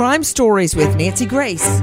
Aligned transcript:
Crime 0.00 0.24
Stories 0.24 0.74
with 0.74 0.96
Nancy 0.96 1.26
Grace. 1.26 1.82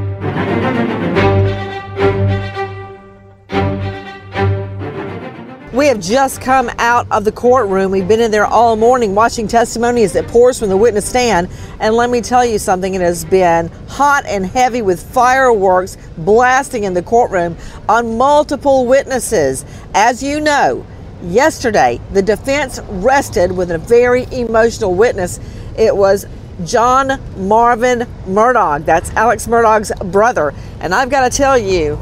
We 5.72 5.86
have 5.86 6.00
just 6.00 6.42
come 6.42 6.72
out 6.80 7.06
of 7.12 7.26
the 7.26 7.32
courtroom. 7.32 7.92
We've 7.92 8.08
been 8.08 8.20
in 8.20 8.32
there 8.32 8.48
all 8.48 8.76
morning 8.76 9.14
watching 9.14 9.48
testimony 9.48 10.02
as 10.02 10.16
it 10.16 10.28
pours 10.30 10.58
from 10.58 10.70
the 10.70 10.78
witness 10.78 11.08
stand. 11.08 11.48
And 11.80 11.94
let 11.94 12.10
me 12.10 12.22
tell 12.22 12.44
you 12.44 12.58
something, 12.58 12.96
it 12.96 13.02
has 13.02 13.24
been 13.24 13.68
hot 13.88 14.26
and 14.26 14.48
heavy 14.48 14.82
with 14.82 15.00
fireworks 15.14 16.00
blasting 16.18 16.86
in 16.86 16.96
the 16.96 17.04
courtroom 17.04 17.56
on 17.88 18.18
multiple 18.18 18.88
witnesses. 18.88 19.64
As 19.94 20.24
you 20.24 20.40
know, 20.40 20.84
yesterday 21.22 22.02
the 22.14 22.24
defense 22.24 22.80
rested 22.90 23.52
with 23.52 23.70
a 23.70 23.78
very 23.78 24.24
emotional 24.32 24.96
witness. 24.96 25.40
It 25.78 25.96
was 25.96 26.26
John 26.64 27.20
Marvin 27.48 28.08
Murdaugh. 28.26 28.84
That's 28.86 29.10
Alex 29.12 29.48
Murdaugh's 29.48 29.92
brother. 30.06 30.54
And 30.80 30.94
I've 30.94 31.10
got 31.10 31.30
to 31.30 31.36
tell 31.36 31.58
you, 31.58 32.00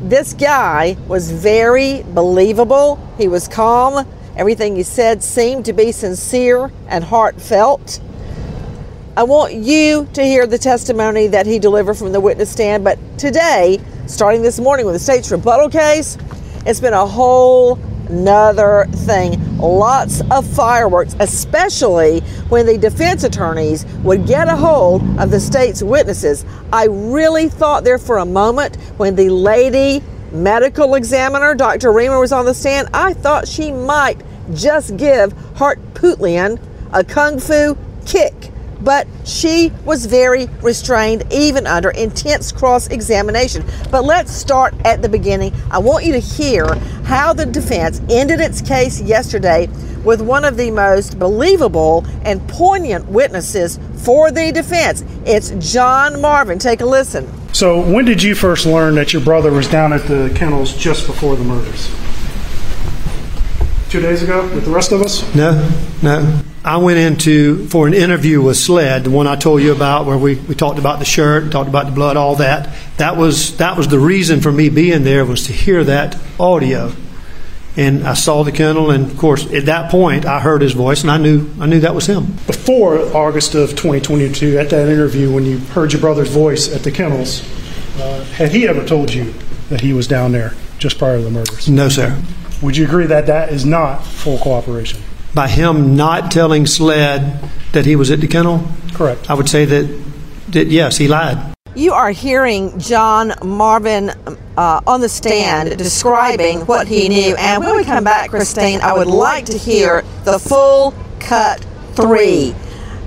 this 0.00 0.34
guy 0.34 0.96
was 1.08 1.30
very 1.30 2.02
believable. 2.02 3.00
He 3.18 3.28
was 3.28 3.48
calm. 3.48 4.06
Everything 4.36 4.76
he 4.76 4.82
said 4.82 5.22
seemed 5.22 5.64
to 5.64 5.72
be 5.72 5.92
sincere 5.92 6.70
and 6.88 7.02
heartfelt. 7.02 8.00
I 9.16 9.22
want 9.22 9.54
you 9.54 10.06
to 10.12 10.22
hear 10.22 10.46
the 10.46 10.58
testimony 10.58 11.26
that 11.28 11.46
he 11.46 11.58
delivered 11.58 11.94
from 11.94 12.12
the 12.12 12.20
witness 12.20 12.50
stand. 12.50 12.84
But 12.84 12.98
today, 13.18 13.80
starting 14.06 14.42
this 14.42 14.60
morning 14.60 14.84
with 14.84 14.94
the 14.94 14.98
state's 14.98 15.30
rebuttal 15.32 15.70
case, 15.70 16.18
it's 16.66 16.80
been 16.80 16.92
a 16.92 17.06
whole 17.06 17.78
another 18.08 18.86
thing. 18.90 19.58
Lots 19.58 20.22
of 20.30 20.46
fireworks, 20.46 21.16
especially 21.20 22.20
when 22.48 22.66
the 22.66 22.78
defense 22.78 23.24
attorneys 23.24 23.84
would 24.02 24.26
get 24.26 24.48
a 24.48 24.56
hold 24.56 25.02
of 25.18 25.30
the 25.30 25.40
state's 25.40 25.82
witnesses. 25.82 26.44
I 26.72 26.86
really 26.86 27.48
thought 27.48 27.84
there 27.84 27.98
for 27.98 28.18
a 28.18 28.26
moment 28.26 28.76
when 28.96 29.16
the 29.16 29.30
lady 29.30 30.02
medical 30.32 30.94
examiner, 30.94 31.54
Dr. 31.54 31.90
Riemer, 31.90 32.20
was 32.20 32.32
on 32.32 32.44
the 32.44 32.54
stand, 32.54 32.88
I 32.92 33.12
thought 33.14 33.48
she 33.48 33.72
might 33.72 34.20
just 34.54 34.96
give 34.96 35.32
Hart 35.56 35.78
Pootlian 35.94 36.60
a 36.92 37.02
kung 37.02 37.38
fu 37.38 37.76
kick 38.04 38.52
but 38.86 39.08
she 39.24 39.72
was 39.84 40.06
very 40.06 40.46
restrained 40.62 41.24
even 41.32 41.66
under 41.66 41.90
intense 41.90 42.52
cross 42.52 42.86
examination. 42.86 43.64
But 43.90 44.04
let's 44.04 44.30
start 44.30 44.74
at 44.84 45.02
the 45.02 45.08
beginning. 45.08 45.52
I 45.72 45.78
want 45.78 46.04
you 46.04 46.12
to 46.12 46.20
hear 46.20 46.72
how 47.02 47.32
the 47.32 47.46
defense 47.46 48.00
ended 48.08 48.38
its 48.38 48.62
case 48.62 49.00
yesterday 49.00 49.66
with 50.04 50.22
one 50.22 50.44
of 50.44 50.56
the 50.56 50.70
most 50.70 51.18
believable 51.18 52.06
and 52.22 52.46
poignant 52.48 53.08
witnesses 53.08 53.80
for 54.04 54.30
the 54.30 54.52
defense. 54.52 55.04
It's 55.24 55.50
John 55.58 56.20
Marvin. 56.20 56.60
Take 56.60 56.80
a 56.80 56.86
listen. 56.86 57.28
So, 57.52 57.80
when 57.80 58.04
did 58.04 58.22
you 58.22 58.36
first 58.36 58.66
learn 58.66 58.94
that 58.94 59.12
your 59.12 59.22
brother 59.22 59.50
was 59.50 59.66
down 59.66 59.94
at 59.94 60.06
the 60.06 60.32
kennels 60.36 60.76
just 60.76 61.08
before 61.08 61.34
the 61.34 61.42
murders? 61.42 61.90
Two 63.88 64.00
days 64.00 64.22
ago 64.22 64.42
with 64.54 64.64
the 64.64 64.70
rest 64.70 64.90
of 64.92 65.00
us? 65.00 65.22
No, 65.34 65.70
no. 66.02 66.42
I 66.64 66.78
went 66.78 66.98
into 66.98 67.68
for 67.68 67.86
an 67.86 67.94
interview 67.94 68.42
with 68.42 68.56
SLED, 68.56 69.04
the 69.04 69.10
one 69.10 69.28
I 69.28 69.36
told 69.36 69.62
you 69.62 69.70
about, 69.72 70.04
where 70.04 70.18
we, 70.18 70.34
we 70.34 70.56
talked 70.56 70.80
about 70.80 70.98
the 70.98 71.04
shirt, 71.04 71.52
talked 71.52 71.68
about 71.68 71.86
the 71.86 71.92
blood, 71.92 72.16
all 72.16 72.34
that. 72.36 72.74
That 72.96 73.16
was 73.16 73.56
that 73.58 73.76
was 73.76 73.86
the 73.86 74.00
reason 74.00 74.40
for 74.40 74.50
me 74.50 74.68
being 74.68 75.04
there 75.04 75.24
was 75.24 75.46
to 75.46 75.52
hear 75.52 75.84
that 75.84 76.18
audio, 76.40 76.92
and 77.76 78.04
I 78.04 78.14
saw 78.14 78.42
the 78.42 78.50
kennel, 78.50 78.90
and 78.90 79.08
of 79.08 79.16
course 79.16 79.46
at 79.52 79.66
that 79.66 79.92
point 79.92 80.26
I 80.26 80.40
heard 80.40 80.62
his 80.62 80.72
voice, 80.72 81.02
and 81.02 81.10
I 81.10 81.18
knew 81.18 81.48
I 81.60 81.66
knew 81.66 81.78
that 81.80 81.94
was 81.94 82.06
him. 82.06 82.24
Before 82.48 82.98
August 83.16 83.54
of 83.54 83.70
2022, 83.70 84.58
at 84.58 84.68
that 84.70 84.88
interview 84.88 85.32
when 85.32 85.44
you 85.44 85.58
heard 85.58 85.92
your 85.92 86.00
brother's 86.00 86.30
voice 86.30 86.74
at 86.74 86.82
the 86.82 86.90
kennels, 86.90 87.42
uh, 88.00 88.24
had 88.34 88.50
he 88.50 88.66
ever 88.66 88.84
told 88.84 89.14
you 89.14 89.32
that 89.68 89.80
he 89.80 89.92
was 89.92 90.08
down 90.08 90.32
there 90.32 90.54
just 90.78 90.98
prior 90.98 91.18
to 91.18 91.22
the 91.22 91.30
murders? 91.30 91.68
No, 91.68 91.88
sir. 91.88 92.20
Would 92.62 92.76
you 92.76 92.84
agree 92.84 93.06
that 93.06 93.26
that 93.26 93.50
is 93.52 93.64
not 93.64 94.04
full 94.04 94.38
cooperation? 94.38 95.00
by 95.36 95.46
him 95.46 95.94
not 95.94 96.30
telling 96.30 96.66
SLED 96.66 97.50
that 97.72 97.84
he 97.84 97.94
was 97.94 98.10
at 98.10 98.20
the 98.20 98.26
kennel? 98.26 98.66
Correct. 98.94 99.30
I 99.30 99.34
would 99.34 99.48
say 99.48 99.66
that, 99.66 100.04
that 100.48 100.66
yes, 100.68 100.96
he 100.96 101.06
lied. 101.06 101.54
You 101.76 101.92
are 101.92 102.10
hearing 102.10 102.76
John 102.78 103.34
Marvin 103.44 104.10
uh, 104.56 104.80
on 104.86 105.02
the 105.02 105.10
stand 105.10 105.76
describing 105.76 106.60
what 106.60 106.88
he 106.88 107.10
knew. 107.10 107.36
And 107.36 107.62
when 107.62 107.76
we 107.76 107.84
come 107.84 108.02
back, 108.02 108.30
Christine, 108.30 108.80
I 108.80 108.94
would 108.94 109.08
like 109.08 109.44
to 109.46 109.58
hear 109.58 110.02
the 110.24 110.38
full 110.38 110.94
cut 111.20 111.64
three. 111.92 112.54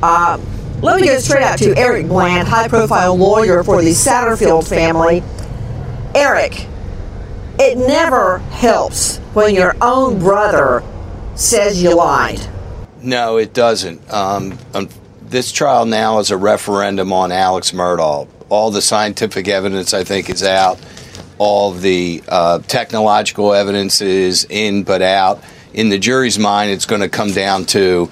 Uh, 0.03 0.39
let 0.83 1.01
me 1.01 1.07
go 1.07 1.17
straight 1.17 1.43
out 1.43 1.57
to 1.59 1.75
Eric 1.75 2.07
Bland, 2.07 2.47
high 2.47 2.67
profile 2.67 3.17
lawyer 3.17 3.63
for 3.63 3.81
the 3.81 3.89
Satterfield 3.89 4.69
family. 4.69 5.23
Eric, 6.13 6.67
it 7.59 7.77
never 7.77 8.37
helps 8.37 9.17
when 9.33 9.53
your 9.53 9.75
own 9.81 10.17
brother 10.17 10.81
says 11.35 11.83
you 11.83 11.93
lied. 11.93 12.39
No, 13.01 13.37
it 13.37 13.53
doesn't. 13.53 14.01
Um, 14.11 14.57
um, 14.73 14.89
this 15.21 15.51
trial 15.51 15.85
now 15.85 16.19
is 16.19 16.31
a 16.31 16.37
referendum 16.37 17.11
on 17.13 17.31
Alex 17.31 17.71
Murdaugh. 17.71 18.27
All 18.49 18.71
the 18.71 18.81
scientific 18.81 19.47
evidence, 19.47 19.93
I 19.93 20.03
think, 20.03 20.29
is 20.29 20.41
out. 20.41 20.79
All 21.37 21.71
the 21.71 22.23
uh, 22.27 22.59
technological 22.59 23.53
evidence 23.53 24.01
is 24.01 24.47
in 24.49 24.83
but 24.83 25.01
out. 25.01 25.43
In 25.73 25.89
the 25.89 25.99
jury's 25.99 26.39
mind, 26.39 26.71
it's 26.71 26.85
going 26.85 27.01
to 27.01 27.09
come 27.09 27.31
down 27.31 27.65
to 27.67 28.05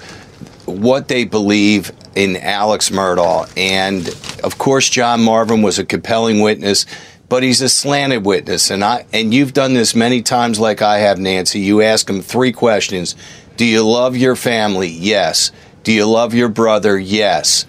what 0.64 1.08
they 1.08 1.24
believe 1.24 1.90
in 2.14 2.36
Alex 2.36 2.90
Murdaugh. 2.90 3.50
And 3.56 4.08
of 4.44 4.58
course, 4.58 4.88
John 4.88 5.22
Marvin 5.22 5.62
was 5.62 5.78
a 5.78 5.84
compelling 5.84 6.40
witness 6.40 6.86
but 7.28 7.42
he's 7.42 7.60
a 7.60 7.68
slanted 7.68 8.24
witness 8.24 8.70
and 8.70 8.82
I 8.82 9.06
and 9.12 9.32
you've 9.34 9.52
done 9.52 9.74
this 9.74 9.94
many 9.94 10.22
times 10.22 10.58
like 10.58 10.82
I 10.82 10.98
have 10.98 11.18
Nancy. 11.18 11.60
You 11.60 11.82
ask 11.82 12.08
him 12.08 12.22
three 12.22 12.52
questions. 12.52 13.14
Do 13.56 13.64
you 13.64 13.86
love 13.86 14.16
your 14.16 14.36
family? 14.36 14.88
Yes. 14.88 15.52
Do 15.82 15.92
you 15.92 16.06
love 16.06 16.34
your 16.34 16.48
brother? 16.48 16.98
Yes. 16.98 17.66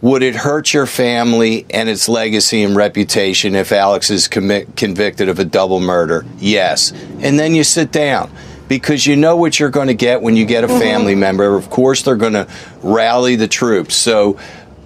Would 0.00 0.22
it 0.22 0.36
hurt 0.36 0.74
your 0.74 0.84
family 0.84 1.64
and 1.70 1.88
its 1.88 2.10
legacy 2.10 2.62
and 2.62 2.76
reputation 2.76 3.54
if 3.54 3.72
Alex 3.72 4.10
is 4.10 4.28
commi- 4.28 4.76
convicted 4.76 5.30
of 5.30 5.38
a 5.38 5.46
double 5.46 5.80
murder? 5.80 6.26
Yes. 6.38 6.92
And 7.20 7.38
then 7.38 7.54
you 7.54 7.64
sit 7.64 7.90
down 7.90 8.30
because 8.68 9.06
you 9.06 9.16
know 9.16 9.36
what 9.36 9.58
you're 9.58 9.70
going 9.70 9.88
to 9.88 9.94
get 9.94 10.20
when 10.20 10.36
you 10.36 10.44
get 10.44 10.62
a 10.64 10.68
family 10.68 11.12
mm-hmm. 11.12 11.20
member. 11.20 11.56
Of 11.56 11.70
course 11.70 12.02
they're 12.02 12.16
going 12.16 12.34
to 12.34 12.46
rally 12.82 13.36
the 13.36 13.48
troops. 13.48 13.94
So 13.94 14.38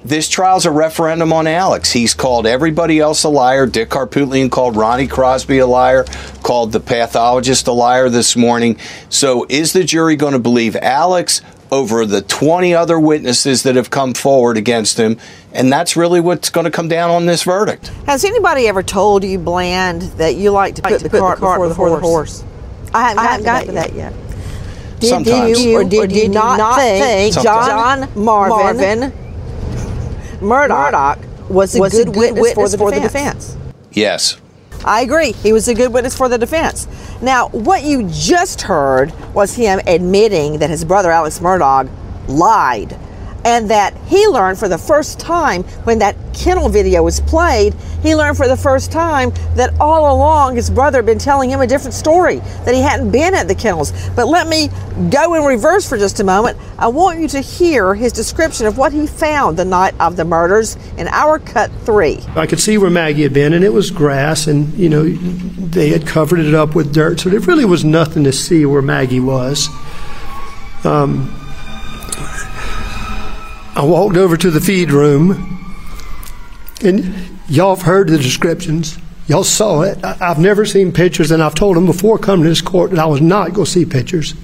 this 0.05 0.29
trial's 0.29 0.67
a 0.67 0.71
referendum 0.71 1.33
on 1.33 1.47
Alex. 1.47 1.93
He's 1.93 2.15
called 2.15 2.47
everybody 2.47 3.01
else 3.01 3.25
a 3.25 3.29
liar. 3.29 3.67
Dick 3.67 3.91
Harpootlian 3.91 4.51
called 4.51 4.77
Ronnie 4.77 5.07
Crosby 5.07 5.59
a 5.59 5.67
liar, 5.67 6.05
called 6.43 6.73
the 6.73 6.81
pathologist 6.81 7.67
a 7.67 7.73
liar 7.73 8.09
this 8.09 8.37
morning. 8.37 8.79
So 9.09 9.47
is 9.49 9.73
the 9.73 9.85
jury 9.85 10.17
going 10.17 10.33
to 10.33 10.39
believe 10.39 10.77
Alex 10.77 11.43
over 11.71 12.07
the 12.07 12.23
20 12.23 12.75
other 12.75 12.99
witnesses 12.99 13.63
that 13.65 13.77
have 13.77 13.91
come 13.91 14.15
forward 14.15 14.57
against 14.57 14.99
him? 14.99 15.19
And 15.53 15.73
that's 15.73 15.97
really 15.97 16.21
what's 16.21 16.51
going 16.51 16.65
to 16.65 16.71
come 16.71 16.89
down 16.89 17.11
on 17.11 17.27
this 17.27 17.43
verdict. 17.43 17.89
Has 18.07 18.25
anybody 18.25 18.69
ever 18.69 18.83
told 18.83 19.25
you, 19.25 19.39
Bland, 19.39 20.03
that 20.03 20.37
you 20.37 20.51
like 20.51 20.77
to 20.77 20.83
put, 20.83 20.93
like 20.93 20.99
to 20.99 21.05
the, 21.05 21.11
put 21.11 21.21
cart 21.21 21.39
the, 21.39 21.47
cart 21.47 21.61
before, 21.61 21.69
before 21.69 21.91
the, 21.91 22.01
horse? 22.01 22.41
the 22.41 22.47
horse? 22.47 22.95
I 22.95 23.03
haven't, 23.09 23.19
I 23.19 23.25
haven't 23.25 23.45
gotten 23.45 23.67
to 23.67 23.73
that 23.75 23.93
yet. 23.95 24.15
Did, 25.01 25.09
Sometimes. 25.09 25.65
you, 25.65 25.75
or 25.75 25.85
did, 25.85 25.99
or 25.99 26.07
did 26.07 26.17
you 26.17 26.29
not, 26.29 26.59
not 26.59 26.79
think 26.79 27.35
John 27.35 28.09
Marvin, 28.17 28.77
Marvin 28.79 29.28
Murdaugh, 30.41 30.91
Murdaugh 30.91 31.49
was 31.49 31.75
a 31.75 31.81
was 31.81 31.93
good, 31.93 32.09
a 32.09 32.11
good 32.11 32.19
witness, 32.19 32.43
witness, 32.43 32.55
for, 32.55 32.69
the, 32.69 32.79
for 32.79 32.91
defense. 32.91 33.47
the 33.55 33.59
defense. 33.59 33.75
Yes. 33.93 34.41
I 34.85 35.03
agree. 35.03 35.33
He 35.33 35.53
was 35.53 35.67
a 35.69 35.75
good 35.75 35.93
witness 35.93 36.17
for 36.17 36.29
the 36.29 36.39
defense. 36.39 36.87
Now, 37.21 37.49
what 37.49 37.83
you 37.83 38.09
just 38.13 38.63
heard 38.63 39.13
was 39.35 39.55
him 39.55 39.81
admitting 39.87 40.59
that 40.59 40.71
his 40.71 40.85
brother 40.85 41.11
Alex 41.11 41.41
Murdaugh 41.41 41.89
lied 42.29 42.97
and 43.49 43.71
that 43.71 43.97
he 44.07 44.27
learned 44.27 44.59
for 44.59 44.69
the 44.69 44.77
first 44.77 45.19
time 45.19 45.63
when 45.85 45.99
that 46.01 46.15
kennel 46.35 46.69
video 46.69 47.03
was 47.03 47.19
played, 47.21 47.73
he 48.03 48.15
learned 48.15 48.37
for 48.37 48.47
the 48.47 48.57
first 48.57 48.93
time 48.93 49.31
that 49.55 49.73
all 49.81 50.15
along 50.15 50.55
his 50.55 50.69
brother 50.69 50.99
had 50.99 51.07
been 51.07 51.19
telling 51.19 51.49
him 51.49 51.61
a 51.63 51.67
different 51.67 51.95
story, 51.95 52.41
that 52.67 52.75
he 52.75 52.83
hadn't 52.83 53.11
been 53.11 53.35
at 53.35 53.49
the 53.49 53.55
kennels. 53.55 53.93
But 54.11 54.29
let 54.29 54.49
me 54.49 54.69
go 55.09 55.33
in 55.33 55.45
reverse 55.45 55.89
for 55.89 55.97
just 55.97 56.21
a 56.21 56.25
moment. 56.25 56.59
I 56.79 56.89
want 56.89 57.21
you 57.21 57.29
to 57.29 57.41
hear 57.41 57.95
his 57.95 58.13
description 58.13 58.67
of 58.67 58.77
what 58.77 58.93
he 58.93 59.07
found 59.07 59.57
the 59.57 59.65
night 59.65 59.95
of 59.99 60.17
the 60.17 60.27
murders 60.27 60.77
in 60.99 61.09
our 61.09 61.39
cut 61.39 61.71
three. 61.85 62.21
I 62.37 62.47
could 62.47 62.61
see 62.61 62.77
where 62.77 62.91
Maggie 62.91 63.23
had 63.23 63.33
been, 63.33 63.55
and 63.55 63.65
it 63.65 63.73
was 63.73 63.91
grass, 63.91 64.47
and, 64.47 64.75
you 64.75 64.91
know, 64.91 65.09
they 65.09 65.89
had 65.89 66.07
covered 66.07 66.41
it 66.41 66.55
up 66.55 66.75
with 66.75 66.93
dirt, 66.93 67.21
so 67.21 67.31
there 67.31 67.41
really 67.41 67.65
was 67.65 67.83
nothing 67.83 68.25
to 68.25 68.33
see 68.33 68.67
where 68.67 68.83
Maggie 68.83 69.21
was. 69.21 69.69
Um, 70.85 71.35
I 73.79 73.85
walked 73.85 74.17
over 74.17 74.37
to 74.37 74.51
the 74.51 74.61
feed 74.61 74.91
room, 74.91 75.65
and 76.83 77.15
y'all 77.49 77.77
have 77.77 77.87
heard 77.87 78.09
the 78.09 78.19
descriptions. 78.19 78.99
Y'all 79.29 79.45
saw 79.45 79.83
it. 79.83 80.03
I, 80.03 80.15
have 80.15 80.41
never 80.41 80.67
seen 80.67 80.91
pictures, 80.91 81.31
and 81.31 81.41
I've 81.41 81.55
told 81.55 81.77
them 81.77 81.87
before 81.87 82.19
coming 82.19 82.43
to 82.43 82.49
this 82.49 82.61
court 82.61 82.91
that 82.91 82.99
I 82.99 83.07
was 83.07 83.21
not 83.21 83.53
going 83.53 83.67
to 83.67 83.71
see 83.71 83.85
pictures. 83.85 84.35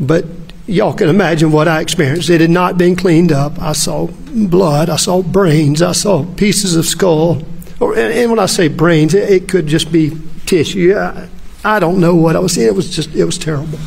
But 0.00 0.24
y'all 0.66 0.94
can 0.94 1.10
imagine 1.10 1.52
what 1.52 1.68
I 1.68 1.82
experienced. 1.82 2.30
It 2.30 2.40
had 2.40 2.48
not 2.48 2.78
been 2.78 2.96
cleaned 2.96 3.32
up. 3.32 3.60
I 3.60 3.74
saw 3.74 4.06
blood. 4.06 4.88
I 4.88 4.96
saw 4.96 5.20
brains. 5.20 5.82
I 5.82 5.92
saw 5.92 6.24
pieces 6.36 6.74
of 6.74 6.86
skull. 6.86 7.42
Or, 7.80 7.98
and, 7.98 8.30
when 8.30 8.38
I 8.38 8.46
say 8.46 8.68
brains, 8.68 9.12
it, 9.12 9.28
it 9.28 9.48
could 9.50 9.66
just 9.66 9.92
be 9.92 10.18
tissue. 10.46 10.96
I, 10.96 11.28
I 11.64 11.80
don't 11.80 12.00
know 12.00 12.14
what 12.14 12.34
I 12.34 12.38
was 12.38 12.54
seeing. 12.54 12.68
It 12.68 12.74
was 12.74 12.96
just, 12.96 13.14
it 13.14 13.26
was 13.26 13.36
terrible. 13.36 13.78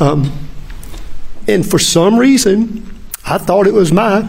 Um, 0.00 0.32
and 1.46 1.68
for 1.68 1.78
some 1.78 2.18
reason, 2.18 2.95
I 3.28 3.38
thought 3.38 3.66
it 3.66 3.74
was 3.74 3.92
my 3.92 4.28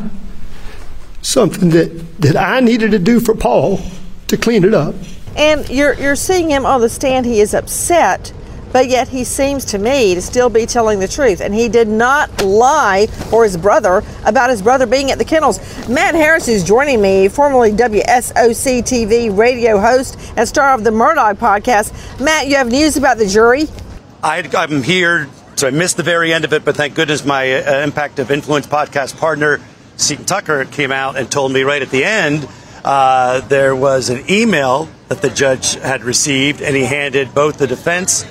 something 1.21 1.69
that, 1.69 2.21
that 2.21 2.35
I 2.35 2.61
needed 2.61 2.91
to 2.91 2.99
do 2.99 3.19
for 3.19 3.35
Paul 3.35 3.79
to 4.27 4.37
clean 4.37 4.63
it 4.63 4.73
up. 4.73 4.95
And 5.35 5.69
you're 5.69 5.93
you're 5.93 6.15
seeing 6.15 6.49
him 6.49 6.65
on 6.65 6.81
the 6.81 6.89
stand. 6.89 7.27
He 7.27 7.39
is 7.39 7.53
upset, 7.53 8.33
but 8.71 8.87
yet 8.87 9.09
he 9.09 9.23
seems 9.23 9.65
to 9.65 9.77
me 9.77 10.15
to 10.15 10.21
still 10.21 10.49
be 10.49 10.65
telling 10.65 10.99
the 10.99 11.07
truth. 11.07 11.41
And 11.41 11.53
he 11.53 11.69
did 11.69 11.87
not 11.87 12.41
lie 12.41 13.05
for 13.29 13.43
his 13.43 13.55
brother 13.55 14.01
about 14.25 14.49
his 14.49 14.63
brother 14.63 14.87
being 14.87 15.11
at 15.11 15.19
the 15.19 15.25
kennels. 15.25 15.59
Matt 15.87 16.15
Harris, 16.15 16.47
who's 16.47 16.63
joining 16.63 16.99
me, 17.01 17.27
formerly 17.27 17.71
WSOC 17.71 18.79
TV 18.81 19.37
radio 19.37 19.77
host 19.79 20.17
and 20.35 20.47
star 20.47 20.73
of 20.73 20.83
the 20.83 20.89
Murdaugh 20.89 21.35
podcast. 21.35 22.19
Matt, 22.19 22.47
you 22.47 22.55
have 22.55 22.71
news 22.71 22.97
about 22.97 23.19
the 23.19 23.27
jury. 23.27 23.67
I, 24.23 24.39
I'm 24.57 24.81
here, 24.81 25.29
so 25.57 25.67
I 25.67 25.71
missed 25.71 25.97
the 25.97 26.03
very 26.03 26.31
end 26.31 26.45
of 26.45 26.53
it, 26.53 26.63
but 26.63 26.75
thank 26.75 26.93
goodness 26.93 27.25
my 27.25 27.51
uh, 27.51 27.83
Impact 27.83 28.19
of 28.19 28.29
Influence 28.29 28.67
podcast 28.67 29.17
partner, 29.17 29.59
Seton 29.95 30.23
Tucker, 30.23 30.65
came 30.65 30.91
out 30.91 31.17
and 31.17 31.31
told 31.31 31.51
me 31.51 31.63
right 31.63 31.81
at 31.81 31.89
the 31.89 32.03
end 32.03 32.47
uh, 32.85 33.41
there 33.41 33.75
was 33.75 34.09
an 34.09 34.23
email 34.29 34.87
that 35.07 35.23
the 35.23 35.31
judge 35.31 35.73
had 35.73 36.03
received, 36.03 36.61
and 36.61 36.75
he 36.75 36.83
handed 36.83 37.33
both 37.33 37.57
the 37.57 37.65
defense 37.65 38.23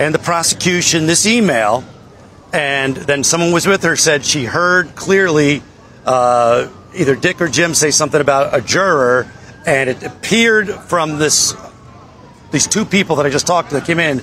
and 0.00 0.12
the 0.12 0.18
prosecution 0.18 1.06
this 1.06 1.26
email. 1.26 1.84
And 2.52 2.96
then 2.96 3.22
someone 3.22 3.52
was 3.52 3.68
with 3.68 3.84
her 3.84 3.94
said 3.94 4.24
she 4.24 4.44
heard 4.44 4.96
clearly 4.96 5.62
uh, 6.04 6.68
either 6.92 7.14
Dick 7.14 7.40
or 7.40 7.46
Jim 7.46 7.74
say 7.74 7.92
something 7.92 8.20
about 8.20 8.52
a 8.52 8.60
juror, 8.60 9.30
and 9.64 9.90
it 9.90 10.02
appeared 10.02 10.68
from 10.68 11.18
this 11.18 11.54
these 12.50 12.66
two 12.66 12.84
people 12.84 13.14
that 13.16 13.26
I 13.26 13.30
just 13.30 13.46
talked 13.46 13.68
to 13.68 13.76
that 13.76 13.86
came 13.86 14.00
in 14.00 14.22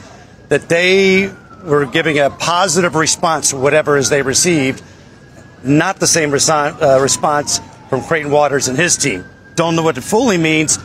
that 0.49 0.67
they 0.67 1.31
were 1.63 1.85
giving 1.85 2.19
a 2.19 2.29
positive 2.29 2.95
response 2.95 3.49
to 3.51 3.57
whatever 3.57 3.97
is 3.97 4.09
they 4.09 4.21
received, 4.21 4.81
not 5.63 5.99
the 5.99 6.07
same 6.07 6.31
reson- 6.31 6.81
uh, 6.81 6.99
response 7.01 7.59
from 7.89 8.01
Creighton 8.03 8.31
Waters 8.31 8.67
and 8.67 8.77
his 8.77 8.97
team. 8.97 9.25
Don't 9.55 9.75
know 9.75 9.83
what 9.83 9.97
it 9.97 10.01
fully 10.01 10.37
means, 10.37 10.79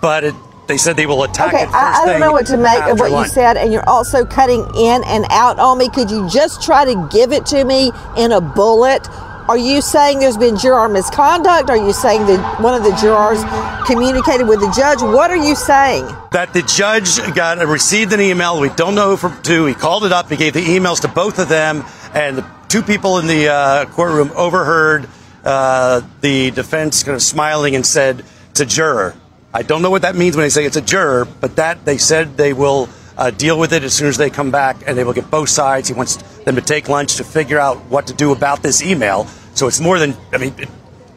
but 0.00 0.24
it, 0.24 0.34
they 0.68 0.76
said 0.76 0.96
they 0.96 1.06
will 1.06 1.24
attack 1.24 1.48
Okay, 1.52 1.64
it 1.64 1.66
first 1.66 1.76
I, 1.76 2.02
I 2.02 2.06
don't 2.06 2.20
know 2.20 2.32
what 2.32 2.46
to 2.46 2.56
make 2.56 2.82
of 2.84 2.98
what 3.00 3.10
you 3.10 3.26
said, 3.26 3.56
and 3.56 3.72
you're 3.72 3.88
also 3.88 4.24
cutting 4.24 4.60
in 4.76 5.02
and 5.04 5.26
out 5.30 5.58
on 5.58 5.78
me. 5.78 5.88
Could 5.88 6.10
you 6.10 6.28
just 6.28 6.62
try 6.62 6.84
to 6.84 7.08
give 7.12 7.32
it 7.32 7.44
to 7.46 7.64
me 7.64 7.90
in 8.16 8.32
a 8.32 8.40
bullet? 8.40 9.06
Are 9.48 9.58
you 9.58 9.82
saying 9.82 10.20
there's 10.20 10.36
been 10.36 10.56
juror 10.56 10.88
misconduct? 10.88 11.68
Are 11.68 11.76
you 11.76 11.92
saying 11.92 12.26
that 12.26 12.60
one 12.60 12.74
of 12.74 12.84
the 12.84 12.96
jurors 12.96 13.42
communicated 13.86 14.46
with 14.46 14.60
the 14.60 14.70
judge? 14.70 15.02
What 15.02 15.30
are 15.30 15.36
you 15.36 15.54
saying? 15.54 16.06
that 16.32 16.52
the 16.54 16.62
judge 16.62 17.18
got 17.34 17.58
received 17.66 18.12
an 18.12 18.20
email. 18.20 18.58
We 18.60 18.70
don't 18.70 18.94
know 18.94 19.10
who 19.10 19.16
from 19.16 19.42
to. 19.42 19.66
He 19.66 19.74
called 19.74 20.04
it 20.04 20.12
up. 20.12 20.30
He 20.30 20.36
gave 20.36 20.54
the 20.54 20.64
emails 20.64 21.00
to 21.02 21.08
both 21.08 21.38
of 21.38 21.48
them, 21.48 21.84
and 22.14 22.38
the 22.38 22.46
two 22.68 22.82
people 22.82 23.18
in 23.18 23.26
the 23.26 23.48
uh, 23.48 23.84
courtroom 23.86 24.30
overheard 24.34 25.08
uh, 25.44 26.00
the 26.20 26.50
defense 26.52 27.02
kind 27.02 27.14
of 27.14 27.22
smiling 27.22 27.74
and 27.74 27.84
said, 27.84 28.24
"It's 28.50 28.60
a 28.60 28.66
juror." 28.66 29.14
I 29.52 29.62
don't 29.62 29.82
know 29.82 29.90
what 29.90 30.02
that 30.02 30.16
means 30.16 30.36
when 30.36 30.44
they 30.44 30.50
say 30.50 30.64
it's 30.64 30.76
a 30.76 30.82
juror, 30.82 31.26
but 31.26 31.56
that 31.56 31.84
they 31.84 31.98
said 31.98 32.38
they 32.38 32.54
will 32.54 32.88
uh, 33.16 33.30
deal 33.30 33.58
with 33.58 33.72
it 33.72 33.82
as 33.82 33.94
soon 33.94 34.08
as 34.08 34.16
they 34.16 34.30
come 34.30 34.50
back, 34.50 34.82
and 34.86 34.96
they 34.96 35.04
will 35.04 35.12
get 35.12 35.30
both 35.30 35.48
sides. 35.48 35.88
He 35.88 35.94
wants 35.94 36.16
them 36.44 36.54
to 36.54 36.60
take 36.60 36.88
lunch 36.88 37.16
to 37.16 37.24
figure 37.24 37.58
out 37.58 37.78
what 37.90 38.06
to 38.08 38.14
do 38.14 38.32
about 38.32 38.62
this 38.62 38.82
email. 38.82 39.26
So 39.54 39.68
it's 39.68 39.80
more 39.80 39.98
than 39.98 40.16
I 40.32 40.38
mean, 40.38 40.54
it, 40.58 40.68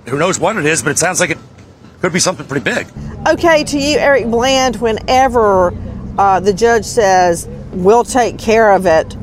who 0.07 0.18
knows 0.18 0.39
what 0.39 0.57
it 0.57 0.65
is, 0.65 0.83
but 0.83 0.92
it 0.92 0.97
sounds 0.97 1.19
like 1.19 1.30
it 1.31 1.38
could 2.01 2.13
be 2.13 2.19
something 2.19 2.45
pretty 2.45 2.63
big. 2.63 2.88
Okay, 3.27 3.63
to 3.63 3.80
you, 3.80 3.97
Eric 3.97 4.25
Bland, 4.27 4.75
whenever 4.77 5.74
uh, 6.18 6.39
the 6.39 6.53
judge 6.53 6.86
says, 6.86 7.47
we'll 7.71 8.03
take 8.03 8.38
care 8.38 8.71
of 8.74 8.86
it, 8.86 9.15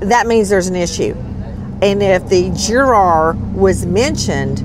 that 0.00 0.26
means 0.26 0.48
there's 0.48 0.68
an 0.68 0.76
issue. 0.76 1.14
And 1.82 2.02
if 2.02 2.28
the 2.28 2.50
juror 2.56 3.34
was 3.52 3.84
mentioned 3.84 4.60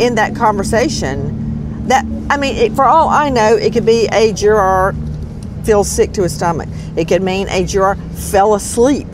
in 0.00 0.16
that 0.16 0.34
conversation, 0.34 1.86
that, 1.88 2.04
I 2.28 2.36
mean, 2.36 2.56
it, 2.56 2.72
for 2.72 2.84
all 2.84 3.08
I 3.08 3.30
know, 3.30 3.54
it 3.54 3.72
could 3.72 3.86
be 3.86 4.08
a 4.12 4.32
juror 4.32 4.94
feels 5.66 5.90
sick 5.90 6.12
to 6.12 6.22
his 6.22 6.34
stomach. 6.34 6.68
It 6.96 7.08
could 7.08 7.22
mean 7.22 7.48
a 7.48 7.64
juror 7.64 7.96
fell 8.14 8.54
asleep 8.54 9.08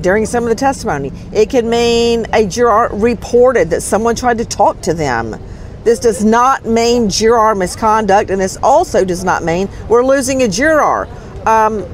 during 0.00 0.26
some 0.26 0.42
of 0.44 0.48
the 0.48 0.54
testimony. 0.56 1.12
It 1.32 1.50
could 1.50 1.66
mean 1.66 2.26
a 2.32 2.46
juror 2.46 2.88
reported 2.92 3.70
that 3.70 3.82
someone 3.82 4.16
tried 4.16 4.38
to 4.38 4.44
talk 4.44 4.80
to 4.82 4.94
them. 4.94 5.36
This 5.84 5.98
does 5.98 6.24
not 6.24 6.64
mean 6.64 7.08
juror 7.08 7.54
misconduct, 7.54 8.30
and 8.30 8.40
this 8.40 8.56
also 8.62 9.04
does 9.04 9.24
not 9.24 9.44
mean 9.44 9.68
we're 9.88 10.04
losing 10.04 10.42
a 10.42 10.48
juror. 10.48 11.06
Um, 11.46 11.86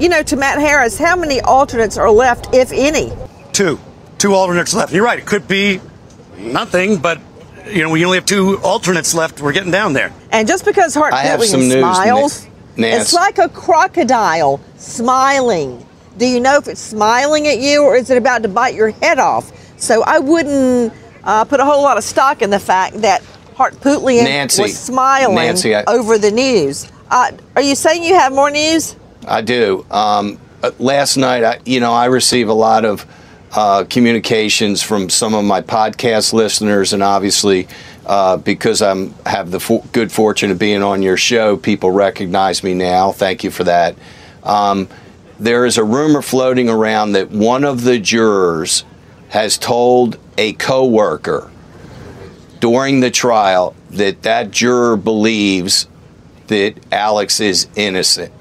you 0.00 0.08
know, 0.08 0.22
to 0.22 0.36
Matt 0.36 0.58
Harris, 0.58 0.98
how 0.98 1.16
many 1.16 1.40
alternates 1.40 1.96
are 1.96 2.10
left, 2.10 2.54
if 2.54 2.72
any? 2.72 3.12
Two. 3.52 3.78
Two 4.18 4.34
alternates 4.34 4.74
left. 4.74 4.92
You're 4.92 5.04
right. 5.04 5.18
It 5.18 5.26
could 5.26 5.46
be 5.46 5.80
nothing, 6.38 6.98
but 6.98 7.20
you 7.66 7.82
know, 7.82 7.90
we 7.90 8.04
only 8.04 8.18
have 8.18 8.26
two 8.26 8.58
alternates 8.58 9.14
left. 9.14 9.40
We're 9.40 9.52
getting 9.52 9.72
down 9.72 9.92
there. 9.92 10.12
And 10.30 10.46
just 10.46 10.64
because 10.64 10.94
Hart 10.94 11.12
I 11.12 11.22
have 11.22 11.40
news, 11.40 11.72
smiles, 11.72 12.44
Nick- 12.44 12.52
Nance. 12.76 13.04
it's 13.04 13.12
like 13.14 13.38
a 13.38 13.48
crocodile 13.48 14.60
smiling. 14.76 15.84
Do 16.18 16.26
you 16.26 16.40
know 16.40 16.56
if 16.56 16.68
it's 16.68 16.80
smiling 16.80 17.46
at 17.46 17.58
you 17.58 17.82
or 17.82 17.96
is 17.96 18.10
it 18.10 18.18
about 18.18 18.42
to 18.42 18.48
bite 18.48 18.74
your 18.74 18.90
head 18.90 19.18
off? 19.18 19.52
So 19.78 20.02
I 20.02 20.18
wouldn't 20.18 20.92
uh, 21.24 21.44
put 21.44 21.60
a 21.60 21.64
whole 21.64 21.82
lot 21.82 21.98
of 21.98 22.04
stock 22.04 22.42
in 22.42 22.50
the 22.50 22.58
fact 22.58 23.02
that 23.02 23.22
Harpootlian 23.54 24.24
Nancy, 24.24 24.62
was 24.62 24.78
smiling 24.78 25.34
Nancy, 25.34 25.74
I- 25.74 25.84
over 25.86 26.18
the 26.18 26.30
news. 26.30 26.90
Uh, 27.10 27.32
are 27.54 27.62
you 27.62 27.74
saying 27.74 28.02
you 28.02 28.14
have 28.14 28.32
more 28.32 28.50
news? 28.50 28.96
I 29.26 29.40
do. 29.42 29.84
Um, 29.90 30.38
uh, 30.62 30.70
last 30.78 31.16
night, 31.16 31.44
I, 31.44 31.60
you 31.64 31.80
know, 31.80 31.92
I 31.92 32.06
receive 32.06 32.48
a 32.48 32.54
lot 32.54 32.84
of 32.84 33.06
uh, 33.52 33.84
communications 33.88 34.82
from 34.82 35.08
some 35.08 35.34
of 35.34 35.44
my 35.44 35.60
podcast 35.62 36.32
listeners, 36.32 36.92
and 36.92 37.02
obviously, 37.02 37.68
uh, 38.06 38.36
because 38.36 38.82
I'm 38.82 39.12
have 39.26 39.50
the 39.50 39.82
good 39.92 40.12
fortune 40.12 40.50
of 40.50 40.58
being 40.58 40.82
on 40.82 41.02
your 41.02 41.16
show, 41.16 41.56
people 41.56 41.90
recognize 41.90 42.62
me 42.62 42.72
now. 42.72 43.12
Thank 43.12 43.44
you 43.44 43.50
for 43.50 43.64
that. 43.64 43.96
Um, 44.42 44.88
there 45.38 45.66
is 45.66 45.76
a 45.76 45.84
rumor 45.84 46.22
floating 46.22 46.68
around 46.68 47.12
that 47.12 47.30
one 47.30 47.64
of 47.64 47.82
the 47.82 47.98
jurors 47.98 48.84
has 49.30 49.58
told 49.58 50.18
a 50.38 50.52
coworker 50.54 51.50
during 52.60 53.00
the 53.00 53.10
trial 53.10 53.74
that 53.90 54.22
that 54.22 54.50
juror 54.50 54.96
believes 54.96 55.88
that 56.46 56.74
Alex 56.92 57.40
is 57.40 57.66
innocent. 57.74 58.32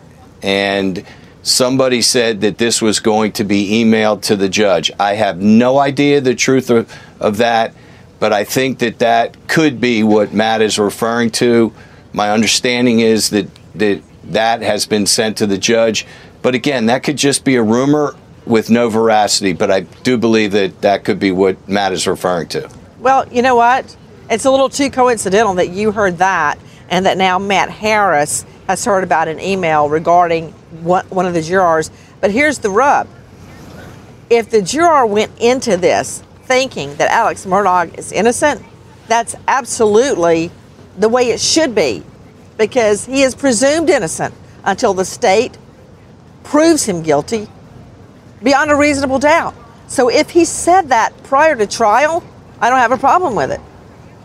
And 0.44 1.06
somebody 1.42 2.02
said 2.02 2.42
that 2.42 2.58
this 2.58 2.82
was 2.82 3.00
going 3.00 3.32
to 3.34 3.44
be 3.44 3.84
emailed 3.84 4.22
to 4.24 4.36
the 4.36 4.48
judge. 4.48 4.92
I 5.00 5.16
have 5.16 5.40
no 5.40 5.80
idea 5.80 6.22
the 6.22 6.36
truth 6.36 6.70
of, 6.70 6.94
of 7.20 7.38
that, 7.38 7.74
but 8.20 8.34
I 8.34 8.44
think 8.44 8.80
that 8.80 9.00
that 9.00 9.48
could 9.48 9.80
be 9.80 10.04
what 10.04 10.34
Matt 10.34 10.62
is 10.62 10.80
referring 10.80 11.32
to. 11.32 11.74
My 12.14 12.32
understanding 12.32 13.00
is 13.00 13.30
that 13.32 13.48
that, 13.76 14.02
that 14.26 14.62
has 14.62 14.86
been 14.86 15.06
sent 15.06 15.38
to 15.38 15.48
the 15.48 15.58
judge. 15.58 16.06
But 16.42 16.56
again, 16.56 16.86
that 16.88 17.04
could 17.04 17.18
just 17.18 17.44
be 17.44 17.56
a 17.56 17.64
rumor 17.64 18.16
with 18.46 18.70
no 18.70 18.90
veracity, 18.90 19.54
but 19.54 19.72
I 19.72 19.82
do 19.82 20.18
believe 20.18 20.52
that 20.52 20.82
that 20.82 21.04
could 21.04 21.20
be 21.20 21.32
what 21.32 21.68
Matt 21.68 21.92
is 21.92 22.08
referring 22.08 22.48
to. 22.50 22.70
Well, 23.00 23.28
you 23.30 23.42
know 23.42 23.56
what? 23.56 23.96
It's 24.30 24.46
a 24.46 24.52
little 24.52 24.70
too 24.70 24.90
coincidental 24.90 25.56
that 25.56 25.70
you 25.70 25.92
heard 25.92 26.20
that 26.20 26.60
and 26.90 27.06
that 27.06 27.18
now 27.18 27.40
Matt 27.40 27.70
Harris 27.70 28.46
has 28.68 28.86
heard 28.86 29.04
about 29.04 29.28
an 29.28 29.40
email 29.40 29.90
regarding 29.90 30.52
one, 30.82 31.06
one 31.08 31.26
of 31.26 31.34
the 31.34 31.42
jurors. 31.42 31.92
But 32.22 32.32
here's 32.32 32.60
the 32.60 32.70
rub 32.70 33.08
if 34.30 34.50
the 34.50 34.62
juror 34.62 35.06
went 35.06 35.32
into 35.40 35.78
this 35.78 36.24
thinking 36.46 36.96
that 36.96 37.12
Alex 37.12 37.46
Murdaugh 37.46 37.98
is 37.98 38.12
innocent, 38.12 38.64
that's 39.08 39.36
absolutely 39.48 40.52
the 40.98 41.10
way 41.10 41.30
it 41.30 41.40
should 41.40 41.76
be 41.76 42.04
because 42.58 43.06
he 43.06 43.22
is 43.22 43.36
presumed 43.36 43.90
innocent 43.90 44.34
until 44.64 44.94
the 44.94 45.06
state 45.06 45.58
proves 46.44 46.86
him 46.86 47.02
guilty 47.02 47.48
beyond 48.42 48.72
a 48.72 48.76
reasonable 48.76 49.20
doubt. 49.20 49.54
So 49.88 50.10
if 50.10 50.30
he 50.30 50.46
said 50.46 50.90
that 50.90 51.12
prior 51.24 51.56
to 51.56 51.68
trial, 51.68 52.24
I 52.60 52.70
don't 52.70 52.80
have 52.80 52.92
a 52.92 52.98
problem 52.98 53.36
with 53.36 53.52
it. 53.52 53.62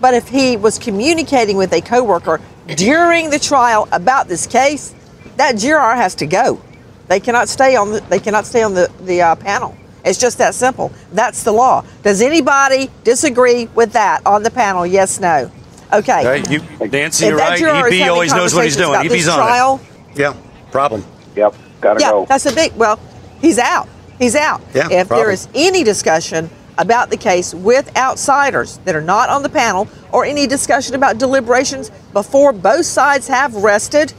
But 0.01 0.15
if 0.15 0.29
he 0.29 0.57
was 0.57 0.79
communicating 0.79 1.57
with 1.57 1.73
a 1.73 1.81
coworker 1.81 2.41
during 2.77 3.31
the 3.31 3.39
trial 3.39 3.89
about 3.93 4.29
this 4.29 4.47
case, 4.47 4.95
that 5.37 5.57
juror 5.57 5.95
has 5.95 6.15
to 6.17 6.27
go. 6.27 6.61
They 7.09 7.21
cannot 7.21 7.49
stay 7.49 7.77
on 7.77 7.93
the, 7.93 8.01
they 8.03 8.21
cannot 8.21 8.47
stay 8.47 8.63
on 8.63 8.75
the 8.75 8.91
the 9.03 9.21
uh, 9.21 9.35
panel. 9.37 9.77
It's 10.05 10.19
just 10.19 10.39
that 10.39 10.55
simple. 10.55 10.93
That's 11.13 11.43
the 11.43 11.53
law. 11.53 11.85
Does 12.03 12.23
anybody 12.23 12.91
disagree 13.05 13.67
with 13.75 13.93
that 13.93 14.25
on 14.27 14.43
the 14.43 14.51
panel? 14.51 14.87
Yes, 14.87 15.21
no. 15.21 15.51
Okay. 15.93 16.41
Okay, 16.43 16.53
you, 16.53 16.89
Nancy, 16.89 17.27
you're 17.27 17.37
right. 17.37 17.59
juror 17.59 17.89
is 17.89 18.09
always 18.09 18.33
knows 18.33 18.55
what 18.55 18.65
he's 18.65 18.77
doing. 18.77 18.91
about 18.91 19.07
EP's 19.07 19.25
this 19.25 19.29
on 19.29 19.39
trial, 19.39 19.81
it. 20.13 20.19
Yeah, 20.19 20.35
problem. 20.71 21.05
Yep, 21.35 21.55
gotta 21.81 22.01
Yeah, 22.01 22.11
go. 22.11 22.27
that's 22.27 22.47
a 22.47 22.55
big. 22.55 22.73
Well, 22.77 23.01
he's 23.41 23.59
out. 23.59 23.89
He's 24.19 24.37
out. 24.37 24.61
Yeah, 24.75 24.89
if 24.91 25.09
probably. 25.09 25.25
there 25.25 25.33
is 25.33 25.49
any 25.55 25.83
discussion 25.83 26.49
about 26.79 27.11
the 27.11 27.17
case 27.17 27.55
with 27.55 27.95
outsiders 27.97 28.79
that 28.85 28.95
are 28.95 29.01
not 29.03 29.29
on 29.29 29.43
the 29.43 29.49
panel 29.49 29.89
or 30.13 30.25
any 30.25 30.47
discussion 30.47 30.95
about 30.95 31.19
deliberations 31.19 31.91
before 32.13 32.53
both 32.53 32.87
sides 32.87 33.27
have 33.29 33.55
rested 33.57 34.13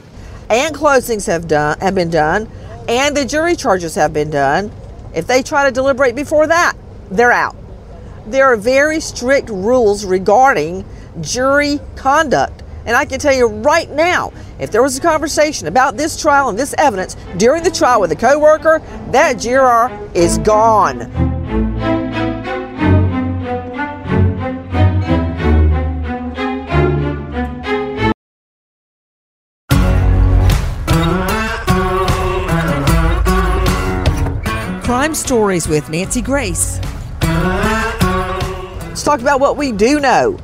and 0.50 0.74
closings 0.74 1.26
have 1.26 1.48
done 1.48 1.78
have 1.80 1.94
been 1.94 2.10
done 2.10 2.48
and 2.88 3.16
the 3.16 3.24
jury 3.24 3.56
charges 3.56 3.94
have 3.96 4.12
been 4.12 4.30
done 4.30 4.70
if 5.14 5.26
they 5.26 5.42
try 5.42 5.64
to 5.64 5.72
deliberate 5.72 6.14
before 6.14 6.46
that 6.46 6.74
they're 7.10 7.32
out 7.32 7.56
there 8.26 8.46
are 8.46 8.56
very 8.56 9.00
strict 9.00 9.48
rules 9.48 10.04
regarding 10.04 10.84
jury 11.20 11.80
conduct 11.96 12.62
and 12.84 12.96
I 12.96 13.04
can 13.04 13.20
tell 13.20 13.34
you 13.34 13.46
right 13.46 13.88
now, 13.90 14.32
if 14.58 14.70
there 14.70 14.82
was 14.82 14.98
a 14.98 15.00
conversation 15.00 15.68
about 15.68 15.96
this 15.96 16.20
trial 16.20 16.48
and 16.48 16.58
this 16.58 16.74
evidence 16.78 17.16
during 17.36 17.62
the 17.62 17.70
trial 17.70 18.00
with 18.00 18.12
a 18.12 18.16
coworker, 18.16 18.82
that 19.12 19.38
juror 19.38 20.10
is 20.14 20.38
gone. 20.38 21.41
Crime 35.12 35.26
Stories 35.26 35.68
with 35.68 35.90
Nancy 35.90 36.22
Grace. 36.22 36.80
Let's 38.80 39.02
talk 39.02 39.20
about 39.20 39.40
what 39.40 39.58
we 39.58 39.70
do 39.70 40.00
know. 40.00 40.38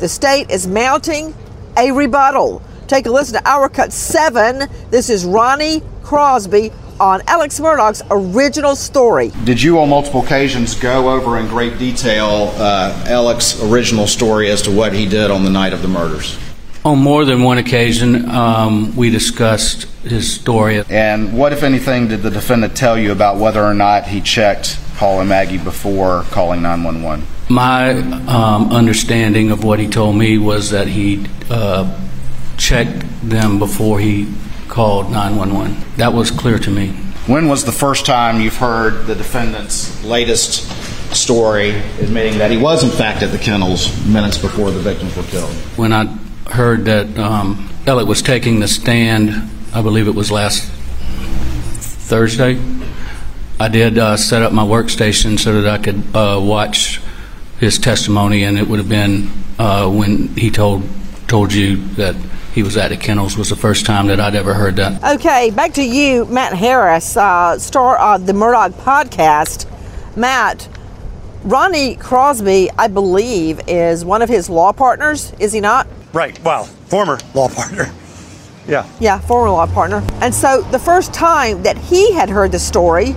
The 0.00 0.08
state 0.08 0.50
is 0.50 0.66
mounting 0.66 1.32
a 1.76 1.92
rebuttal. 1.92 2.60
Take 2.88 3.06
a 3.06 3.12
listen 3.12 3.40
to 3.40 3.48
Our 3.48 3.68
Cut 3.68 3.92
7. 3.92 4.68
This 4.90 5.08
is 5.08 5.24
Ronnie 5.24 5.84
Crosby 6.02 6.72
on 6.98 7.22
Alex 7.28 7.60
Murdaugh's 7.60 8.02
original 8.10 8.74
story. 8.74 9.30
Did 9.44 9.62
you 9.62 9.78
on 9.78 9.88
multiple 9.88 10.24
occasions 10.24 10.74
go 10.74 11.08
over 11.12 11.38
in 11.38 11.46
great 11.46 11.78
detail 11.78 12.52
uh, 12.56 13.04
Alex's 13.06 13.62
original 13.70 14.08
story 14.08 14.50
as 14.50 14.62
to 14.62 14.72
what 14.72 14.92
he 14.92 15.06
did 15.08 15.30
on 15.30 15.44
the 15.44 15.50
night 15.50 15.72
of 15.72 15.80
the 15.80 15.86
murders? 15.86 16.36
On 16.84 16.98
more 16.98 17.24
than 17.24 17.42
one 17.42 17.58
occasion, 17.58 18.30
um, 18.30 18.94
we 18.96 19.10
discussed 19.10 19.84
his 20.02 20.32
story. 20.32 20.82
And 20.88 21.36
what, 21.36 21.52
if 21.52 21.62
anything, 21.62 22.08
did 22.08 22.22
the 22.22 22.30
defendant 22.30 22.76
tell 22.76 22.98
you 22.98 23.12
about 23.12 23.36
whether 23.36 23.62
or 23.62 23.74
not 23.74 24.06
he 24.06 24.20
checked 24.20 24.78
Paul 24.96 25.20
and 25.20 25.28
Maggie 25.28 25.58
before 25.58 26.22
calling 26.30 26.62
911? 26.62 27.26
My 27.50 27.90
um, 28.26 28.70
understanding 28.72 29.50
of 29.50 29.64
what 29.64 29.78
he 29.78 29.88
told 29.88 30.16
me 30.16 30.38
was 30.38 30.70
that 30.70 30.86
he 30.86 31.26
uh, 31.50 31.98
checked 32.56 33.04
them 33.28 33.58
before 33.58 33.98
he 34.00 34.32
called 34.68 35.10
911. 35.10 35.76
That 35.96 36.12
was 36.12 36.30
clear 36.30 36.58
to 36.58 36.70
me. 36.70 36.90
When 37.26 37.48
was 37.48 37.64
the 37.64 37.72
first 37.72 38.06
time 38.06 38.40
you've 38.40 38.56
heard 38.56 39.06
the 39.06 39.14
defendant's 39.14 40.02
latest 40.04 40.68
story 41.14 41.70
admitting 42.00 42.38
that 42.38 42.50
he 42.50 42.56
was, 42.56 42.84
in 42.84 42.90
fact, 42.90 43.22
at 43.22 43.32
the 43.32 43.38
kennels 43.38 44.06
minutes 44.06 44.38
before 44.38 44.70
the 44.70 44.80
victims 44.80 45.16
were 45.16 45.24
killed? 45.24 45.52
When 45.76 45.92
I 45.92 46.16
heard 46.50 46.84
that 46.86 47.18
um, 47.18 47.70
Elliot 47.86 48.08
was 48.08 48.22
taking 48.22 48.60
the 48.60 48.68
stand, 48.68 49.50
I 49.72 49.82
believe 49.82 50.08
it 50.08 50.14
was 50.14 50.30
last 50.30 50.64
Thursday, 52.08 52.60
I 53.60 53.68
did 53.68 53.98
uh, 53.98 54.16
set 54.16 54.42
up 54.42 54.52
my 54.52 54.62
workstation 54.62 55.38
so 55.38 55.60
that 55.60 55.80
I 55.80 55.82
could 55.82 56.02
uh, 56.14 56.40
watch 56.40 57.00
his 57.58 57.78
testimony, 57.78 58.44
and 58.44 58.56
it 58.58 58.68
would 58.68 58.78
have 58.78 58.88
been 58.88 59.30
uh, 59.58 59.90
when 59.90 60.28
he 60.28 60.50
told 60.50 60.88
told 61.26 61.52
you 61.52 61.76
that 61.94 62.14
he 62.54 62.62
was 62.62 62.76
at 62.76 62.88
the 62.88 62.96
kennels 62.96 63.36
was 63.36 63.50
the 63.50 63.56
first 63.56 63.84
time 63.84 64.06
that 64.06 64.18
I'd 64.18 64.34
ever 64.34 64.54
heard 64.54 64.76
that. 64.76 65.16
Okay, 65.16 65.50
back 65.50 65.74
to 65.74 65.82
you, 65.82 66.24
Matt 66.24 66.54
Harris, 66.54 67.16
uh, 67.16 67.58
star 67.58 67.98
of 67.98 68.26
the 68.26 68.32
Murdaugh 68.32 68.70
podcast. 68.70 69.66
Matt, 70.16 70.68
Ronnie 71.48 71.96
Crosby, 71.96 72.68
I 72.76 72.88
believe, 72.88 73.62
is 73.66 74.04
one 74.04 74.20
of 74.20 74.28
his 74.28 74.50
law 74.50 74.70
partners, 74.70 75.32
is 75.38 75.50
he 75.50 75.62
not? 75.62 75.86
Right. 76.12 76.38
Well, 76.44 76.64
former 76.64 77.18
law 77.32 77.48
partner. 77.48 77.90
Yeah. 78.66 78.86
Yeah, 79.00 79.18
former 79.20 79.48
law 79.48 79.66
partner. 79.66 80.04
And 80.20 80.34
so 80.34 80.60
the 80.60 80.78
first 80.78 81.14
time 81.14 81.62
that 81.62 81.78
he 81.78 82.12
had 82.12 82.28
heard 82.28 82.52
the 82.52 82.58
story 82.58 83.12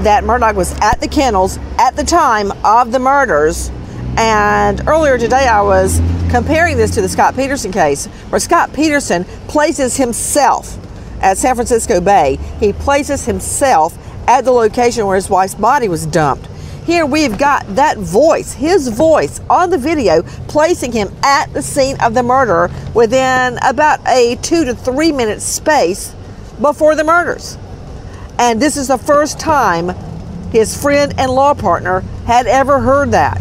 that 0.00 0.22
Murdaugh 0.22 0.54
was 0.54 0.78
at 0.82 1.00
the 1.00 1.08
kennels 1.08 1.58
at 1.78 1.96
the 1.96 2.04
time 2.04 2.52
of 2.62 2.92
the 2.92 2.98
murders, 2.98 3.70
and 4.18 4.86
earlier 4.86 5.16
today 5.16 5.48
I 5.48 5.62
was 5.62 5.98
comparing 6.28 6.76
this 6.76 6.90
to 6.96 7.00
the 7.00 7.08
Scott 7.08 7.34
Peterson 7.34 7.72
case, 7.72 8.04
where 8.28 8.38
Scott 8.38 8.74
Peterson 8.74 9.24
places 9.48 9.96
himself 9.96 10.76
at 11.22 11.38
San 11.38 11.54
Francisco 11.54 12.02
Bay. 12.02 12.38
He 12.60 12.74
places 12.74 13.24
himself 13.24 13.96
at 14.28 14.44
the 14.44 14.52
location 14.52 15.06
where 15.06 15.16
his 15.16 15.30
wife's 15.30 15.54
body 15.54 15.88
was 15.88 16.04
dumped. 16.04 16.48
Here 16.86 17.04
we've 17.04 17.36
got 17.36 17.66
that 17.74 17.98
voice, 17.98 18.52
his 18.52 18.86
voice 18.86 19.40
on 19.50 19.70
the 19.70 19.76
video, 19.78 20.22
placing 20.46 20.92
him 20.92 21.12
at 21.24 21.52
the 21.52 21.60
scene 21.60 22.00
of 22.00 22.14
the 22.14 22.22
murder 22.22 22.70
within 22.94 23.58
about 23.62 24.06
a 24.06 24.36
two 24.36 24.64
to 24.64 24.72
three 24.72 25.10
minute 25.10 25.42
space 25.42 26.14
before 26.60 26.94
the 26.94 27.02
murders. 27.02 27.58
And 28.38 28.62
this 28.62 28.76
is 28.76 28.86
the 28.86 28.98
first 28.98 29.40
time 29.40 29.88
his 30.52 30.80
friend 30.80 31.12
and 31.18 31.32
law 31.32 31.54
partner 31.54 32.04
had 32.24 32.46
ever 32.46 32.78
heard 32.78 33.10
that. 33.10 33.40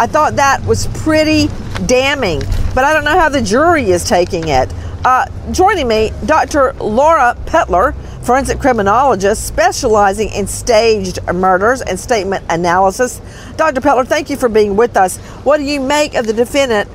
I 0.00 0.08
thought 0.08 0.34
that 0.34 0.64
was 0.64 0.88
pretty 0.88 1.46
damning, 1.86 2.40
but 2.74 2.82
I 2.82 2.92
don't 2.92 3.04
know 3.04 3.16
how 3.16 3.28
the 3.28 3.40
jury 3.40 3.92
is 3.92 4.02
taking 4.02 4.48
it. 4.48 4.68
Uh, 5.04 5.26
joining 5.52 5.86
me, 5.86 6.10
Dr. 6.26 6.72
Laura 6.80 7.36
Pettler, 7.46 7.94
forensic 8.22 8.60
criminologist 8.60 9.46
specializing 9.46 10.28
in 10.30 10.46
staged 10.46 11.18
murders 11.32 11.80
and 11.80 11.98
statement 11.98 12.44
analysis. 12.48 13.20
Dr. 13.56 13.80
Pettler, 13.80 14.04
thank 14.04 14.30
you 14.30 14.36
for 14.36 14.48
being 14.48 14.76
with 14.76 14.96
us. 14.96 15.18
What 15.44 15.58
do 15.58 15.64
you 15.64 15.80
make 15.80 16.14
of 16.14 16.26
the 16.26 16.32
defendant 16.32 16.88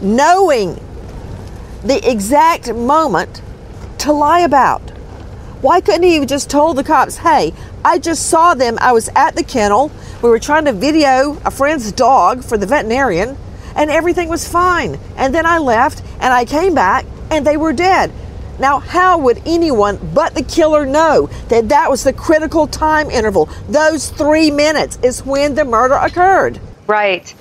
knowing 0.00 0.80
the 1.84 2.00
exact 2.08 2.72
moment 2.74 3.42
to 3.98 4.12
lie 4.12 4.40
about? 4.40 4.80
Why 5.60 5.80
couldn't 5.80 6.04
he 6.04 6.14
have 6.14 6.26
just 6.26 6.48
told 6.48 6.76
the 6.78 6.84
cops, 6.84 7.18
hey, 7.18 7.52
I 7.84 7.98
just 7.98 8.28
saw 8.30 8.54
them. 8.54 8.78
I 8.80 8.92
was 8.92 9.10
at 9.14 9.36
the 9.36 9.44
kennel. 9.44 9.90
We 10.22 10.30
were 10.30 10.38
trying 10.38 10.64
to 10.66 10.72
video 10.72 11.38
a 11.44 11.50
friend's 11.50 11.92
dog 11.92 12.44
for 12.44 12.56
the 12.56 12.66
veterinarian, 12.66 13.36
and 13.74 13.90
everything 13.90 14.28
was 14.28 14.48
fine. 14.48 14.98
And 15.16 15.34
then 15.34 15.46
I 15.46 15.58
left 15.58 16.02
and 16.20 16.32
I 16.32 16.44
came 16.44 16.74
back 16.74 17.04
and 17.30 17.46
they 17.46 17.56
were 17.56 17.72
dead. 17.72 18.12
Now, 18.60 18.78
how 18.78 19.18
would 19.18 19.40
anyone 19.46 19.98
but 20.14 20.34
the 20.34 20.42
killer 20.42 20.84
know 20.84 21.28
that 21.48 21.70
that 21.70 21.90
was 21.90 22.04
the 22.04 22.12
critical 22.12 22.66
time 22.66 23.10
interval? 23.10 23.48
Those 23.68 24.10
three 24.10 24.50
minutes 24.50 24.98
is 25.02 25.24
when 25.24 25.54
the 25.54 25.64
murder 25.64 25.94
occurred. 25.94 26.60
Right. 26.86 27.34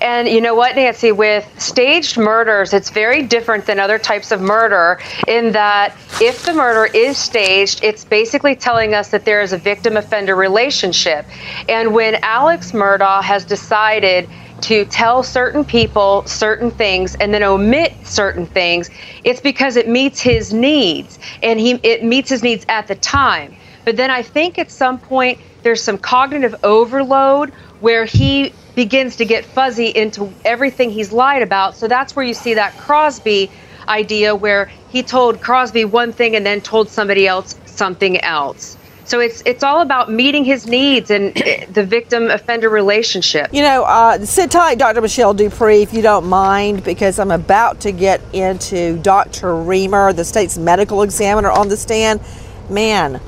And 0.00 0.28
you 0.28 0.40
know 0.40 0.54
what, 0.54 0.76
Nancy, 0.76 1.12
with 1.12 1.48
staged 1.58 2.18
murders, 2.18 2.74
it's 2.74 2.90
very 2.90 3.22
different 3.22 3.64
than 3.64 3.78
other 3.78 3.98
types 3.98 4.32
of 4.32 4.40
murder 4.40 5.00
in 5.26 5.52
that 5.52 5.96
if 6.20 6.44
the 6.44 6.52
murder 6.52 6.92
is 6.92 7.16
staged, 7.16 7.82
it's 7.82 8.04
basically 8.04 8.56
telling 8.56 8.94
us 8.94 9.10
that 9.10 9.24
there 9.24 9.40
is 9.40 9.52
a 9.52 9.58
victim 9.58 9.96
offender 9.96 10.34
relationship. 10.34 11.24
And 11.68 11.94
when 11.94 12.16
Alex 12.16 12.72
Murdaugh 12.72 13.22
has 13.22 13.44
decided 13.44 14.28
to 14.62 14.84
tell 14.86 15.22
certain 15.22 15.64
people 15.64 16.24
certain 16.26 16.70
things 16.70 17.14
and 17.16 17.32
then 17.34 17.42
omit 17.42 17.96
certain 18.04 18.46
things, 18.46 18.90
it's 19.24 19.40
because 19.40 19.76
it 19.76 19.88
meets 19.88 20.20
his 20.20 20.52
needs 20.52 21.18
and 21.42 21.60
he 21.60 21.80
it 21.82 22.04
meets 22.04 22.30
his 22.30 22.42
needs 22.42 22.64
at 22.68 22.86
the 22.86 22.94
time. 22.96 23.54
But 23.84 23.96
then 23.96 24.10
I 24.10 24.22
think 24.22 24.58
at 24.58 24.70
some 24.70 25.00
point 25.00 25.40
there's 25.62 25.82
some 25.82 25.98
cognitive 25.98 26.54
overload 26.62 27.52
where 27.80 28.04
he 28.04 28.54
begins 28.74 29.16
to 29.16 29.24
get 29.24 29.44
fuzzy 29.44 29.88
into 29.88 30.36
everything 30.44 30.90
he's 30.90 31.12
lied 31.12 31.42
about. 31.42 31.76
So 31.76 31.88
that's 31.88 32.16
where 32.16 32.24
you 32.24 32.34
see 32.34 32.54
that 32.54 32.76
Crosby 32.76 33.52
idea 33.88 34.34
where 34.34 34.70
he 34.88 35.02
told 35.02 35.40
Crosby 35.40 35.84
one 35.84 36.12
thing 36.12 36.36
and 36.36 36.44
then 36.46 36.60
told 36.60 36.90
somebody 36.90 37.26
else 37.26 37.54
something 37.66 38.20
else. 38.22 38.75
So 39.06 39.20
it's 39.20 39.42
it's 39.46 39.62
all 39.62 39.82
about 39.82 40.10
meeting 40.10 40.44
his 40.44 40.66
needs 40.66 41.10
and 41.10 41.32
the 41.70 41.84
victim 41.84 42.30
offender 42.30 42.68
relationship. 42.68 43.52
You 43.52 43.62
know, 43.62 43.84
uh, 43.84 44.24
sit 44.24 44.50
tight, 44.50 44.78
Dr. 44.78 45.00
Michelle 45.00 45.34
DuPre, 45.34 45.82
if 45.82 45.94
you 45.94 46.02
don't 46.02 46.26
mind, 46.26 46.82
because 46.82 47.18
I'm 47.20 47.30
about 47.30 47.80
to 47.82 47.92
get 47.92 48.20
into 48.32 48.98
Dr. 48.98 49.48
Riemer, 49.52 50.14
the 50.14 50.24
state's 50.24 50.58
medical 50.58 51.02
examiner, 51.02 51.50
on 51.50 51.68
the 51.68 51.76
stand. 51.76 52.20
Man, 52.68 53.20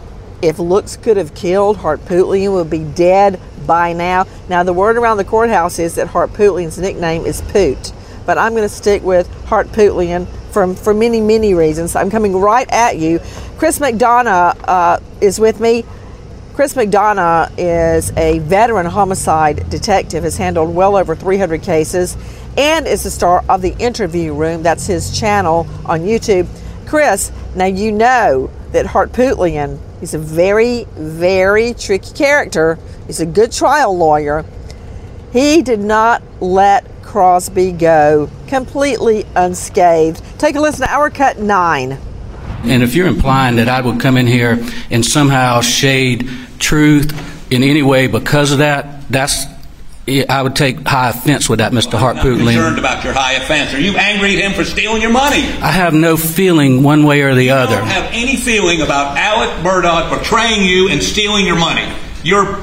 if 0.43 0.59
looks 0.59 0.97
could 0.97 1.17
have 1.17 1.35
killed, 1.35 1.77
Harpootlian 1.77 2.53
would 2.55 2.71
be 2.71 2.83
dead 2.83 3.41
by 3.67 3.93
now. 3.93 4.27
Now, 4.49 4.65
the 4.65 4.73
word 4.73 4.97
around 4.97 5.19
the 5.19 5.25
courthouse 5.25 5.79
is 5.79 5.95
that 5.95 6.09
Harpootlian's 6.09 6.79
nickname 6.79 7.25
is 7.25 7.41
Poot, 7.43 7.93
but 8.27 8.37
I'm 8.37 8.53
going 8.53 8.65
to 8.65 8.69
stick 8.69 9.03
with 9.05 9.29
Hart 9.45 9.69
Pootlian 10.49 10.75
for, 10.75 10.95
many, 10.95 11.21
many 11.21 11.55
reasons. 11.55 11.97
I'm 11.97 12.11
coming 12.11 12.37
right 12.37 12.69
at 12.71 12.97
you. 12.99 13.21
Chris 13.59 13.79
McDonough 13.79 14.57
uh, 14.67 15.01
is 15.21 15.39
with 15.39 15.61
me. 15.61 15.85
Chris 16.55 16.75
McDonough 16.75 17.53
is 17.57 18.11
a 18.17 18.41
veteran 18.41 18.87
homicide 18.87 19.69
detective, 19.71 20.25
has 20.25 20.37
handled 20.37 20.75
well 20.75 20.97
over 20.97 21.15
300 21.15 21.63
cases, 21.63 22.17
and 22.57 22.87
is 22.87 23.05
the 23.05 23.11
star 23.11 23.45
of 23.49 23.63
The 23.63 23.77
Interview 23.79 24.35
Room. 24.35 24.63
That's 24.63 24.87
his 24.87 25.19
channel 25.19 25.67
on 25.85 26.01
YouTube. 26.01 26.49
Chris, 26.87 27.31
now 27.55 27.67
you 27.67 27.93
know 27.93 28.51
that 28.73 28.87
Harpootlian 28.87 29.79
He's 30.01 30.15
a 30.15 30.19
very, 30.19 30.85
very 30.95 31.75
tricky 31.75 32.15
character. 32.15 32.79
He's 33.07 33.21
a 33.21 33.27
good 33.27 33.51
trial 33.51 33.97
lawyer. 33.97 34.45
He 35.33 35.63
did 35.63 35.81
not 35.81 36.23
let 36.41 36.87
Crosby 37.03 37.73
go 37.73 38.31
completely 38.47 39.25
unscathed. 39.35 40.23
Take 40.39 40.57
a 40.57 40.61
listen 40.61 40.87
to 40.87 40.93
our 40.93 41.11
cut 41.11 41.39
nine. 41.39 41.99
And 42.65 42.83
if 42.83 42.95
you're 42.95 43.07
implying 43.07 43.57
that 43.57 43.69
I 43.69 43.81
would 43.81 44.01
come 44.01 44.17
in 44.17 44.27
here 44.27 44.59
and 44.91 45.05
somehow 45.05 45.61
shade 45.61 46.29
truth 46.59 47.13
in 47.53 47.63
any 47.63 47.83
way 47.83 48.07
because 48.09 48.53
of 48.53 48.59
that, 48.59 49.09
that's 49.09 49.45
I 50.31 50.41
would 50.41 50.57
take 50.57 50.87
high 50.89 51.11
offense 51.11 51.51
with 51.51 51.59
that, 51.59 51.73
Mr. 51.73 51.99
Hart 51.99 52.17
I'm 52.17 52.25
Pootling. 52.25 52.55
concerned 52.55 52.79
about 52.79 53.05
your 53.05 53.13
high 53.13 53.35
offense. 53.35 53.75
Are 53.75 53.81
you 53.81 53.95
angry 53.97 54.37
at 54.37 54.43
him 54.43 54.53
for 54.55 54.65
stealing 54.65 55.03
your 55.03 55.11
money? 55.13 55.43
I 55.61 55.71
have 55.71 55.93
no 55.93 56.17
feeling 56.17 56.83
one 56.83 57.05
way 57.05 57.21
or 57.21 57.35
the 57.35 57.51
I 57.51 57.59
other. 57.59 57.77
don't 57.77 57.87
have 57.87 58.11
any 58.15 58.37
feeling 58.37 58.81
about 58.81 59.19
Alec 59.19 59.51
Murdaugh 59.63 60.19
betraying 60.19 60.65
you 60.67 60.89
and 60.89 61.03
stealing 61.03 61.45
your 61.45 61.59
money. 61.59 61.87
You're, 62.25 62.59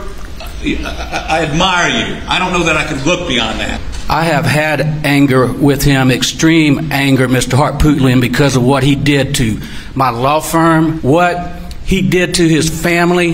I, 0.73 1.45
admire 1.49 1.89
you. 1.89 2.21
I 2.27 2.39
don't 2.39 2.51
know 2.51 2.65
that 2.65 2.75
I 2.75 2.85
could 2.85 3.05
look 3.05 3.27
beyond 3.27 3.59
that. 3.59 3.79
I 4.09 4.23
have 4.23 4.45
had 4.45 4.81
anger 4.81 5.51
with 5.51 5.83
him, 5.83 6.11
extreme 6.11 6.91
anger, 6.91 7.27
Mr. 7.27 7.53
Hart 7.53 7.79
because 8.21 8.55
of 8.55 8.63
what 8.63 8.83
he 8.83 8.95
did 8.95 9.35
to 9.35 9.59
my 9.95 10.09
law 10.09 10.39
firm, 10.39 11.01
what 11.01 11.63
he 11.85 12.07
did 12.07 12.35
to 12.35 12.47
his 12.47 12.69
family, 12.69 13.33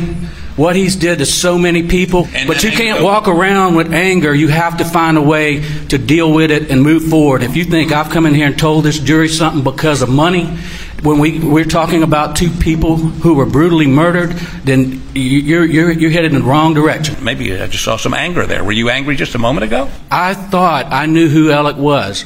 what 0.56 0.76
he's 0.76 0.96
did 0.96 1.20
to 1.20 1.26
so 1.26 1.58
many 1.58 1.88
people. 1.88 2.28
And 2.34 2.48
but 2.48 2.64
you 2.64 2.72
can't 2.72 3.04
walk 3.04 3.28
around 3.28 3.76
with 3.76 3.94
anger. 3.94 4.34
You 4.34 4.48
have 4.50 4.78
to 4.78 4.86
find 4.86 5.18
a 5.18 5.22
way 5.22 5.62
to 5.88 5.98
deal 5.98 6.32
with 6.32 6.52
it 6.52 6.70
and 6.70 6.82
move 6.82 7.04
forward. 7.04 7.44
If 7.44 7.56
you 7.56 7.64
think 7.64 7.92
I've 7.92 8.10
come 8.10 8.26
in 8.26 8.34
here 8.34 8.48
and 8.48 8.58
told 8.58 8.84
this 8.84 9.00
jury 9.00 9.30
something 9.30 9.64
because 9.64 10.02
of 10.02 10.10
money, 10.10 10.58
when 11.04 11.20
we, 11.20 11.40
we're 11.40 11.66
talking 11.66 12.04
about 12.04 12.36
two 12.36 12.50
people 12.50 12.96
who 12.98 13.34
were 13.34 13.46
brutally 13.46 13.88
murdered, 13.88 14.32
then 14.64 15.02
you- 15.16 15.40
you're, 15.40 15.66
you're, 15.66 15.92
you're 15.92 16.12
headed 16.12 16.34
in 16.34 16.42
the 16.42 16.48
wrong 16.48 16.74
direction. 16.74 17.24
Maybe 17.24 17.52
uh, 17.58 17.64
I 17.64 17.68
just 17.68 17.84
saw 17.84 17.98
some 17.98 18.14
anger 18.14 18.46
there. 18.46 18.64
Were 18.64 18.72
you 18.72 18.90
angry 18.90 19.16
just 19.16 19.34
a 19.36 19.40
moment 19.40 19.64
ago? 19.64 19.90
I 20.12 20.34
thought 20.36 20.88
I 20.92 21.08
knew 21.08 21.28
who 21.28 21.52
Alec 21.52 21.78
was. 21.78 22.24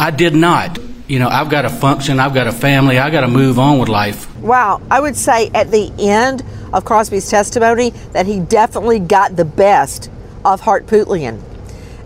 I 0.00 0.10
did 0.10 0.34
not. 0.34 0.78
You 1.06 1.18
know, 1.20 1.28
I've 1.28 1.48
got 1.48 1.62
to 1.62 1.70
function, 1.70 2.20
I've 2.20 2.34
got 2.34 2.48
a 2.48 2.52
family, 2.52 2.98
I've 2.98 3.12
got 3.12 3.22
to 3.22 3.28
move 3.28 3.58
on 3.58 3.78
with 3.78 3.88
life. 3.88 4.34
Wow, 4.40 4.82
I 4.90 5.00
would 5.00 5.16
say 5.16 5.50
at 5.54 5.70
the 5.70 5.90
end 5.98 6.44
of 6.72 6.84
Crosby's 6.84 7.30
testimony 7.30 7.90
that 8.12 8.26
he 8.26 8.40
definitely 8.40 8.98
got 8.98 9.34
the 9.34 9.44
best 9.46 10.10
of 10.44 10.60
Harpootlian. 10.60 11.40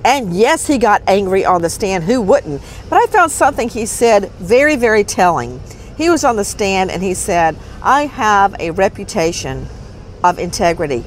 And 0.04 0.32
yes, 0.36 0.66
he 0.68 0.78
got 0.78 1.02
angry 1.08 1.44
on 1.44 1.62
the 1.62 1.70
stand. 1.70 2.04
Who 2.04 2.20
wouldn't? 2.20 2.62
But 2.88 3.02
I 3.02 3.06
found 3.06 3.32
something 3.32 3.68
he 3.68 3.86
said 3.86 4.30
very, 4.32 4.76
very 4.76 5.02
telling. 5.04 5.60
He 5.96 6.08
was 6.10 6.24
on 6.24 6.36
the 6.36 6.44
stand 6.44 6.90
and 6.90 7.02
he 7.02 7.14
said, 7.14 7.56
I 7.82 8.06
have 8.06 8.54
a 8.58 8.70
reputation 8.70 9.66
of 10.24 10.38
integrity. 10.38 11.04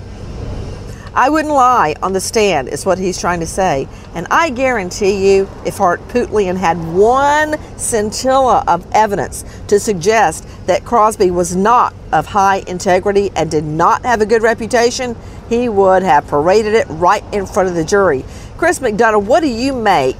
I 1.15 1.29
wouldn't 1.29 1.53
lie 1.53 1.95
on 2.03 2.11
the 2.11 2.19
stand, 2.19 2.67
is 2.67 2.85
what 2.85 2.99
he's 2.99 3.17
trying 3.17 3.39
to 3.39 3.47
say. 3.47 3.87
And 4.13 4.27
I 4.29 4.49
guarantee 4.49 5.33
you, 5.33 5.43
if 5.65 5.77
Harpootlian 5.77 6.57
had 6.57 6.77
one 6.93 7.57
scintilla 7.77 8.65
of 8.67 8.85
evidence 8.91 9.45
to 9.67 9.79
suggest 9.79 10.45
that 10.67 10.83
Crosby 10.83 11.31
was 11.31 11.55
not 11.55 11.93
of 12.11 12.25
high 12.25 12.63
integrity 12.67 13.31
and 13.33 13.49
did 13.49 13.63
not 13.63 14.03
have 14.03 14.19
a 14.19 14.25
good 14.25 14.41
reputation, 14.41 15.15
he 15.47 15.69
would 15.69 16.03
have 16.03 16.27
paraded 16.27 16.73
it 16.73 16.85
right 16.89 17.23
in 17.33 17.45
front 17.45 17.69
of 17.69 17.75
the 17.75 17.85
jury. 17.85 18.25
Chris 18.57 18.79
McDonough, 18.79 19.23
what 19.23 19.39
do 19.39 19.47
you 19.47 19.73
make 19.73 20.17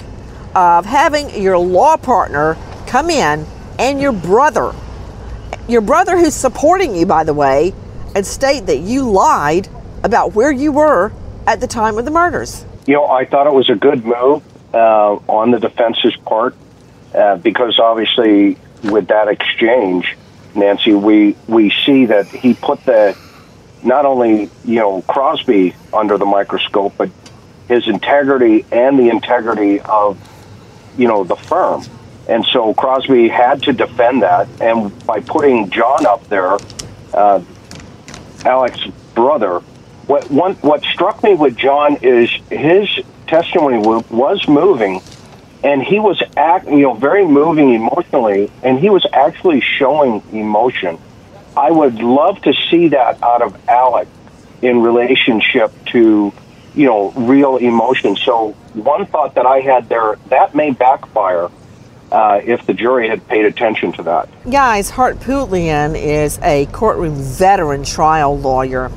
of 0.56 0.86
having 0.86 1.30
your 1.42 1.58
law 1.58 1.98
partner 1.98 2.56
come 2.88 3.10
in 3.10 3.46
and 3.80 4.02
your 4.02 4.12
brother, 4.12 4.74
your 5.68 5.82
brother 5.82 6.18
who's 6.18 6.36
supporting 6.36 6.96
you, 6.96 7.06
by 7.06 7.24
the 7.24 7.34
way, 7.34 7.74
and 8.16 8.26
state 8.26 8.68
that 8.68 8.80
you 8.80 9.10
lied 9.10 9.68
about 10.04 10.34
where 10.34 10.52
you 10.52 10.72
were 10.72 11.12
at 11.48 11.60
the 11.60 11.68
time 11.68 11.98
of 11.98 12.06
the 12.06 12.12
murders? 12.12 12.66
You 12.86 12.96
know, 12.96 13.08
I 13.08 13.26
thought 13.26 13.48
it 13.48 13.54
was 13.54 13.70
a 13.70 13.76
good 13.76 14.06
move 14.06 14.44
uh, 14.74 15.16
on 15.28 15.52
the 15.52 15.60
defense's 15.60 16.16
part 16.18 16.56
uh, 17.14 17.38
because 17.38 17.80
obviously 17.80 18.58
with 18.84 19.08
that 19.08 19.28
exchange, 19.28 20.16
Nancy, 20.54 20.94
we 20.94 21.36
we 21.48 21.72
see 21.86 22.06
that 22.06 22.28
he 22.28 22.54
put 22.54 22.84
the 22.86 23.18
not 23.84 24.06
only 24.06 24.50
you 24.64 24.80
know 24.80 25.02
Crosby 25.02 25.76
under 25.94 26.18
the 26.18 26.26
microscope, 26.26 26.94
but 26.98 27.10
his 27.68 27.88
integrity 27.88 28.66
and 28.72 28.98
the 28.98 29.10
integrity 29.10 29.80
of 29.82 30.18
you 30.98 31.08
know 31.08 31.24
the 31.24 31.36
firm. 31.36 31.84
And 32.28 32.46
so 32.46 32.74
Crosby 32.74 33.28
had 33.28 33.64
to 33.64 33.74
defend 33.74 34.24
that, 34.24 34.48
and 34.60 35.06
by 35.06 35.20
putting 35.20 35.70
John 35.70 36.08
up 36.08 36.28
there, 36.28 36.58
uh, 37.14 37.42
Alex's 38.44 38.92
brother, 39.14 39.60
what 40.08 40.30
one 40.32 40.56
what 40.56 40.84
struck 40.84 41.24
me 41.24 41.36
with 41.36 41.56
John 41.56 41.98
is 41.98 42.30
his 42.50 42.90
testimony 43.28 43.78
was 43.78 44.48
moving, 44.48 45.02
and 45.64 45.82
he 45.84 46.00
was 46.00 46.22
act 46.36 46.68
you 46.68 46.82
know 46.82 46.94
very 46.94 47.26
moving 47.28 47.74
emotionally, 47.74 48.52
and 48.64 48.80
he 48.80 48.90
was 48.90 49.06
actually 49.14 49.62
showing 49.62 50.24
emotion. 50.32 50.98
I 51.56 51.72
would 51.72 51.96
love 52.02 52.42
to 52.44 52.54
see 52.70 52.90
that 52.90 53.22
out 53.24 53.42
of 53.42 53.70
Alec 53.70 54.08
in 54.62 54.82
relationship 54.82 55.72
to 55.88 56.34
you 56.76 56.86
know 56.86 57.12
real 57.12 57.58
emotion. 57.58 58.16
So 58.16 58.52
one 58.74 59.06
thought 59.06 59.36
that 59.36 59.46
I 59.46 59.62
had 59.62 59.90
there 59.90 60.18
that 60.30 60.56
may 60.56 60.72
backfire 60.72 61.50
uh, 62.16 62.40
if 62.46 62.66
the 62.66 62.74
jury 62.74 63.10
had 63.10 63.28
paid 63.28 63.46
attention 63.46 63.92
to 63.92 64.04
that. 64.04 64.30
Guys, 64.50 64.90
Harpootlian 64.90 66.02
is 66.02 66.40
a 66.42 66.66
courtroom 66.68 67.16
veteran 67.16 67.84
trial 67.84 68.40
lawyer, 68.40 68.90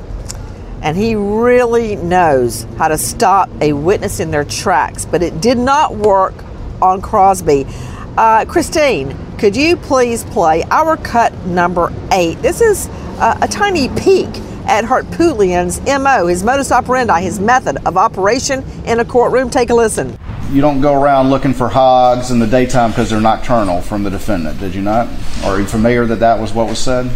and 0.83 0.97
he 0.97 1.17
really 1.17 1.97
knows 1.97 2.63
how 2.77 2.87
to 2.87 2.97
stop 2.97 3.51
a 3.61 3.73
witness 3.73 4.21
in 4.21 4.31
their 4.31 4.45
tracks, 4.45 5.05
but 5.05 5.21
it 5.21 5.41
did 5.41 5.59
not 5.59 5.97
work 5.97 6.33
on 6.81 7.03
Crosby. 7.03 7.67
Uh, 8.17 8.45
Christine, 8.45 9.17
could 9.37 9.57
you 9.57 9.77
please 9.77 10.23
play 10.23 10.63
our 10.71 10.97
cut 10.97 11.35
number 11.45 11.93
eight? 12.13 12.41
This 12.41 12.61
is 12.61 12.87
uh, 13.19 13.37
a 13.43 13.49
tiny 13.49 13.89
peek 13.89 14.29
at 14.69 14.85
Harpootlian's 14.85 15.81
MO, 15.87 16.27
his 16.27 16.45
modus 16.45 16.71
operandi, 16.71 17.23
his 17.23 17.41
method 17.41 17.79
of 17.87 17.97
operation 17.97 18.63
in 18.85 19.01
a 19.01 19.05
courtroom. 19.05 19.51
Take 19.51 19.71
a 19.71 19.75
listen. 19.75 20.17
You 20.53 20.61
don't 20.61 20.81
go 20.81 20.95
around 20.95 21.31
looking 21.31 21.53
for 21.53 21.69
hogs 21.69 22.31
in 22.31 22.39
the 22.39 22.47
daytime 22.47 22.91
because 22.91 23.11
they're 23.11 23.21
nocturnal 23.21 23.83
from 23.83 24.03
the 24.03 24.11
defendant, 24.11 24.61
did 24.61 24.75
you 24.75 24.83
not? 24.83 25.09
Are 25.45 25.59
you 25.59 25.67
familiar 25.67 26.07
that 26.07 26.21
that 26.21 26.39
was 26.39 26.53
what 26.53 26.69
was 26.69 26.79
said? 26.79 27.11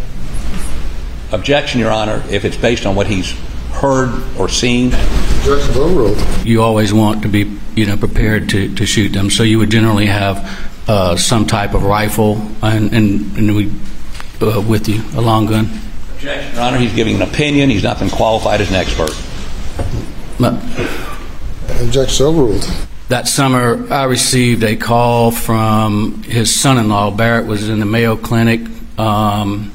Objection, 1.32 1.80
Your 1.80 1.90
Honor, 1.90 2.22
if 2.30 2.44
it's 2.44 2.56
based 2.56 2.84
on 2.84 2.94
what 2.94 3.06
he's 3.06 3.32
heard 3.70 4.22
or 4.38 4.48
seen. 4.48 4.88
Objection 4.88 5.76
overruled. 5.76 6.18
You 6.44 6.62
always 6.62 6.92
want 6.92 7.22
to 7.22 7.28
be, 7.28 7.58
you 7.74 7.86
know, 7.86 7.96
prepared 7.96 8.50
to, 8.50 8.74
to 8.74 8.86
shoot 8.86 9.10
them. 9.10 9.30
So 9.30 9.42
you 9.42 9.58
would 9.58 9.70
generally 9.70 10.06
have 10.06 10.70
uh, 10.88 11.16
some 11.16 11.46
type 11.46 11.74
of 11.74 11.84
rifle 11.84 12.36
and, 12.62 12.92
and, 12.92 13.36
and 13.38 13.56
we, 13.56 13.72
uh, 14.42 14.60
with 14.60 14.88
you, 14.88 15.02
a 15.18 15.22
long 15.22 15.46
gun. 15.46 15.70
Objection, 16.22 16.54
Your 16.54 16.62
Honor, 16.62 16.78
he's 16.78 16.94
giving 16.94 17.16
an 17.16 17.22
opinion. 17.22 17.68
He's 17.68 17.82
not 17.82 17.98
been 17.98 18.08
qualified 18.10 18.60
as 18.60 18.68
an 18.70 18.76
expert. 18.76 19.10
But 20.38 20.54
Objection 21.82 22.26
overruled. 22.26 22.62
that 23.08 23.26
summer, 23.26 23.92
I 23.92 24.04
received 24.04 24.62
a 24.62 24.76
call 24.76 25.32
from 25.32 26.22
his 26.22 26.54
son-in-law. 26.54 27.12
Barrett 27.12 27.46
was 27.46 27.68
in 27.68 27.80
the 27.80 27.86
Mayo 27.86 28.16
Clinic 28.16 28.60
um, 28.98 29.72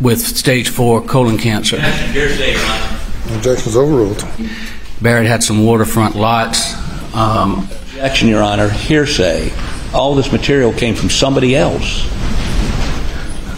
with 0.00 0.20
stage 0.20 0.68
four 0.68 1.00
colon 1.02 1.38
cancer. 1.38 1.80
Hearsay, 1.80 2.52
Your 2.52 2.60
Honor. 2.66 3.36
Objection 3.36 3.68
is 3.68 3.76
overruled. 3.76 4.24
Barrett 5.00 5.26
had 5.28 5.44
some 5.44 5.64
waterfront 5.64 6.16
lots. 6.16 6.74
Um, 7.14 7.68
Objection, 7.90 8.26
Your 8.28 8.42
Honor. 8.42 8.68
Hearsay. 8.68 9.52
All 9.94 10.16
this 10.16 10.32
material 10.32 10.72
came 10.72 10.96
from 10.96 11.08
somebody 11.08 11.54
else. 11.54 12.04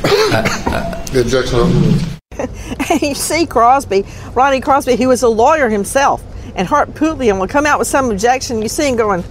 Objection. 1.14 1.98
And 2.90 3.02
you 3.02 3.14
see 3.14 3.44
Crosby, 3.44 4.04
Ronnie 4.32 4.60
Crosby, 4.60 4.96
who 4.96 5.08
was 5.08 5.22
a 5.22 5.28
lawyer 5.28 5.68
himself, 5.68 6.22
and 6.54 6.66
Harpootlian 6.66 7.38
will 7.38 7.48
come 7.48 7.66
out 7.66 7.78
with 7.78 7.88
some 7.88 8.10
objection. 8.10 8.62
You 8.62 8.68
see 8.68 8.88
him 8.88 8.96
going, 8.96 9.24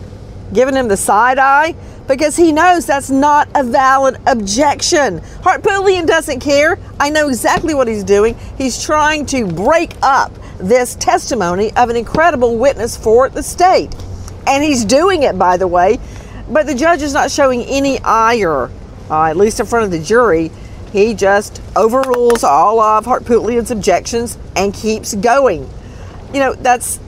giving 0.54 0.76
him 0.76 0.88
the 0.88 0.98
side 0.98 1.40
eye 1.40 1.74
because 2.08 2.36
he 2.36 2.52
knows 2.52 2.86
that's 2.86 3.10
not 3.10 3.50
a 3.56 3.64
valid 3.64 4.20
objection. 4.28 5.20
Harpootlian 5.42 6.06
doesn't 6.06 6.40
care. 6.40 6.80
I 7.00 7.10
know 7.10 7.28
exactly 7.28 7.74
what 7.74 7.88
he's 7.88 8.04
doing. 8.04 8.36
He's 8.58 8.82
trying 8.82 9.26
to 9.28 9.46
break 9.46 9.94
up 10.02 10.32
this 10.58 10.96
testimony 10.96 11.72
of 11.76 11.90
an 11.90 11.96
incredible 11.96 12.58
witness 12.58 12.98
for 12.98 13.30
the 13.30 13.44
state. 13.44 13.96
And 14.48 14.64
he's 14.64 14.86
doing 14.86 15.24
it, 15.24 15.38
by 15.38 15.58
the 15.58 15.68
way, 15.68 16.00
but 16.50 16.66
the 16.66 16.76
judge 16.76 17.02
is 17.02 17.14
not 17.14 17.30
showing 17.30 17.64
any 17.64 18.00
ire, 18.00 18.72
uh, 19.10 19.26
at 19.26 19.38
least 19.38 19.60
in 19.60 19.65
front 19.65 19.86
of 19.86 19.91
the 19.91 20.00
jury. 20.00 20.52
He 20.91 21.13
just 21.13 21.62
overrules 21.76 22.43
all 22.43 22.80
of 22.80 23.06
Harpootlian's 23.06 23.72
objections 23.72 24.38
and 24.56 24.74
keeps 24.74 25.13
going. 25.15 25.70
You 26.34 26.39
know, 26.39 26.54
that's 26.54 27.00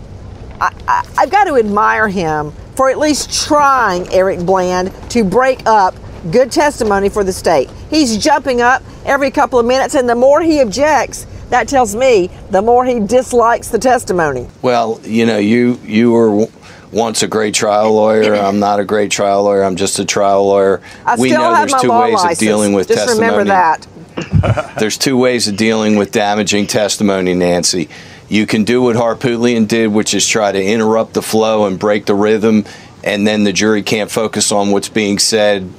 I, 0.59 0.73
I, 0.87 1.09
I've 1.17 1.31
got 1.31 1.45
to 1.45 1.55
admire 1.55 2.07
him 2.07 2.51
for 2.75 2.89
at 2.89 2.97
least 2.97 3.45
trying, 3.45 4.07
Eric 4.13 4.45
Bland, 4.45 4.93
to 5.11 5.23
break 5.23 5.65
up 5.65 5.95
good 6.31 6.51
testimony 6.51 7.09
for 7.09 7.23
the 7.23 7.33
state. 7.33 7.69
He's 7.89 8.17
jumping 8.17 8.61
up 8.61 8.83
every 9.05 9.31
couple 9.31 9.59
of 9.59 9.65
minutes, 9.65 9.95
and 9.95 10.07
the 10.07 10.15
more 10.15 10.41
he 10.41 10.61
objects, 10.61 11.25
that 11.49 11.67
tells 11.67 11.95
me 11.95 12.29
the 12.51 12.61
more 12.61 12.85
he 12.85 12.99
dislikes 12.99 13.69
the 13.69 13.79
testimony. 13.79 14.47
Well, 14.61 14.99
you 15.03 15.25
know, 15.25 15.37
you 15.37 15.79
you 15.83 16.11
were 16.11 16.47
once 16.91 17.23
a 17.23 17.27
great 17.27 17.53
trial 17.53 17.93
lawyer. 17.93 18.33
I'm 18.33 18.59
not 18.59 18.79
a 18.79 18.85
great 18.85 19.11
trial 19.11 19.43
lawyer. 19.43 19.63
I'm 19.63 19.75
just 19.75 19.99
a 19.99 20.05
trial 20.05 20.45
lawyer. 20.45 20.81
I 21.05 21.15
we 21.17 21.31
know 21.31 21.53
there's 21.53 21.73
two 21.81 21.91
ways 21.91 22.13
license. 22.13 22.33
of 22.33 22.39
dealing 22.39 22.73
with 22.73 22.87
Just 22.87 22.99
testimony. 23.07 23.31
remember 23.31 23.49
that. 23.51 23.87
There's 24.79 24.97
two 24.97 25.15
ways 25.17 25.47
of 25.47 25.55
dealing 25.55 25.95
with 25.95 26.11
damaging 26.11 26.67
testimony, 26.67 27.33
Nancy. 27.33 27.87
You 28.27 28.45
can 28.45 28.65
do 28.65 28.81
what 28.81 28.97
Harpootlian 28.97 29.67
did, 29.67 29.87
which 29.87 30.13
is 30.13 30.27
try 30.27 30.51
to 30.51 30.61
interrupt 30.61 31.13
the 31.13 31.21
flow 31.21 31.65
and 31.65 31.79
break 31.79 32.05
the 32.05 32.15
rhythm, 32.15 32.65
and 33.03 33.25
then 33.25 33.45
the 33.45 33.53
jury 33.53 33.81
can't 33.81 34.11
focus 34.11 34.51
on 34.51 34.71
what's 34.71 34.89
being 34.89 35.19
said 35.19 35.71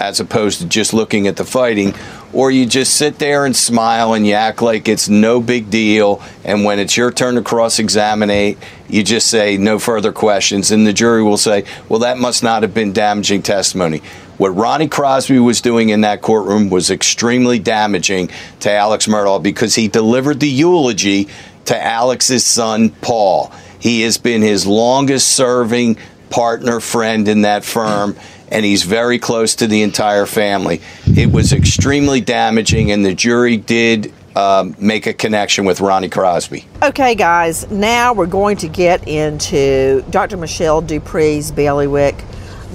as 0.00 0.18
opposed 0.18 0.60
to 0.60 0.66
just 0.66 0.92
looking 0.92 1.28
at 1.28 1.36
the 1.36 1.44
fighting. 1.44 1.94
Or 2.34 2.50
you 2.50 2.66
just 2.66 2.96
sit 2.96 3.20
there 3.20 3.46
and 3.46 3.54
smile 3.54 4.12
and 4.12 4.26
you 4.26 4.34
act 4.34 4.60
like 4.60 4.88
it's 4.88 5.08
no 5.08 5.40
big 5.40 5.70
deal. 5.70 6.20
And 6.44 6.64
when 6.64 6.80
it's 6.80 6.96
your 6.96 7.12
turn 7.12 7.36
to 7.36 7.42
cross 7.42 7.78
examine, 7.78 8.56
you 8.88 9.02
just 9.04 9.28
say 9.28 9.56
no 9.56 9.78
further 9.78 10.12
questions. 10.12 10.72
And 10.72 10.84
the 10.84 10.92
jury 10.92 11.22
will 11.22 11.36
say, 11.36 11.64
well, 11.88 12.00
that 12.00 12.18
must 12.18 12.42
not 12.42 12.62
have 12.62 12.74
been 12.74 12.92
damaging 12.92 13.42
testimony. 13.42 14.02
What 14.36 14.50
Ronnie 14.50 14.88
Crosby 14.88 15.38
was 15.38 15.60
doing 15.60 15.90
in 15.90 16.00
that 16.00 16.22
courtroom 16.22 16.70
was 16.70 16.90
extremely 16.90 17.60
damaging 17.60 18.30
to 18.60 18.70
Alex 18.70 19.06
Murdaugh 19.06 19.40
because 19.40 19.76
he 19.76 19.86
delivered 19.86 20.40
the 20.40 20.48
eulogy 20.48 21.28
to 21.66 21.80
Alex's 21.80 22.44
son, 22.44 22.90
Paul. 22.90 23.52
He 23.78 24.00
has 24.02 24.18
been 24.18 24.42
his 24.42 24.66
longest 24.66 25.28
serving 25.28 25.98
partner, 26.30 26.80
friend 26.80 27.28
in 27.28 27.42
that 27.42 27.64
firm, 27.64 28.16
and 28.54 28.64
he's 28.64 28.84
very 28.84 29.18
close 29.18 29.56
to 29.56 29.66
the 29.66 29.82
entire 29.82 30.26
family. 30.26 30.80
It 31.06 31.30
was 31.30 31.52
extremely 31.52 32.20
damaging, 32.20 32.92
and 32.92 33.04
the 33.04 33.12
jury 33.12 33.56
did 33.56 34.12
um, 34.36 34.76
make 34.78 35.06
a 35.06 35.12
connection 35.12 35.64
with 35.64 35.80
Ronnie 35.80 36.08
Crosby. 36.08 36.66
Okay, 36.80 37.16
guys, 37.16 37.68
now 37.70 38.12
we're 38.12 38.26
going 38.26 38.56
to 38.58 38.68
get 38.68 39.08
into 39.08 40.04
Dr. 40.08 40.36
Michelle 40.36 40.80
DuPre's 40.80 41.50
bailiwick. 41.50 42.14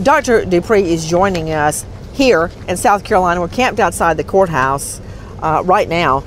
Dr. 0.04 0.44
DuPre 0.44 0.82
is 0.82 1.10
joining 1.10 1.52
us 1.52 1.86
here 2.14 2.52
in 2.68 2.76
South 2.76 3.06
Carolina. 3.06 3.40
We're 3.40 3.48
camped 3.48 3.80
outside 3.80 4.18
the 4.18 4.24
courthouse 4.26 5.00
uh, 5.42 5.64
right 5.66 5.88
now. 5.88 6.26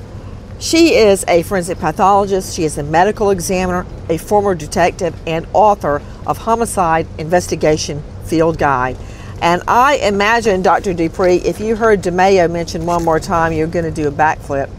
She 0.61 0.95
is 0.95 1.25
a 1.29 1.43
forensic 1.43 1.79
pathologist, 1.79 2.55
she 2.55 2.65
is 2.65 2.79
a 2.79 2.83
medical 2.85 3.31
examiner, 3.31 3.85
a 4.09 4.17
former 4.17 4.55
detective, 4.55 5.15
and 5.27 5.47
author 5.53 6.01
of 6.27 6.39
Homicide 6.39 7.07
Investigation 7.19 8.03
Field 8.25 8.59
Guide. 8.59 8.97
And 9.43 9.61
I 9.67 9.97
imagine, 9.97 10.63
Dr. 10.63 10.95
DuPre, 10.95 11.45
if 11.45 11.59
you 11.59 11.75
heard 11.75 12.01
DiMaio 12.01 12.49
mentioned 12.49 12.87
one 12.87 13.05
more 13.05 13.19
time, 13.19 13.53
you're 13.53 13.67
going 13.67 13.85
to 13.85 13.91
do 13.91 14.07
a 14.07 14.13
backflip 14.13 14.71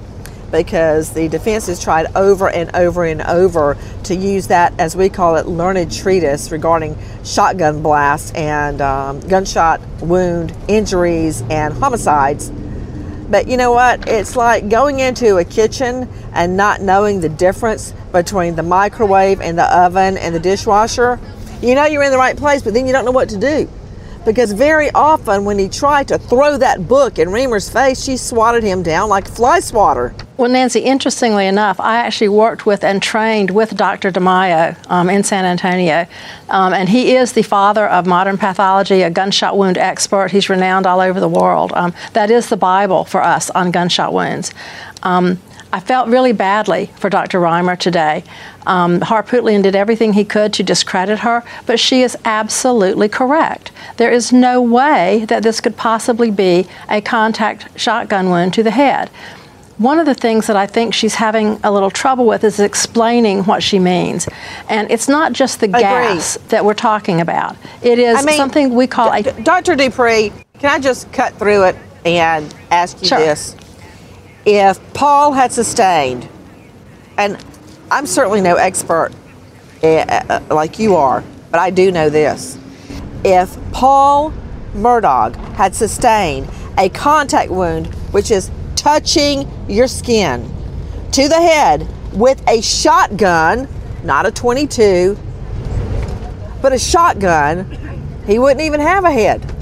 because 0.51 1.11
the 1.11 1.27
defense 1.27 1.67
has 1.67 1.83
tried 1.83 2.15
over 2.15 2.49
and 2.49 2.73
over 2.73 3.03
and 3.03 3.21
over 3.23 3.75
to 4.05 4.15
use 4.15 4.47
that, 4.47 4.73
as 4.79 4.95
we 4.95 5.09
call 5.09 5.35
it, 5.35 5.47
learned 5.47 5.91
treatise 5.91 6.49
regarding 6.49 6.97
shotgun 7.25 7.83
blasts 7.83 8.31
and 8.35 8.79
um, 8.79 9.19
gunshot 9.27 9.81
wound 9.99 10.55
injuries 10.69 11.41
and 11.49 11.73
homicides. 11.73 12.49
But 13.29 13.49
you 13.49 13.57
know 13.57 13.73
what? 13.73 14.07
It's 14.07 14.37
like 14.37 14.69
going 14.69 15.01
into 15.01 15.35
a 15.39 15.43
kitchen 15.43 16.07
and 16.31 16.55
not 16.55 16.79
knowing 16.81 17.19
the 17.19 17.27
difference 17.27 17.93
between 18.13 18.55
the 18.55 18.63
microwave 18.63 19.41
and 19.41 19.57
the 19.57 19.65
oven 19.77 20.15
and 20.15 20.33
the 20.33 20.39
dishwasher. 20.39 21.19
You 21.61 21.75
know 21.75 21.83
you're 21.83 22.03
in 22.03 22.11
the 22.11 22.17
right 22.17 22.37
place, 22.37 22.61
but 22.61 22.73
then 22.73 22.87
you 22.87 22.93
don't 22.93 23.03
know 23.03 23.11
what 23.11 23.27
to 23.29 23.37
do. 23.37 23.67
Because 24.25 24.53
very 24.53 24.89
often, 24.91 25.43
when 25.43 25.59
he 25.59 25.67
tried 25.67 26.07
to 26.07 26.17
throw 26.17 26.57
that 26.57 26.87
book 26.87 27.19
in 27.19 27.29
Riemer's 27.29 27.69
face, 27.69 28.03
she 28.03 28.15
swatted 28.15 28.63
him 28.63 28.81
down 28.81 29.09
like 29.09 29.27
fly 29.27 29.59
swatter. 29.59 30.15
Well, 30.37 30.49
Nancy, 30.49 30.79
interestingly 30.79 31.45
enough, 31.45 31.79
I 31.79 31.97
actually 31.97 32.29
worked 32.29 32.65
with 32.65 32.83
and 32.83 33.03
trained 33.03 33.51
with 33.51 33.75
Dr. 33.77 34.11
DiMaio 34.11 34.77
um, 34.89 35.09
in 35.09 35.23
San 35.23 35.45
Antonio. 35.45 36.07
Um, 36.49 36.73
and 36.73 36.89
he 36.89 37.15
is 37.15 37.33
the 37.33 37.43
father 37.43 37.87
of 37.87 38.07
modern 38.07 38.37
pathology, 38.37 39.01
a 39.01 39.09
gunshot 39.09 39.57
wound 39.57 39.77
expert. 39.77 40.31
He's 40.31 40.49
renowned 40.49 40.87
all 40.87 41.01
over 41.01 41.19
the 41.19 41.29
world. 41.29 41.71
Um, 41.73 41.93
that 42.13 42.31
is 42.31 42.49
the 42.49 42.57
Bible 42.57 43.03
for 43.05 43.21
us 43.21 43.49
on 43.51 43.71
gunshot 43.71 44.13
wounds. 44.13 44.53
Um, 45.03 45.39
I 45.73 45.79
felt 45.79 46.07
really 46.07 46.33
badly 46.33 46.91
for 46.97 47.09
Dr. 47.09 47.39
Riemer 47.39 47.77
today. 47.77 48.23
Um, 48.67 48.99
Harpootlian 48.99 49.63
did 49.63 49.75
everything 49.75 50.13
he 50.13 50.23
could 50.23 50.53
to 50.53 50.63
discredit 50.63 51.19
her, 51.19 51.43
but 51.65 51.79
she 51.79 52.03
is 52.03 52.15
absolutely 52.25 53.09
correct. 53.09 53.71
There 53.97 54.11
is 54.11 54.31
no 54.31 54.61
way 54.61 55.25
that 55.29 55.41
this 55.41 55.59
could 55.59 55.75
possibly 55.75 56.29
be 56.29 56.67
a 56.89 57.01
contact 57.01 57.79
shotgun 57.79 58.29
wound 58.29 58.53
to 58.53 58.61
the 58.61 58.69
head. 58.69 59.09
One 59.79 59.97
of 59.97 60.05
the 60.05 60.13
things 60.13 60.45
that 60.45 60.55
I 60.55 60.67
think 60.67 60.93
she's 60.93 61.15
having 61.15 61.59
a 61.63 61.71
little 61.71 61.89
trouble 61.89 62.27
with 62.27 62.43
is 62.43 62.59
explaining 62.59 63.43
what 63.45 63.63
she 63.63 63.79
means. 63.79 64.29
And 64.69 64.91
it's 64.91 65.09
not 65.09 65.33
just 65.33 65.59
the 65.59 65.67
gas 65.67 66.37
that 66.49 66.63
we're 66.63 66.75
talking 66.75 67.19
about, 67.19 67.57
it 67.81 67.97
is 67.97 68.19
I 68.19 68.21
mean, 68.21 68.37
something 68.37 68.75
we 68.75 68.85
call 68.85 69.11
a. 69.11 69.23
Dr. 69.23 69.75
DuPre, 69.75 70.31
can 70.59 70.69
I 70.69 70.77
just 70.77 71.11
cut 71.11 71.33
through 71.39 71.63
it 71.63 71.75
and 72.05 72.53
ask 72.69 73.01
you 73.01 73.07
Sure. 73.07 73.17
this? 73.17 73.55
If 74.45 74.93
Paul 74.93 75.31
had 75.31 75.53
sustained, 75.53 76.27
and 77.17 77.37
I'm 77.89 78.05
certainly 78.05 78.41
no 78.41 78.55
expert 78.55 79.11
eh, 79.81 80.03
uh, 80.03 80.41
like 80.53 80.79
you 80.79 80.95
are, 80.95 81.23
but 81.49 81.59
I 81.59 81.69
do 81.69 81.91
know 81.91 82.09
this. 82.09 82.57
If 83.23 83.57
Paul 83.71 84.33
Murdaugh 84.73 85.35
had 85.55 85.73
sustained 85.73 86.49
a 86.77 86.89
contact 86.89 87.51
wound, 87.51 87.87
which 88.11 88.31
is 88.31 88.51
touching 88.75 89.49
your 89.69 89.87
skin 89.87 90.51
to 91.11 91.29
the 91.29 91.39
head 91.39 91.87
with 92.11 92.45
a 92.49 92.59
shotgun, 92.61 93.69
not 94.03 94.25
a 94.25 94.31
22, 94.31 95.17
but 96.61 96.73
a 96.73 96.79
shotgun, 96.79 97.69
he 98.25 98.39
wouldn't 98.39 98.61
even 98.61 98.81
have 98.81 99.05
a 99.05 99.11
head. 99.11 99.52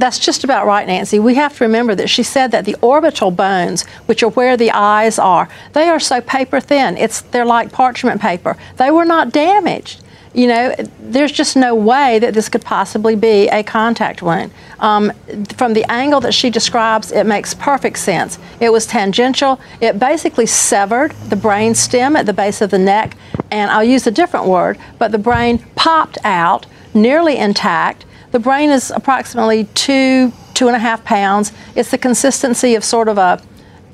That's 0.00 0.18
just 0.18 0.44
about 0.44 0.64
right, 0.66 0.86
Nancy. 0.86 1.18
We 1.18 1.34
have 1.34 1.58
to 1.58 1.64
remember 1.64 1.94
that 1.94 2.08
she 2.08 2.22
said 2.22 2.52
that 2.52 2.64
the 2.64 2.74
orbital 2.80 3.30
bones, 3.30 3.84
which 4.06 4.22
are 4.22 4.30
where 4.30 4.56
the 4.56 4.70
eyes 4.70 5.18
are, 5.18 5.46
they 5.74 5.90
are 5.90 6.00
so 6.00 6.22
paper 6.22 6.58
thin. 6.58 6.96
It's 6.96 7.20
they're 7.20 7.44
like 7.44 7.70
parchment 7.70 8.18
paper. 8.18 8.56
They 8.78 8.90
were 8.90 9.04
not 9.04 9.30
damaged. 9.30 10.02
You 10.32 10.46
know, 10.46 10.74
there's 11.00 11.32
just 11.32 11.54
no 11.54 11.74
way 11.74 12.18
that 12.18 12.32
this 12.32 12.48
could 12.48 12.64
possibly 12.64 13.14
be 13.14 13.48
a 13.48 13.62
contact 13.62 14.22
wound. 14.22 14.52
Um, 14.78 15.12
from 15.56 15.74
the 15.74 15.84
angle 15.90 16.20
that 16.20 16.32
she 16.32 16.48
describes, 16.48 17.12
it 17.12 17.26
makes 17.26 17.52
perfect 17.52 17.98
sense. 17.98 18.38
It 18.58 18.70
was 18.70 18.86
tangential. 18.86 19.60
It 19.82 19.98
basically 19.98 20.46
severed 20.46 21.12
the 21.28 21.36
brain 21.36 21.74
stem 21.74 22.16
at 22.16 22.24
the 22.24 22.32
base 22.32 22.62
of 22.62 22.70
the 22.70 22.78
neck, 22.78 23.18
and 23.50 23.70
I'll 23.70 23.84
use 23.84 24.06
a 24.06 24.10
different 24.10 24.46
word, 24.46 24.78
but 24.98 25.12
the 25.12 25.18
brain 25.18 25.58
popped 25.74 26.16
out 26.24 26.64
nearly 26.94 27.36
intact. 27.36 28.06
The 28.32 28.38
brain 28.38 28.70
is 28.70 28.90
approximately 28.90 29.64
two, 29.74 30.32
two 30.54 30.68
and 30.68 30.76
a 30.76 30.78
half 30.78 31.04
pounds. 31.04 31.52
It's 31.74 31.90
the 31.90 31.98
consistency 31.98 32.74
of 32.74 32.84
sort 32.84 33.08
of 33.08 33.18
a, 33.18 33.42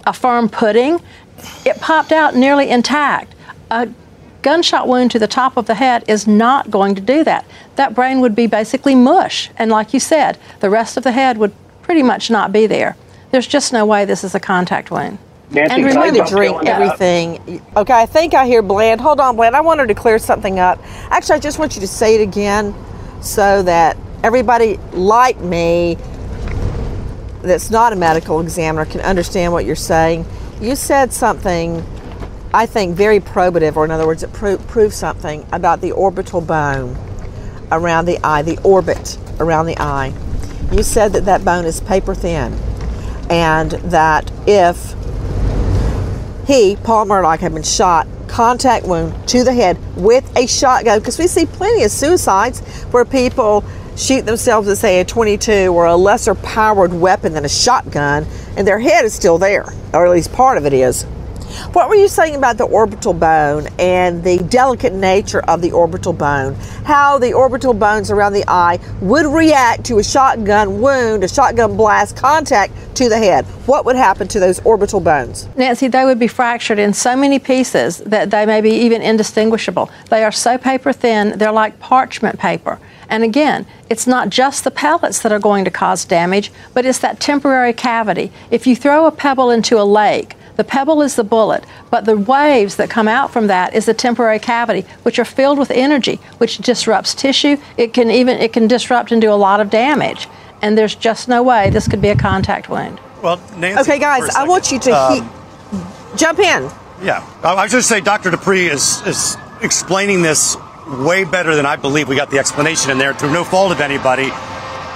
a 0.06 0.12
firm 0.12 0.48
pudding. 0.48 1.00
It 1.64 1.80
popped 1.80 2.12
out 2.12 2.34
nearly 2.34 2.68
intact. 2.68 3.34
A 3.70 3.88
gunshot 4.42 4.86
wound 4.86 5.10
to 5.12 5.18
the 5.18 5.26
top 5.26 5.56
of 5.56 5.66
the 5.66 5.74
head 5.74 6.04
is 6.06 6.26
not 6.26 6.70
going 6.70 6.94
to 6.94 7.00
do 7.00 7.24
that. 7.24 7.44
That 7.76 7.94
brain 7.94 8.20
would 8.20 8.34
be 8.34 8.46
basically 8.46 8.94
mush. 8.94 9.50
And 9.56 9.70
like 9.70 9.94
you 9.94 10.00
said, 10.00 10.38
the 10.60 10.70
rest 10.70 10.96
of 10.96 11.02
the 11.02 11.12
head 11.12 11.38
would 11.38 11.52
pretty 11.82 12.02
much 12.02 12.30
not 12.30 12.52
be 12.52 12.66
there. 12.66 12.96
There's 13.30 13.46
just 13.46 13.72
no 13.72 13.84
way 13.86 14.04
this 14.04 14.22
is 14.22 14.34
a 14.34 14.40
contact 14.40 14.90
wound. 14.90 15.18
and 15.54 15.84
remember 15.84 16.24
to 16.24 16.30
drink 16.30 16.64
everything. 16.66 17.62
Okay, 17.76 17.92
I 17.94 18.06
think 18.06 18.34
I 18.34 18.46
hear 18.46 18.62
Bland. 18.62 19.00
Hold 19.00 19.20
on, 19.20 19.36
Bland. 19.36 19.56
I 19.56 19.60
want 19.60 19.80
her 19.80 19.86
to 19.86 19.94
clear 19.94 20.18
something 20.18 20.58
up. 20.58 20.78
Actually, 21.10 21.36
I 21.36 21.40
just 21.40 21.58
want 21.58 21.74
you 21.74 21.80
to 21.80 21.88
say 21.88 22.16
it 22.16 22.20
again 22.20 22.74
so 23.20 23.62
that 23.62 23.96
everybody 24.22 24.76
like 24.92 25.40
me 25.40 25.96
that's 27.42 27.70
not 27.70 27.92
a 27.92 27.96
medical 27.96 28.40
examiner 28.40 28.84
can 28.84 29.00
understand 29.00 29.52
what 29.52 29.64
you're 29.64 29.76
saying. 29.76 30.26
You 30.60 30.74
said 30.74 31.12
something, 31.12 31.84
I 32.52 32.66
think, 32.66 32.96
very 32.96 33.20
probative, 33.20 33.76
or 33.76 33.84
in 33.84 33.90
other 33.90 34.06
words, 34.06 34.22
it 34.22 34.32
pro- 34.32 34.58
proves 34.58 34.96
something 34.96 35.46
about 35.52 35.80
the 35.80 35.92
orbital 35.92 36.40
bone 36.40 36.96
around 37.70 38.06
the 38.06 38.18
eye, 38.24 38.42
the 38.42 38.58
orbit 38.62 39.18
around 39.38 39.66
the 39.66 39.78
eye. 39.78 40.12
You 40.72 40.82
said 40.82 41.12
that 41.12 41.24
that 41.26 41.44
bone 41.44 41.64
is 41.64 41.80
paper 41.80 42.14
thin, 42.14 42.52
and 43.30 43.72
that 43.72 44.32
if 44.46 44.94
he, 46.48 46.76
Paul 46.82 47.06
Murdaugh, 47.06 47.38
had 47.38 47.52
been 47.52 47.62
shot, 47.62 48.08
contact 48.28 48.86
wound 48.86 49.28
to 49.28 49.44
the 49.44 49.52
head 49.52 49.78
with 49.96 50.36
a 50.36 50.46
shotgun, 50.46 50.98
because 50.98 51.18
we 51.18 51.26
see 51.26 51.46
plenty 51.46 51.84
of 51.84 51.90
suicides 51.90 52.60
where 52.90 53.04
people 53.04 53.62
shoot 53.96 54.26
themselves 54.26 54.68
with, 54.68 54.78
say, 54.78 55.00
a 55.00 55.04
22 55.04 55.68
or 55.74 55.86
a 55.86 55.96
lesser 55.96 56.34
powered 56.34 56.92
weapon 56.92 57.32
than 57.32 57.44
a 57.44 57.48
shotgun, 57.48 58.26
and 58.56 58.66
their 58.66 58.78
head 58.78 59.04
is 59.04 59.14
still 59.14 59.38
there, 59.38 59.72
or 59.92 60.06
at 60.06 60.12
least 60.12 60.32
part 60.32 60.58
of 60.58 60.66
it 60.66 60.72
is. 60.72 61.06
What 61.72 61.88
were 61.88 61.94
you 61.94 62.08
saying 62.08 62.34
about 62.34 62.58
the 62.58 62.64
orbital 62.64 63.14
bone 63.14 63.68
and 63.78 64.22
the 64.22 64.38
delicate 64.38 64.92
nature 64.92 65.40
of 65.40 65.62
the 65.62 65.72
orbital 65.72 66.12
bone? 66.12 66.54
How 66.84 67.18
the 67.18 67.32
orbital 67.32 67.72
bones 67.72 68.10
around 68.10 68.34
the 68.34 68.44
eye 68.46 68.78
would 69.00 69.26
react 69.26 69.84
to 69.86 69.98
a 69.98 70.04
shotgun 70.04 70.80
wound, 70.80 71.24
a 71.24 71.28
shotgun 71.28 71.76
blast 71.76 72.16
contact 72.16 72.72
to 72.96 73.08
the 73.08 73.16
head? 73.16 73.46
What 73.64 73.84
would 73.86 73.96
happen 73.96 74.28
to 74.28 74.40
those 74.40 74.60
orbital 74.60 75.00
bones? 75.00 75.48
Nancy, 75.56 75.88
they 75.88 76.04
would 76.04 76.18
be 76.18 76.28
fractured 76.28 76.78
in 76.78 76.92
so 76.92 77.16
many 77.16 77.38
pieces 77.38 77.98
that 77.98 78.30
they 78.30 78.44
may 78.44 78.60
be 78.60 78.70
even 78.70 79.00
indistinguishable. 79.00 79.90
They 80.10 80.24
are 80.24 80.32
so 80.32 80.58
paper 80.58 80.92
thin, 80.92 81.38
they're 81.38 81.52
like 81.52 81.78
parchment 81.78 82.38
paper. 82.38 82.78
And 83.08 83.22
again, 83.22 83.66
it's 83.88 84.06
not 84.06 84.30
just 84.30 84.64
the 84.64 84.70
pellets 84.70 85.20
that 85.20 85.32
are 85.32 85.38
going 85.38 85.64
to 85.64 85.70
cause 85.70 86.04
damage, 86.04 86.50
but 86.74 86.84
it's 86.84 86.98
that 87.00 87.20
temporary 87.20 87.72
cavity. 87.72 88.32
If 88.50 88.66
you 88.66 88.74
throw 88.76 89.06
a 89.06 89.12
pebble 89.12 89.50
into 89.50 89.80
a 89.80 89.84
lake, 89.84 90.34
the 90.56 90.64
pebble 90.64 91.02
is 91.02 91.16
the 91.16 91.24
bullet, 91.24 91.64
but 91.90 92.06
the 92.06 92.16
waves 92.16 92.76
that 92.76 92.88
come 92.90 93.08
out 93.08 93.30
from 93.30 93.46
that 93.48 93.74
is 93.74 93.84
the 93.86 93.94
temporary 93.94 94.38
cavity, 94.38 94.86
which 95.02 95.18
are 95.18 95.24
filled 95.24 95.58
with 95.58 95.70
energy, 95.70 96.18
which 96.38 96.58
disrupts 96.58 97.14
tissue. 97.14 97.58
It 97.76 97.92
can 97.92 98.10
even 98.10 98.38
it 98.38 98.52
can 98.54 98.66
disrupt 98.66 99.12
and 99.12 99.20
do 99.20 99.30
a 99.30 99.34
lot 99.34 99.60
of 99.60 99.68
damage. 99.70 100.28
And 100.62 100.76
there's 100.78 100.94
just 100.94 101.28
no 101.28 101.42
way 101.42 101.68
this 101.68 101.86
could 101.86 102.00
be 102.00 102.08
a 102.08 102.16
contact 102.16 102.70
wound. 102.70 102.98
Well, 103.22 103.38
Nancy, 103.58 103.80
Okay, 103.82 103.98
guys, 103.98 104.28
I 104.34 104.44
want 104.44 104.72
you 104.72 104.78
to 104.78 104.92
second, 104.92 105.14
he- 105.14 105.76
um, 105.76 105.86
jump 106.16 106.38
in. 106.38 106.70
Yeah, 107.02 107.22
I 107.44 107.52
I 107.52 107.62
was 107.64 107.72
just 107.72 107.88
say 107.88 108.00
Dr. 108.00 108.30
DuPre 108.30 108.70
is 108.70 109.02
is 109.06 109.36
explaining 109.60 110.22
this 110.22 110.56
way 110.86 111.24
better 111.24 111.54
than 111.54 111.66
I 111.66 111.76
believe. 111.76 112.08
We 112.08 112.16
got 112.16 112.30
the 112.30 112.38
explanation 112.38 112.90
in 112.90 112.98
there 112.98 113.14
through 113.14 113.32
no 113.32 113.44
fault 113.44 113.72
of 113.72 113.80
anybody, 113.80 114.28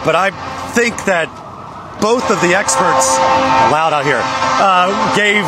but 0.05 0.15
I 0.15 0.31
think 0.75 1.05
that 1.05 1.29
both 2.01 2.31
of 2.31 2.41
the 2.41 2.55
experts, 2.55 3.19
loud 3.69 3.93
out 3.93 4.05
here, 4.05 4.21
uh, 4.25 4.89
gave 5.15 5.45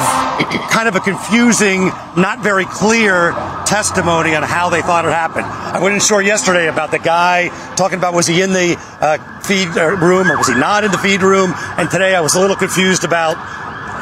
kind 0.70 0.86
of 0.86 0.94
a 0.96 1.00
confusing, 1.00 1.86
not 2.16 2.42
very 2.42 2.66
clear 2.66 3.32
testimony 3.64 4.34
on 4.34 4.42
how 4.42 4.68
they 4.68 4.82
thought 4.82 5.04
it 5.04 5.12
happened. 5.12 5.46
I 5.46 5.80
wasn't 5.80 6.02
sure 6.02 6.20
yesterday 6.20 6.68
about 6.68 6.90
the 6.90 6.98
guy 6.98 7.48
talking 7.74 7.98
about 7.98 8.12
was 8.12 8.26
he 8.26 8.42
in 8.42 8.52
the 8.52 8.76
uh, 9.00 9.40
feed 9.40 9.68
uh, 9.68 9.96
room 9.96 10.30
or 10.30 10.36
was 10.36 10.48
he 10.48 10.54
not 10.54 10.84
in 10.84 10.90
the 10.90 10.98
feed 10.98 11.22
room, 11.22 11.54
and 11.78 11.90
today 11.90 12.14
I 12.14 12.20
was 12.20 12.34
a 12.34 12.40
little 12.40 12.56
confused 12.56 13.04
about 13.04 13.36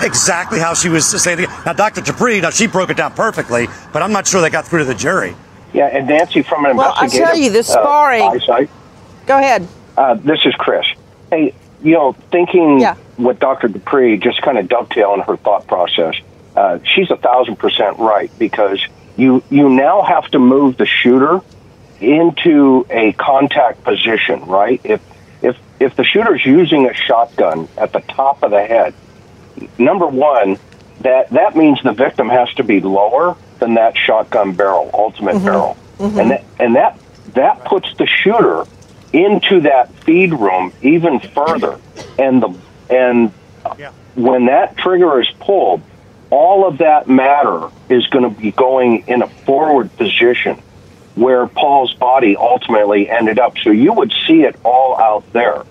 exactly 0.02 0.58
how 0.58 0.74
she 0.74 0.88
was 0.88 1.06
saying. 1.06 1.46
Now, 1.64 1.72
Dr. 1.72 2.00
DuPre, 2.00 2.42
now 2.42 2.50
she 2.50 2.66
broke 2.66 2.90
it 2.90 2.96
down 2.96 3.12
perfectly, 3.12 3.68
but 3.92 4.02
I'm 4.02 4.12
not 4.12 4.26
sure 4.26 4.40
they 4.40 4.50
got 4.50 4.66
through 4.66 4.80
to 4.80 4.84
the 4.86 4.94
jury. 4.94 5.36
Yeah, 5.72 5.86
and 5.86 6.06
Nancy, 6.08 6.42
from 6.42 6.64
an 6.66 6.76
Well, 6.76 6.92
I 6.96 7.04
investigative 7.04 7.28
tell 7.28 7.38
you, 7.38 7.50
this 7.50 7.70
uh, 7.70 7.80
sparring- 7.82 8.22
eyesight, 8.22 8.70
Go 9.26 9.38
ahead. 9.38 9.66
uh, 9.96 10.14
this 10.14 10.40
is 10.44 10.54
Chris. 10.54 10.84
Hey, 11.30 11.54
you 11.82 11.92
know, 11.92 12.12
thinking 12.32 12.80
with 13.18 13.38
Dr. 13.38 13.68
DuPre, 13.68 14.20
just 14.20 14.42
kind 14.42 14.58
of 14.58 14.68
dovetailing 14.68 15.20
her 15.22 15.36
thought 15.36 15.66
process, 15.66 16.14
uh, 16.56 16.78
she's 16.84 17.10
a 17.10 17.16
thousand 17.16 17.56
percent 17.56 17.98
right 17.98 18.30
because 18.38 18.80
you 19.16 19.42
you 19.50 19.68
now 19.68 20.02
have 20.02 20.24
to 20.32 20.38
move 20.38 20.76
the 20.76 20.86
shooter 20.86 21.40
into 22.00 22.86
a 22.90 23.12
contact 23.12 23.84
position, 23.84 24.44
right? 24.46 24.80
If 24.84 25.00
if 25.42 25.56
if 25.78 25.94
the 25.96 26.04
shooter's 26.04 26.44
using 26.44 26.86
a 26.88 26.94
shotgun 26.94 27.68
at 27.76 27.92
the 27.92 28.00
top 28.00 28.42
of 28.42 28.50
the 28.50 28.62
head, 28.66 28.94
number 29.78 30.06
one, 30.06 30.58
that 31.02 31.30
that 31.30 31.54
means 31.56 31.80
the 31.82 31.92
victim 31.92 32.28
has 32.28 32.52
to 32.54 32.64
be 32.64 32.80
lower 32.80 33.36
than 33.60 33.74
that 33.74 33.96
shotgun 33.96 34.54
barrel, 34.54 34.90
ultimate 34.92 35.36
mm-hmm. 35.36 35.44
barrel, 35.44 35.76
mm-hmm. 35.98 36.18
and 36.18 36.30
that 36.30 36.44
and 36.58 36.76
that 36.76 36.98
that 37.34 37.64
puts 37.64 37.94
the 37.96 38.06
shooter 38.06 38.64
into 39.12 39.60
that 39.62 39.92
feed 40.04 40.32
room 40.32 40.72
even 40.82 41.20
further, 41.20 41.78
and 42.18 42.42
the 42.42 42.54
and 42.90 43.32
when 44.14 44.46
that 44.46 44.76
trigger 44.76 45.20
is 45.20 45.30
pulled, 45.40 45.82
all 46.30 46.66
of 46.66 46.78
that 46.78 47.08
matter 47.08 47.70
is 47.88 48.06
going 48.08 48.32
to 48.32 48.40
be 48.40 48.52
going 48.52 49.06
in 49.06 49.22
a 49.22 49.28
forward 49.28 49.94
position 49.96 50.60
where 51.14 51.46
Paul's 51.46 51.92
body 51.94 52.36
ultimately 52.36 53.08
ended 53.08 53.38
up. 53.38 53.58
So 53.58 53.70
you 53.70 53.92
would 53.92 54.12
see 54.26 54.42
it 54.42 54.56
all 54.64 54.98
out 54.98 55.30
there. 55.32 55.64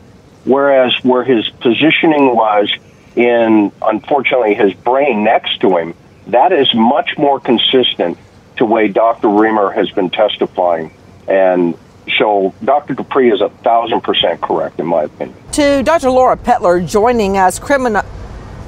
Whereas 0.46 0.94
where 1.04 1.24
his 1.24 1.50
positioning 1.50 2.36
was 2.36 2.72
in, 3.16 3.72
unfortunately, 3.82 4.54
his 4.54 4.74
brain 4.74 5.24
next 5.24 5.62
to 5.62 5.78
him, 5.78 5.94
that 6.32 6.52
is 6.52 6.74
much 6.74 7.18
more 7.18 7.40
consistent 7.40 8.18
to 8.58 8.66
way 8.66 8.88
Dr. 8.88 9.28
Riemer 9.28 9.74
has 9.74 9.90
been 9.92 10.10
testifying. 10.10 10.92
And 11.28 11.78
so 12.18 12.54
Dr. 12.64 12.96
DuPre 12.96 13.34
is 13.34 13.42
a 13.42 13.50
thousand 13.50 14.02
percent 14.02 14.42
correct, 14.42 14.80
in 14.80 14.88
my 14.88 15.04
opinion. 15.04 15.38
To 15.54 15.84
Dr. 15.84 16.10
Laura 16.10 16.38
Pettler 16.38 16.82
joining 16.82 17.38
us, 17.38 17.60
criminal, 17.60 18.04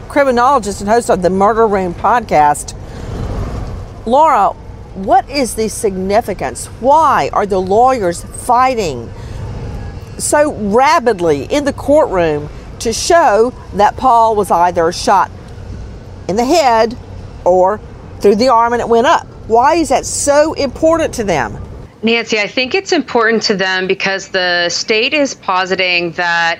criminologist 0.09 0.81
and 0.81 0.89
host 0.89 1.09
of 1.09 1.21
the 1.21 1.29
Murder 1.29 1.67
Room 1.67 1.93
podcast. 1.93 2.77
Laura, 4.05 4.49
what 4.93 5.29
is 5.29 5.55
the 5.55 5.69
significance? 5.69 6.67
Why 6.67 7.29
are 7.33 7.45
the 7.45 7.59
lawyers 7.59 8.23
fighting 8.23 9.11
so 10.17 10.53
rapidly 10.53 11.45
in 11.45 11.65
the 11.65 11.73
courtroom 11.73 12.49
to 12.79 12.93
show 12.93 13.53
that 13.73 13.95
Paul 13.95 14.35
was 14.35 14.51
either 14.51 14.91
shot 14.91 15.31
in 16.27 16.35
the 16.35 16.45
head 16.45 16.97
or 17.45 17.79
through 18.19 18.35
the 18.35 18.49
arm 18.49 18.73
and 18.73 18.81
it 18.81 18.89
went 18.89 19.07
up? 19.07 19.27
Why 19.47 19.75
is 19.75 19.89
that 19.89 20.05
so 20.05 20.53
important 20.53 21.13
to 21.15 21.23
them? 21.23 21.61
Nancy, 22.03 22.39
I 22.39 22.47
think 22.47 22.73
it's 22.73 22.91
important 22.91 23.43
to 23.43 23.55
them 23.55 23.85
because 23.85 24.29
the 24.29 24.69
state 24.69 25.13
is 25.13 25.35
positing 25.35 26.11
that 26.13 26.59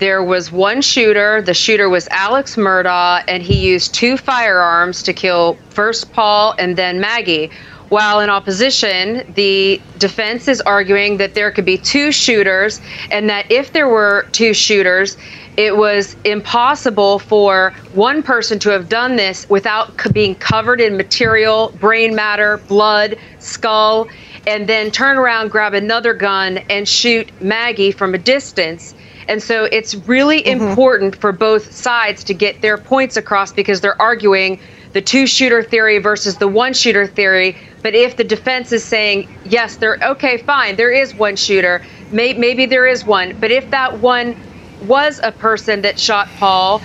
there 0.00 0.24
was 0.24 0.50
one 0.50 0.80
shooter. 0.80 1.42
The 1.42 1.54
shooter 1.54 1.88
was 1.88 2.08
Alex 2.08 2.56
Murdaugh, 2.56 3.22
and 3.28 3.42
he 3.42 3.60
used 3.60 3.94
two 3.94 4.16
firearms 4.16 5.02
to 5.04 5.12
kill 5.12 5.58
first 5.68 6.12
Paul 6.12 6.54
and 6.58 6.74
then 6.74 7.00
Maggie. 7.00 7.50
While 7.90 8.20
in 8.20 8.30
opposition, 8.30 9.30
the 9.34 9.80
defense 9.98 10.48
is 10.48 10.60
arguing 10.60 11.18
that 11.18 11.34
there 11.34 11.50
could 11.50 11.64
be 11.64 11.76
two 11.76 12.12
shooters, 12.12 12.80
and 13.10 13.28
that 13.28 13.50
if 13.50 13.72
there 13.72 13.88
were 13.88 14.26
two 14.32 14.54
shooters, 14.54 15.16
it 15.56 15.76
was 15.76 16.16
impossible 16.24 17.18
for 17.18 17.72
one 17.92 18.22
person 18.22 18.58
to 18.60 18.70
have 18.70 18.88
done 18.88 19.16
this 19.16 19.48
without 19.48 20.00
c- 20.00 20.10
being 20.10 20.34
covered 20.34 20.80
in 20.80 20.96
material, 20.96 21.72
brain 21.80 22.14
matter, 22.14 22.58
blood, 22.68 23.16
skull, 23.38 24.08
and 24.46 24.68
then 24.68 24.90
turn 24.90 25.18
around, 25.18 25.50
grab 25.50 25.74
another 25.74 26.14
gun, 26.14 26.58
and 26.70 26.88
shoot 26.88 27.30
Maggie 27.42 27.90
from 27.90 28.14
a 28.14 28.18
distance. 28.18 28.94
And 29.28 29.42
so 29.42 29.64
it's 29.64 29.94
really 29.94 30.42
mm-hmm. 30.42 30.68
important 30.68 31.16
for 31.16 31.32
both 31.32 31.72
sides 31.72 32.24
to 32.24 32.34
get 32.34 32.62
their 32.62 32.78
points 32.78 33.16
across 33.16 33.52
because 33.52 33.80
they're 33.80 34.00
arguing 34.00 34.58
the 34.92 35.00
two 35.00 35.26
shooter 35.26 35.62
theory 35.62 35.98
versus 35.98 36.36
the 36.38 36.48
one 36.48 36.72
shooter 36.72 37.06
theory. 37.06 37.56
But 37.82 37.94
if 37.94 38.16
the 38.16 38.24
defense 38.24 38.72
is 38.72 38.84
saying, 38.84 39.28
yes, 39.44 39.76
they're 39.76 39.98
okay, 40.02 40.38
fine, 40.38 40.76
there 40.76 40.90
is 40.90 41.14
one 41.14 41.36
shooter, 41.36 41.82
may, 42.10 42.32
maybe 42.34 42.66
there 42.66 42.86
is 42.86 43.04
one. 43.04 43.36
But 43.38 43.50
if 43.50 43.70
that 43.70 44.00
one 44.00 44.34
was 44.82 45.20
a 45.22 45.32
person 45.32 45.82
that 45.82 45.98
shot 45.98 46.28
Paul, 46.38 46.80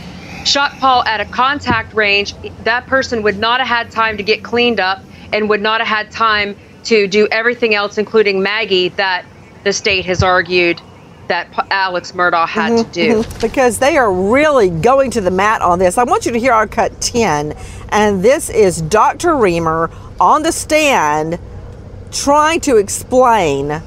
shot 0.45 0.71
Paul 0.79 1.03
at 1.05 1.21
a 1.21 1.25
contact 1.25 1.93
range, 1.93 2.33
that 2.63 2.85
person 2.87 3.23
would 3.23 3.37
not 3.37 3.59
have 3.59 3.67
had 3.67 3.91
time 3.91 4.17
to 4.17 4.23
get 4.23 4.43
cleaned 4.43 4.79
up 4.79 5.01
and 5.33 5.49
would 5.49 5.61
not 5.61 5.81
have 5.81 5.87
had 5.87 6.11
time 6.11 6.55
to 6.85 7.07
do 7.07 7.27
everything 7.31 7.73
else, 7.73 7.97
including 7.97 8.41
Maggie, 8.43 8.89
that 8.89 9.25
the 9.63 9.73
state 9.73 10.05
has 10.05 10.21
argued 10.21 10.79
that 11.27 11.47
Alex 11.71 12.11
Murdaugh 12.11 12.47
had 12.47 12.77
to 12.77 12.83
do. 12.83 13.23
Mhm, 13.23 13.41
Because 13.41 13.79
they 13.79 13.97
are 13.97 14.11
really 14.11 14.69
going 14.69 15.09
to 15.11 15.21
the 15.21 15.31
mat 15.31 15.63
on 15.63 15.79
this. 15.79 15.97
I 15.97 16.03
want 16.03 16.27
you 16.27 16.31
to 16.31 16.39
hear 16.39 16.53
our 16.53 16.67
cut 16.67 17.01
10, 17.01 17.55
and 17.89 18.21
this 18.21 18.49
is 18.51 18.81
Dr. 18.81 19.31
Riemer 19.33 19.89
on 20.19 20.43
the 20.43 20.51
stand 20.51 21.39
trying 22.11 22.59
to 22.61 22.77
explain 22.77 23.81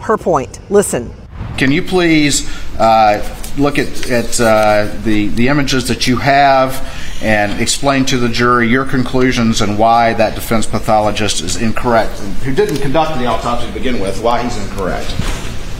her 0.00 0.18
point. 0.18 0.58
Listen. 0.70 1.12
Can 1.56 1.70
you 1.70 1.82
please 1.82 2.50
uh, 2.78 3.22
look 3.56 3.78
at, 3.78 4.10
at 4.10 4.40
uh, 4.40 4.92
the, 5.04 5.28
the 5.28 5.48
images 5.48 5.86
that 5.88 6.06
you 6.06 6.16
have 6.16 6.82
and 7.22 7.60
explain 7.60 8.04
to 8.06 8.18
the 8.18 8.28
jury 8.28 8.68
your 8.68 8.84
conclusions 8.84 9.60
and 9.60 9.78
why 9.78 10.12
that 10.14 10.34
defense 10.34 10.66
pathologist 10.66 11.40
is 11.40 11.60
incorrect, 11.60 12.12
who 12.42 12.54
didn't 12.54 12.78
conduct 12.78 13.18
the 13.18 13.26
autopsy 13.26 13.66
to 13.68 13.72
begin 13.72 14.00
with, 14.00 14.20
why 14.20 14.42
he's 14.42 14.56
incorrect? 14.56 15.14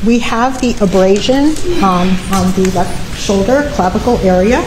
We 0.07 0.19
have 0.21 0.61
the 0.61 0.77
abrasion 0.81 1.57
um, 1.83 2.09
on 2.33 2.53
the 2.55 2.71
left 2.75 3.19
shoulder 3.19 3.71
clavicle 3.75 4.19
area, 4.19 4.59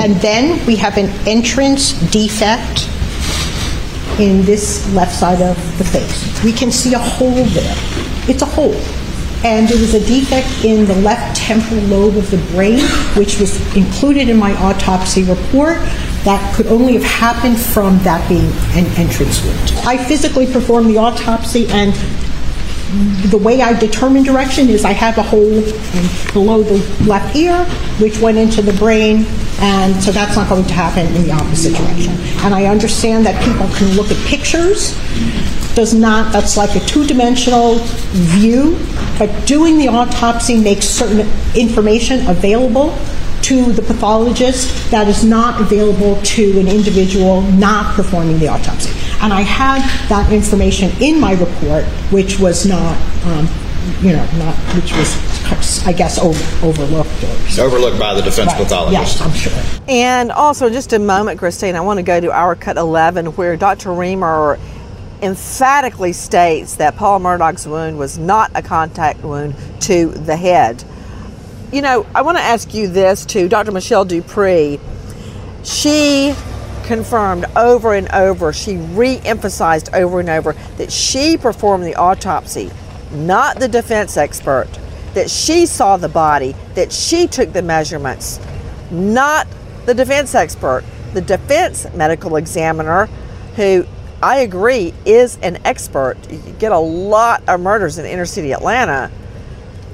and 0.00 0.16
then 0.16 0.64
we 0.66 0.76
have 0.76 0.98
an 0.98 1.08
entrance 1.26 1.92
defect 2.10 2.88
in 4.20 4.44
this 4.44 4.92
left 4.92 5.14
side 5.14 5.40
of 5.40 5.56
the 5.78 5.84
face. 5.84 6.44
We 6.44 6.52
can 6.52 6.70
see 6.70 6.92
a 6.94 6.98
hole 6.98 7.44
there. 7.44 7.74
It's 8.28 8.42
a 8.42 8.46
hole. 8.46 8.74
And 9.44 9.68
there 9.68 9.78
was 9.78 9.92
a 9.92 10.00
defect 10.00 10.64
in 10.64 10.86
the 10.86 10.94
left 10.96 11.36
temporal 11.36 11.82
lobe 11.82 12.16
of 12.16 12.30
the 12.30 12.38
brain, 12.52 12.80
which 13.14 13.38
was 13.38 13.60
included 13.76 14.30
in 14.30 14.38
my 14.38 14.54
autopsy 14.54 15.22
report. 15.22 15.76
That 16.24 16.54
could 16.56 16.66
only 16.68 16.94
have 16.94 17.04
happened 17.04 17.60
from 17.60 17.98
that 18.04 18.26
being 18.26 18.50
an 18.72 18.86
entrance 18.96 19.44
wound. 19.44 19.86
I 19.86 20.02
physically 20.02 20.50
performed 20.50 20.88
the 20.88 20.96
autopsy, 20.96 21.66
and 21.68 21.92
the 23.30 23.36
way 23.36 23.60
I 23.60 23.78
determine 23.78 24.22
direction 24.22 24.70
is 24.70 24.86
I 24.86 24.92
have 24.92 25.18
a 25.18 25.22
hole 25.22 25.60
below 26.32 26.62
the 26.62 27.04
left 27.04 27.36
ear, 27.36 27.64
which 28.00 28.18
went 28.20 28.38
into 28.38 28.62
the 28.62 28.72
brain, 28.74 29.26
and 29.60 29.94
so 30.02 30.10
that's 30.10 30.36
not 30.36 30.48
going 30.48 30.64
to 30.64 30.72
happen 30.72 31.06
in 31.14 31.24
the 31.24 31.32
opposite 31.32 31.74
direction. 31.74 32.12
And 32.44 32.54
I 32.54 32.64
understand 32.66 33.26
that 33.26 33.42
people 33.44 33.68
can 33.76 33.94
look 33.94 34.10
at 34.10 34.16
pictures. 34.26 34.96
Does 35.74 35.92
not, 35.92 36.32
that's 36.32 36.56
like 36.56 36.76
a 36.76 36.80
two 36.86 37.04
dimensional 37.04 37.76
view, 38.12 38.78
but 39.18 39.46
doing 39.46 39.76
the 39.78 39.88
autopsy 39.88 40.56
makes 40.56 40.86
certain 40.86 41.28
information 41.56 42.26
available 42.28 42.96
to 43.42 43.72
the 43.72 43.82
pathologist 43.82 44.90
that 44.92 45.08
is 45.08 45.24
not 45.24 45.60
available 45.60 46.14
to 46.22 46.58
an 46.60 46.68
individual 46.68 47.42
not 47.42 47.92
performing 47.96 48.38
the 48.38 48.46
autopsy. 48.48 48.92
And 49.20 49.32
I 49.32 49.40
had 49.40 49.82
that 50.08 50.32
information 50.32 50.90
in 51.02 51.20
my 51.20 51.32
report, 51.32 51.84
which 52.12 52.38
was 52.38 52.64
not, 52.66 52.96
um, 53.26 53.48
you 54.00 54.12
know, 54.12 54.24
not, 54.38 54.54
which 54.76 54.92
was, 54.96 55.84
I 55.86 55.92
guess, 55.92 56.18
over, 56.20 56.66
overlooked. 56.66 57.10
Or 57.58 57.64
Overlooked 57.64 57.98
by 57.98 58.14
the 58.14 58.22
defense 58.22 58.52
Right. 58.52 58.62
pathologist. 58.62 59.18
Yes, 59.18 59.20
I'm 59.20 59.32
sure. 59.34 59.52
And 59.88 60.30
also, 60.30 60.70
just 60.70 60.92
a 60.92 60.98
moment, 61.00 61.38
Christine, 61.40 61.74
I 61.74 61.80
want 61.80 61.98
to 61.98 62.02
go 62.04 62.20
to 62.20 62.30
our 62.32 62.54
cut 62.54 62.76
11 62.76 63.26
where 63.36 63.56
Dr. 63.56 63.90
Riemer 63.90 64.58
emphatically 65.22 66.12
states 66.12 66.76
that 66.76 66.96
Paul 66.96 67.20
Murdaugh's 67.20 67.66
wound 67.66 67.98
was 67.98 68.18
not 68.18 68.50
a 68.54 68.62
contact 68.62 69.22
wound 69.22 69.54
to 69.82 70.08
the 70.08 70.36
head. 70.36 70.84
You 71.72 71.82
know, 71.82 72.06
I 72.14 72.22
want 72.22 72.38
to 72.38 72.42
ask 72.44 72.74
you 72.74 72.88
this 72.88 73.24
too. 73.24 73.48
Dr. 73.48 73.72
Michelle 73.72 74.06
DuPre, 74.06 74.78
she 75.64 76.34
confirmed 76.84 77.46
over 77.56 77.94
and 77.94 78.08
over, 78.12 78.52
she 78.52 78.76
re 78.76 79.18
emphasized 79.24 79.92
over 79.94 80.20
and 80.20 80.28
over 80.28 80.52
that 80.76 80.92
she 80.92 81.36
performed 81.36 81.84
the 81.84 81.94
autopsy, 81.94 82.70
not 83.12 83.58
the 83.58 83.68
defense 83.68 84.16
expert, 84.16 84.68
that 85.14 85.30
she 85.30 85.66
saw 85.66 85.96
the 85.96 86.08
body, 86.08 86.54
that 86.74 86.92
she 86.92 87.26
took 87.26 87.52
the 87.52 87.62
measurements, 87.62 88.38
not 88.90 89.46
the 89.86 89.94
defense 89.94 90.34
expert. 90.34 90.84
The 91.12 91.20
defense 91.20 91.86
medical 91.94 92.36
examiner, 92.36 93.06
who 93.54 93.86
I 94.24 94.38
agree 94.38 94.94
is 95.04 95.36
an 95.42 95.58
expert, 95.66 96.16
you 96.30 96.38
get 96.58 96.72
a 96.72 96.78
lot 96.78 97.42
of 97.46 97.60
murders 97.60 97.98
in 97.98 98.06
inner 98.06 98.24
city 98.24 98.52
Atlanta. 98.52 99.10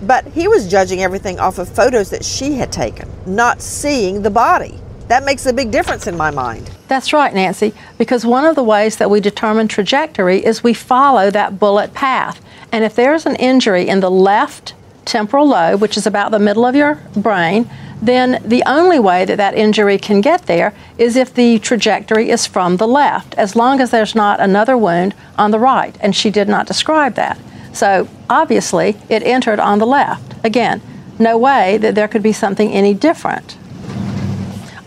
But 0.02 0.24
he 0.28 0.46
was 0.46 0.70
judging 0.70 1.02
everything 1.02 1.40
off 1.40 1.58
of 1.58 1.68
photos 1.68 2.10
that 2.10 2.24
she 2.24 2.52
had 2.54 2.70
taken, 2.70 3.10
not 3.26 3.60
seeing 3.60 4.22
the 4.22 4.30
body. 4.30 4.78
That 5.08 5.24
makes 5.24 5.46
a 5.46 5.52
big 5.52 5.72
difference 5.72 6.06
in 6.06 6.16
my 6.16 6.30
mind. 6.30 6.70
That's 6.86 7.12
right, 7.12 7.34
Nancy, 7.34 7.74
because 7.98 8.24
one 8.24 8.44
of 8.44 8.54
the 8.54 8.62
ways 8.62 8.98
that 8.98 9.10
we 9.10 9.18
determine 9.18 9.66
trajectory 9.66 10.46
is 10.46 10.62
we 10.62 10.74
follow 10.74 11.32
that 11.32 11.58
bullet 11.58 11.92
path. 11.92 12.40
And 12.70 12.84
if 12.84 12.94
there's 12.94 13.26
an 13.26 13.34
injury 13.34 13.88
in 13.88 13.98
the 13.98 14.12
left 14.12 14.74
temporal 15.04 15.48
lobe, 15.48 15.80
which 15.80 15.96
is 15.96 16.06
about 16.06 16.30
the 16.30 16.38
middle 16.38 16.66
of 16.66 16.74
your 16.74 16.96
brain, 17.16 17.68
then 18.02 18.42
the 18.44 18.62
only 18.66 18.98
way 18.98 19.24
that 19.24 19.36
that 19.36 19.54
injury 19.54 19.98
can 19.98 20.20
get 20.20 20.46
there 20.46 20.72
is 20.96 21.16
if 21.16 21.34
the 21.34 21.58
trajectory 21.58 22.30
is 22.30 22.46
from 22.46 22.78
the 22.78 22.88
left, 22.88 23.34
as 23.34 23.54
long 23.54 23.80
as 23.80 23.90
there's 23.90 24.14
not 24.14 24.40
another 24.40 24.76
wound 24.76 25.14
on 25.36 25.50
the 25.50 25.58
right. 25.58 25.96
And 26.00 26.16
she 26.16 26.30
did 26.30 26.48
not 26.48 26.66
describe 26.66 27.14
that. 27.14 27.38
So 27.72 28.08
obviously, 28.28 28.96
it 29.08 29.22
entered 29.22 29.60
on 29.60 29.78
the 29.78 29.86
left. 29.86 30.34
Again, 30.44 30.80
no 31.18 31.36
way 31.36 31.76
that 31.78 31.94
there 31.94 32.08
could 32.08 32.22
be 32.22 32.32
something 32.32 32.72
any 32.72 32.94
different. 32.94 33.58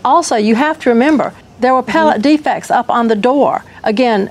Also, 0.04 0.36
you 0.36 0.56
have 0.56 0.78
to 0.80 0.90
remember 0.90 1.32
there 1.60 1.72
were 1.72 1.82
pellet 1.82 2.20
defects 2.20 2.70
up 2.70 2.90
on 2.90 3.08
the 3.08 3.16
door, 3.16 3.64
again, 3.84 4.30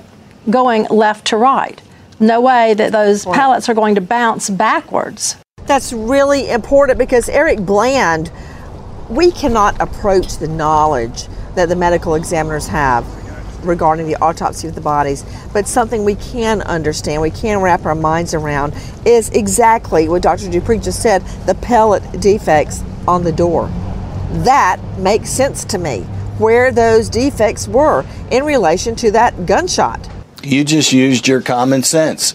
going 0.50 0.84
left 0.84 1.26
to 1.28 1.36
right. 1.36 1.80
No 2.20 2.40
way 2.40 2.74
that 2.74 2.92
those 2.92 3.24
pellets 3.24 3.68
are 3.68 3.74
going 3.74 3.94
to 3.96 4.00
bounce 4.00 4.50
backwards. 4.50 5.36
That's 5.66 5.92
really 5.92 6.50
important 6.50 6.98
because 6.98 7.28
Eric 7.28 7.60
Bland, 7.60 8.30
we 9.08 9.30
cannot 9.30 9.80
approach 9.80 10.36
the 10.36 10.48
knowledge 10.48 11.26
that 11.54 11.68
the 11.68 11.76
medical 11.76 12.14
examiners 12.14 12.66
have 12.68 13.06
regarding 13.64 14.06
the 14.06 14.16
autopsy 14.16 14.68
of 14.68 14.74
the 14.74 14.80
bodies, 14.80 15.24
but 15.52 15.66
something 15.66 16.04
we 16.04 16.16
can 16.16 16.60
understand, 16.62 17.22
we 17.22 17.30
can 17.30 17.60
wrap 17.60 17.86
our 17.86 17.94
minds 17.94 18.34
around 18.34 18.74
is 19.06 19.30
exactly 19.30 20.08
what 20.08 20.22
Dr. 20.22 20.48
DuPre 20.48 20.82
just 20.82 21.00
said 21.00 21.22
the 21.46 21.54
pellet 21.54 22.02
defects 22.20 22.82
on 23.08 23.24
the 23.24 23.32
door. 23.32 23.68
That 24.44 24.80
makes 24.98 25.30
sense 25.30 25.64
to 25.66 25.78
me 25.78 26.00
where 26.38 26.72
those 26.72 27.08
defects 27.08 27.68
were 27.68 28.04
in 28.30 28.44
relation 28.44 28.96
to 28.96 29.10
that 29.12 29.46
gunshot. 29.46 30.10
You 30.42 30.64
just 30.64 30.92
used 30.92 31.26
your 31.26 31.40
common 31.40 31.84
sense. 31.84 32.34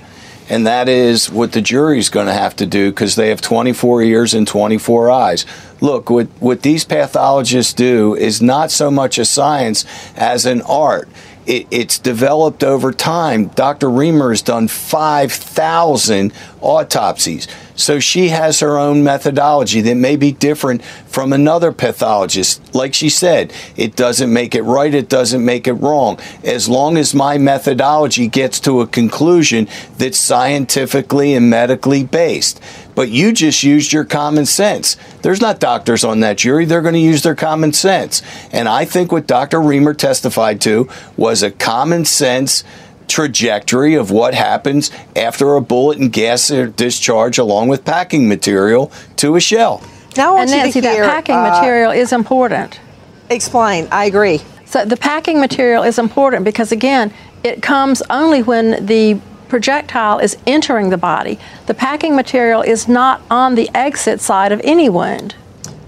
And 0.49 0.65
that 0.65 0.89
is 0.89 1.29
what 1.29 1.51
the 1.51 1.61
jury's 1.61 2.09
going 2.09 2.25
to 2.25 2.33
have 2.33 2.55
to 2.55 2.65
do 2.65 2.89
because 2.89 3.15
they 3.15 3.29
have 3.29 3.39
24 3.39 4.01
ears 4.01 4.33
and 4.33 4.47
24 4.47 5.11
eyes. 5.11 5.45
Look, 5.79 6.09
what, 6.09 6.25
what 6.39 6.63
these 6.63 6.83
pathologists 6.83 7.71
do 7.71 8.15
is 8.15 8.41
not 8.41 8.71
so 8.71 8.89
much 8.89 9.19
a 9.19 9.25
science 9.25 9.85
as 10.15 10.47
an 10.47 10.61
art. 10.63 11.07
It, 11.49 11.65
it's 11.71 11.97
developed 11.97 12.63
over 12.63 12.91
time. 12.91 13.47
Dr. 13.47 13.87
Riemer 13.87 14.29
has 14.29 14.43
done 14.43 14.67
5,000 14.67 16.31
autopsies. 16.61 17.47
So 17.79 17.99
she 17.99 18.27
has 18.27 18.59
her 18.59 18.77
own 18.77 19.03
methodology 19.03 19.81
that 19.81 19.95
may 19.95 20.15
be 20.15 20.31
different 20.33 20.83
from 20.83 21.31
another 21.31 21.71
pathologist. 21.71 22.75
Like 22.75 22.93
she 22.93 23.09
said, 23.09 23.53
it 23.77 23.95
doesn't 23.95 24.31
make 24.31 24.53
it 24.53 24.63
right, 24.63 24.93
it 24.93 25.09
doesn't 25.09 25.43
make 25.43 25.65
it 25.65 25.73
wrong. 25.73 26.19
As 26.43 26.67
long 26.67 26.97
as 26.97 27.15
my 27.15 27.37
methodology 27.37 28.27
gets 28.27 28.59
to 28.61 28.81
a 28.81 28.87
conclusion 28.87 29.67
that's 29.97 30.19
scientifically 30.19 31.33
and 31.33 31.49
medically 31.49 32.03
based. 32.03 32.61
But 32.99 33.07
you 33.07 33.31
just 33.31 33.63
used 33.63 33.93
your 33.93 34.03
common 34.03 34.45
sense. 34.45 34.97
There's 35.21 35.39
not 35.39 35.61
doctors 35.61 36.03
on 36.03 36.19
that 36.19 36.37
jury, 36.37 36.65
they're 36.65 36.81
going 36.81 36.95
to 36.95 36.99
use 36.99 37.23
their 37.23 37.33
common 37.33 37.71
sense. 37.71 38.21
And 38.51 38.67
I 38.67 38.83
think 38.83 39.13
what 39.13 39.25
Dr. 39.25 39.59
Riemer 39.59 39.97
testified 39.97 40.59
to 40.63 40.89
was 41.15 41.41
a 41.41 41.49
common 41.49 42.03
sense 42.03 42.65
trajectory 43.07 43.95
of 43.95 44.11
what 44.11 44.33
happens 44.33 44.91
after 45.15 45.55
a 45.55 45.61
bullet 45.61 45.97
and 45.97 46.11
gas 46.11 46.49
discharge 46.49 47.37
along 47.37 47.69
with 47.69 47.85
packing 47.85 48.27
material 48.27 48.91
to 49.15 49.37
a 49.37 49.39
shell. 49.39 49.81
Now, 50.17 50.31
I 50.31 50.39
want 50.39 50.41
and 50.41 50.49
you 50.49 50.55
to 50.57 50.63
Nancy, 50.63 50.81
hear, 50.81 51.05
that 51.05 51.09
packing 51.09 51.35
uh, 51.35 51.53
material 51.53 51.91
is 51.91 52.11
important. 52.11 52.81
Explain. 53.29 53.87
I 53.93 54.07
agree. 54.07 54.41
So 54.65 54.83
the 54.83 54.97
packing 54.97 55.39
material 55.39 55.83
is 55.83 55.99
important 55.99 56.43
because 56.43 56.73
again, 56.73 57.13
it 57.45 57.61
comes 57.61 58.03
only 58.09 58.43
when 58.43 58.85
the 58.85 59.21
projectile 59.49 60.19
is 60.19 60.37
entering 60.47 60.89
the 60.89 60.97
body. 60.97 61.37
The 61.65 61.73
packing 61.73 62.15
material 62.15 62.61
is 62.61 62.87
not 62.87 63.21
on 63.29 63.55
the 63.55 63.69
exit 63.73 64.21
side 64.21 64.51
of 64.51 64.61
any 64.63 64.87
wound. 64.87 65.35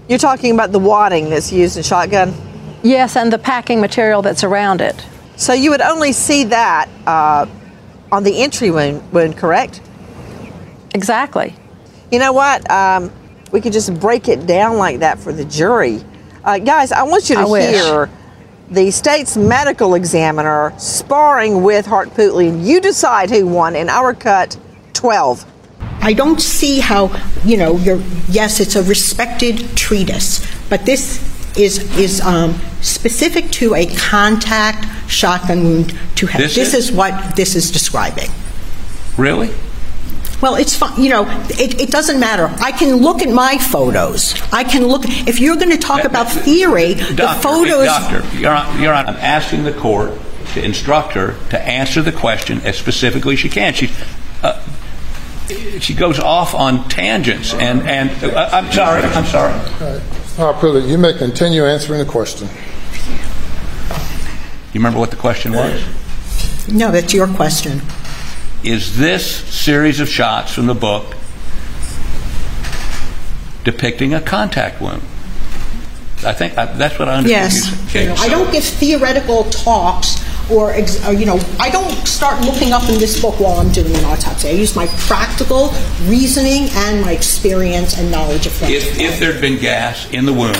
You're 0.08 0.18
talking 0.18 0.52
about 0.52 0.72
the 0.72 0.78
wadding 0.78 1.30
that's 1.30 1.52
used 1.52 1.76
in 1.76 1.82
shotgun? 1.82 2.34
Yes, 2.82 3.16
and 3.16 3.32
the 3.32 3.38
packing 3.38 3.80
material 3.80 4.20
that's 4.20 4.44
around 4.44 4.80
it. 4.80 5.06
So 5.36 5.52
you 5.52 5.70
would 5.70 5.80
only 5.80 6.12
see 6.12 6.44
that 6.44 6.88
uh, 7.06 7.46
on 8.10 8.24
the 8.24 8.42
entry 8.42 8.70
wound, 8.70 9.10
wound, 9.12 9.36
correct? 9.36 9.80
Exactly. 10.94 11.54
You 12.10 12.18
know 12.18 12.32
what? 12.32 12.68
Um, 12.70 13.10
we 13.52 13.60
could 13.60 13.72
just 13.72 13.98
break 13.98 14.28
it 14.28 14.46
down 14.46 14.76
like 14.76 14.98
that 14.98 15.18
for 15.18 15.32
the 15.32 15.44
jury. 15.44 16.02
Uh, 16.44 16.58
guys, 16.58 16.92
I 16.92 17.04
want 17.04 17.30
you 17.30 17.36
to 17.36 17.42
I 17.42 17.44
wish. 17.44 18.08
Hear 18.72 18.84
the 18.84 18.90
state's 18.90 19.36
medical 19.36 19.94
examiner 19.94 20.72
sparring 20.78 21.62
with 21.62 21.86
Harpootlian, 21.86 22.48
and 22.50 22.66
you 22.66 22.80
decide 22.80 23.30
who 23.30 23.46
won 23.46 23.76
in 23.76 23.88
our 23.88 24.14
cut 24.14 24.56
12. 24.94 25.44
I 26.00 26.12
don't 26.14 26.40
see 26.40 26.80
how, 26.80 27.10
you 27.44 27.56
know, 27.56 27.76
you're, 27.76 28.00
yes, 28.28 28.60
it's 28.60 28.74
a 28.76 28.82
respected 28.82 29.76
treatise, 29.76 30.44
but 30.68 30.84
this 30.86 31.20
is, 31.56 31.78
is 31.98 32.20
um, 32.22 32.54
specific 32.80 33.50
to 33.52 33.74
a 33.74 33.86
contact 33.94 34.86
shotgun 35.10 35.64
wound 35.64 35.98
to 36.16 36.26
head. 36.26 36.40
This 36.42 36.54
This 36.54 36.74
is? 36.74 36.88
is 36.88 36.92
what 36.92 37.36
this 37.36 37.54
is 37.54 37.70
describing. 37.70 38.30
Really? 39.18 39.50
Well, 40.42 40.56
it's 40.56 40.76
fine. 40.76 41.00
You 41.00 41.10
know, 41.10 41.24
it, 41.50 41.80
it 41.80 41.90
doesn't 41.90 42.18
matter. 42.18 42.52
I 42.60 42.72
can 42.72 42.96
look 42.96 43.22
at 43.22 43.32
my 43.32 43.58
photos. 43.58 44.34
I 44.52 44.64
can 44.64 44.86
look. 44.88 45.04
If 45.06 45.38
you're 45.38 45.54
going 45.54 45.70
to 45.70 45.78
talk 45.78 46.02
about 46.04 46.30
theory, 46.30 46.94
the 46.94 47.14
Doctor, 47.14 47.40
photos. 47.40 47.86
Doctor, 47.86 48.36
Your 48.36 48.52
Honor, 48.52 48.80
Your 48.80 48.92
Honor, 48.92 49.10
I'm 49.10 49.16
asking 49.16 49.62
the 49.62 49.72
court 49.72 50.10
to 50.54 50.64
instruct 50.64 51.12
her 51.12 51.36
to 51.50 51.60
answer 51.60 52.02
the 52.02 52.10
question 52.10 52.60
as 52.62 52.76
specifically 52.76 53.34
as 53.34 53.38
she 53.38 53.48
can. 53.48 53.72
She, 53.72 53.90
uh, 54.42 54.60
she 55.78 55.94
goes 55.94 56.18
off 56.18 56.54
on 56.54 56.88
tangents, 56.88 57.54
and 57.54 57.82
and 57.82 58.10
uh, 58.24 58.48
I'm 58.52 58.72
sorry, 58.72 59.02
I'm 59.02 59.26
sorry. 59.26 59.52
All 60.38 60.50
right, 60.50 60.60
Pruitt, 60.60 60.88
you 60.88 60.98
may 60.98 61.12
continue 61.16 61.64
answering 61.64 62.00
the 62.00 62.10
question. 62.10 62.48
You 64.72 64.80
remember 64.80 64.98
what 64.98 65.10
the 65.10 65.16
question 65.16 65.52
was? 65.52 65.84
No, 66.68 66.90
that's 66.90 67.14
your 67.14 67.28
question. 67.28 67.82
Is 68.64 68.96
this 68.96 69.26
series 69.52 69.98
of 70.00 70.08
shots 70.08 70.54
from 70.54 70.66
the 70.66 70.74
book 70.74 71.16
depicting 73.64 74.14
a 74.14 74.20
contact 74.20 74.80
wound? 74.80 75.02
I 76.24 76.32
think 76.32 76.56
I, 76.56 76.66
that's 76.66 76.98
what 76.98 77.08
I 77.08 77.16
understand. 77.16 77.52
Yes. 77.52 77.88
Okay, 77.88 78.08
I 78.08 78.28
don't 78.28 78.52
give 78.52 78.62
theoretical 78.62 79.44
talks 79.44 80.22
or, 80.50 80.72
ex- 80.72 81.04
or, 81.06 81.12
you 81.12 81.26
know, 81.26 81.40
I 81.58 81.70
don't 81.70 81.90
start 82.06 82.40
looking 82.44 82.72
up 82.72 82.88
in 82.88 82.98
this 82.98 83.20
book 83.20 83.40
while 83.40 83.58
I'm 83.58 83.72
doing 83.72 83.94
an 83.96 84.04
autopsy. 84.04 84.48
I 84.48 84.52
use 84.52 84.76
my 84.76 84.86
practical 84.86 85.70
reasoning 86.06 86.68
and 86.72 87.00
my 87.00 87.12
experience 87.12 87.98
and 87.98 88.10
knowledge 88.10 88.46
of 88.46 88.52
things. 88.52 88.72
If, 88.72 88.98
if 89.00 89.18
there'd 89.18 89.40
been 89.40 89.58
gas 89.58 90.08
in 90.12 90.24
the 90.24 90.32
wound, 90.32 90.56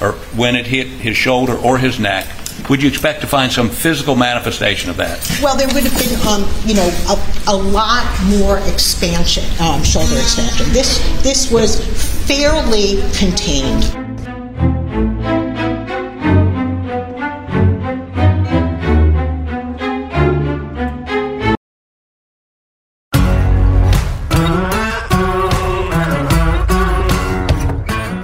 or 0.00 0.12
when 0.36 0.56
it 0.56 0.66
hit 0.66 0.86
his 0.88 1.16
shoulder 1.16 1.56
or 1.56 1.78
his 1.78 2.00
neck, 2.00 2.26
would 2.68 2.82
you 2.82 2.88
expect 2.88 3.20
to 3.20 3.26
find 3.26 3.50
some 3.50 3.68
physical 3.68 4.16
manifestation 4.16 4.90
of 4.90 4.96
that? 4.96 5.18
Well, 5.42 5.56
there 5.56 5.68
would 5.68 5.84
have 5.84 5.98
been, 5.98 6.28
um, 6.28 6.48
you 6.66 6.74
know, 6.74 6.88
a, 7.08 7.52
a 7.52 7.56
lot 7.56 8.06
more 8.26 8.58
expansion, 8.68 9.44
um, 9.60 9.82
shoulder 9.82 10.16
expansion. 10.16 10.66
This 10.72 10.98
this 11.22 11.50
was 11.50 11.80
fairly 12.26 13.02
contained. 13.16 13.84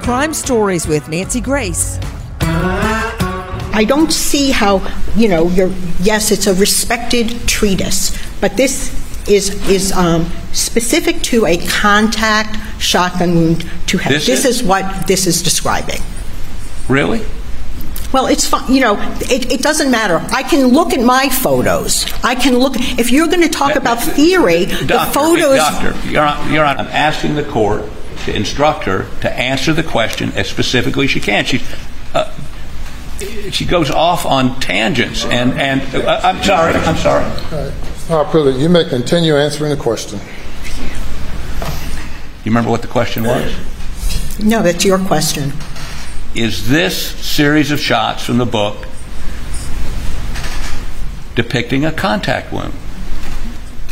Crime 0.02 0.34
Stories 0.34 0.86
with 0.86 1.08
Nancy 1.08 1.40
Grace. 1.40 1.98
I 3.76 3.84
don't 3.84 4.10
see 4.10 4.50
how, 4.52 4.80
you 5.16 5.28
know, 5.28 5.48
you're, 5.50 5.70
yes, 6.00 6.32
it's 6.32 6.46
a 6.46 6.54
respected 6.54 7.46
treatise, 7.46 8.16
but 8.40 8.56
this 8.56 9.04
is 9.28 9.50
is 9.68 9.92
um, 9.92 10.24
specific 10.52 11.20
to 11.22 11.44
a 11.46 11.58
contact 11.66 12.56
shotgun 12.80 13.34
wound 13.34 13.70
to 13.88 13.98
head. 13.98 14.12
This 14.12 14.26
This, 14.26 14.44
is? 14.44 14.60
is 14.60 14.66
what 14.66 15.06
this 15.06 15.26
is 15.26 15.42
describing. 15.42 16.00
Really? 16.88 17.22
Well, 18.12 18.28
it's 18.28 18.46
fine. 18.46 18.72
You 18.72 18.80
know, 18.80 18.96
it, 19.20 19.52
it 19.52 19.60
doesn't 19.62 19.90
matter. 19.90 20.24
I 20.30 20.42
can 20.42 20.68
look 20.68 20.94
at 20.94 21.00
my 21.04 21.28
photos. 21.28 22.06
I 22.22 22.34
can 22.34 22.56
look. 22.58 22.74
If 22.76 23.10
you're 23.10 23.26
going 23.26 23.42
to 23.42 23.48
talk 23.48 23.76
about 23.76 24.00
theory, 24.00 24.64
the 24.66 24.86
Doctor, 24.86 25.12
photos. 25.12 25.56
Doctor, 25.58 26.08
Your 26.08 26.24
Hon- 26.24 26.52
Your 26.52 26.64
Honor, 26.64 26.80
I'm 26.80 26.86
asking 26.88 27.34
the 27.34 27.44
court 27.44 27.84
to 28.24 28.34
instruct 28.34 28.84
her 28.84 29.06
to 29.20 29.30
answer 29.30 29.74
the 29.74 29.82
question 29.82 30.32
as 30.32 30.48
specifically 30.48 31.04
as 31.06 31.10
she 31.10 31.20
can. 31.20 31.44
She, 31.44 31.60
uh, 32.14 32.32
she 33.50 33.64
goes 33.64 33.90
off 33.90 34.26
on 34.26 34.60
tangents, 34.60 35.24
and 35.24 35.52
and 35.54 35.82
uh, 35.94 36.20
I'm 36.22 36.42
sorry, 36.42 36.74
I'm 36.74 36.96
sorry. 36.96 37.24
It's 37.52 38.08
not. 38.08 38.32
You 38.34 38.68
may 38.68 38.84
continue 38.84 39.36
answering 39.36 39.70
the 39.70 39.76
question. 39.76 40.20
You 42.44 42.50
remember 42.52 42.70
what 42.70 42.82
the 42.82 42.88
question 42.88 43.24
was? 43.24 43.56
No, 44.38 44.62
that's 44.62 44.84
your 44.84 44.98
question. 44.98 45.52
Is 46.34 46.68
this 46.68 46.96
series 47.26 47.70
of 47.70 47.80
shots 47.80 48.24
from 48.24 48.38
the 48.38 48.46
book 48.46 48.86
depicting 51.34 51.84
a 51.84 51.92
contact 51.92 52.52
wound? 52.52 52.74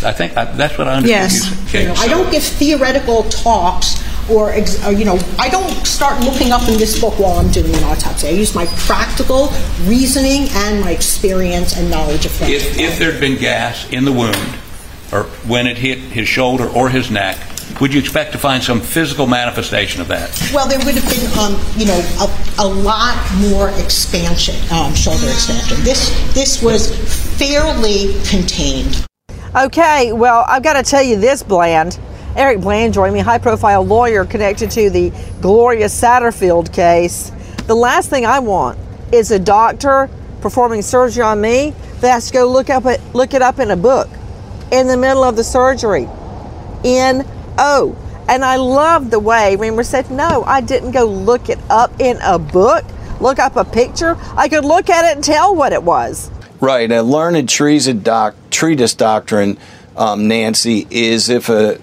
I 0.05 0.13
think 0.13 0.37
I, 0.37 0.45
that's 0.45 0.77
what 0.77 0.87
I 0.87 0.97
understand. 0.97 1.33
Yes. 1.33 1.51
You 1.51 1.69
said. 1.69 1.81
You 1.81 1.89
know, 1.89 1.95
I 1.95 2.09
don't 2.09 2.31
give 2.31 2.43
theoretical 2.43 3.23
talks 3.25 4.04
or, 4.31 4.51
ex- 4.51 4.85
or, 4.87 4.93
you 4.93 5.05
know, 5.05 5.19
I 5.39 5.49
don't 5.49 5.71
start 5.87 6.21
looking 6.25 6.53
up 6.53 6.69
in 6.69 6.79
this 6.79 7.01
book 7.01 7.19
while 7.19 7.39
I'm 7.39 7.51
doing 7.51 7.75
an 7.75 7.85
autopsy. 7.85 8.29
I 8.29 8.31
use 8.31 8.55
my 8.55 8.67
practical 8.87 9.49
reasoning 9.85 10.49
and 10.53 10.81
my 10.81 10.91
experience 10.91 11.77
and 11.77 11.91
knowledge 11.91 12.27
of 12.27 12.33
things. 12.33 12.51
If, 12.53 12.79
if 12.79 12.99
there'd 12.99 13.21
been 13.21 13.39
gas 13.39 13.91
in 13.91 14.05
the 14.05 14.13
wound, 14.13 14.59
or 15.13 15.25
when 15.47 15.67
it 15.67 15.79
hit 15.79 15.99
his 15.99 16.29
shoulder 16.29 16.69
or 16.69 16.89
his 16.89 17.11
neck, 17.11 17.39
would 17.81 17.93
you 17.93 18.01
expect 18.01 18.33
to 18.33 18.39
find 18.39 18.63
some 18.63 18.81
physical 18.81 19.27
manifestation 19.27 20.01
of 20.01 20.09
that? 20.09 20.31
Well, 20.53 20.69
there 20.69 20.79
would 20.79 20.95
have 20.95 21.09
been, 21.09 21.39
um, 21.39 21.61
you 21.77 21.87
know, 21.87 21.99
a, 22.21 22.63
a 22.63 22.67
lot 22.67 23.17
more 23.37 23.71
expansion, 23.83 24.55
um, 24.71 24.95
shoulder 24.95 25.27
expansion. 25.27 25.83
This 25.83 26.11
this 26.35 26.63
was 26.63 26.95
fairly 27.39 28.15
contained. 28.29 29.07
Okay, 29.57 30.13
well, 30.13 30.45
I've 30.49 30.63
got 30.63 30.75
to 30.75 30.83
tell 30.83 31.03
you 31.03 31.19
this, 31.19 31.43
Bland. 31.43 31.99
Eric 32.37 32.61
Bland 32.61 32.93
joined 32.95 33.15
me, 33.15 33.21
high 33.21 33.39
profile 33.39 33.85
lawyer 33.85 34.25
connected 34.25 34.71
to 34.73 34.91
the 34.91 35.13
Gloria 35.41 35.87
Satterfield 35.87 36.73
case. 36.73 37.31
The 37.67 37.75
last 37.75 38.11
thing 38.11 38.27
I 38.27 38.41
want 38.41 38.79
is 39.13 39.31
a 39.31 39.39
doctor 39.39 40.11
performing 40.41 40.83
surgery 40.83 41.23
on 41.23 41.41
me 41.41 41.73
that 42.01 42.11
has 42.11 42.27
to 42.27 42.33
go 42.33 42.51
look 42.51 42.71
up 42.71 42.87
it, 42.87 43.01
look 43.15 43.35
it 43.35 43.43
up 43.43 43.61
in 43.61 43.71
a 43.71 43.77
book 43.77 44.09
in 44.73 44.89
the 44.89 44.97
middle 44.97 45.23
of 45.23 45.37
the 45.37 45.45
surgery. 45.45 46.09
N 46.85 47.27
O. 47.57 47.97
And 48.29 48.45
I 48.45 48.57
love 48.57 49.11
the 49.11 49.21
way 49.21 49.57
Riemer 49.59 49.85
said, 49.85 50.11
no, 50.11 50.43
I 50.45 50.61
didn't 50.61 50.91
go 50.91 51.05
look 51.05 51.49
it 51.49 51.59
up 51.71 51.93
in 52.01 52.19
a 52.23 52.39
book, 52.39 52.85
look 53.21 53.39
up 53.39 53.55
a 53.57 53.65
picture. 53.65 54.17
I 54.37 54.49
could 54.49 54.65
look 54.65 54.91
at 54.91 55.05
it 55.05 55.17
and 55.17 55.25
tell 55.25 55.55
what 55.55 55.73
it 55.73 55.83
was. 55.83 56.31
Right. 56.61 56.91
A 56.91 57.03
learned 57.03 57.49
treatise, 57.49 57.93
doc, 58.03 58.35
treatise 58.51 58.95
doctrine, 58.95 59.59
um, 59.97 60.27
Nancy, 60.27 60.87
is 60.91 61.29
if 61.29 61.49
a 61.49 61.79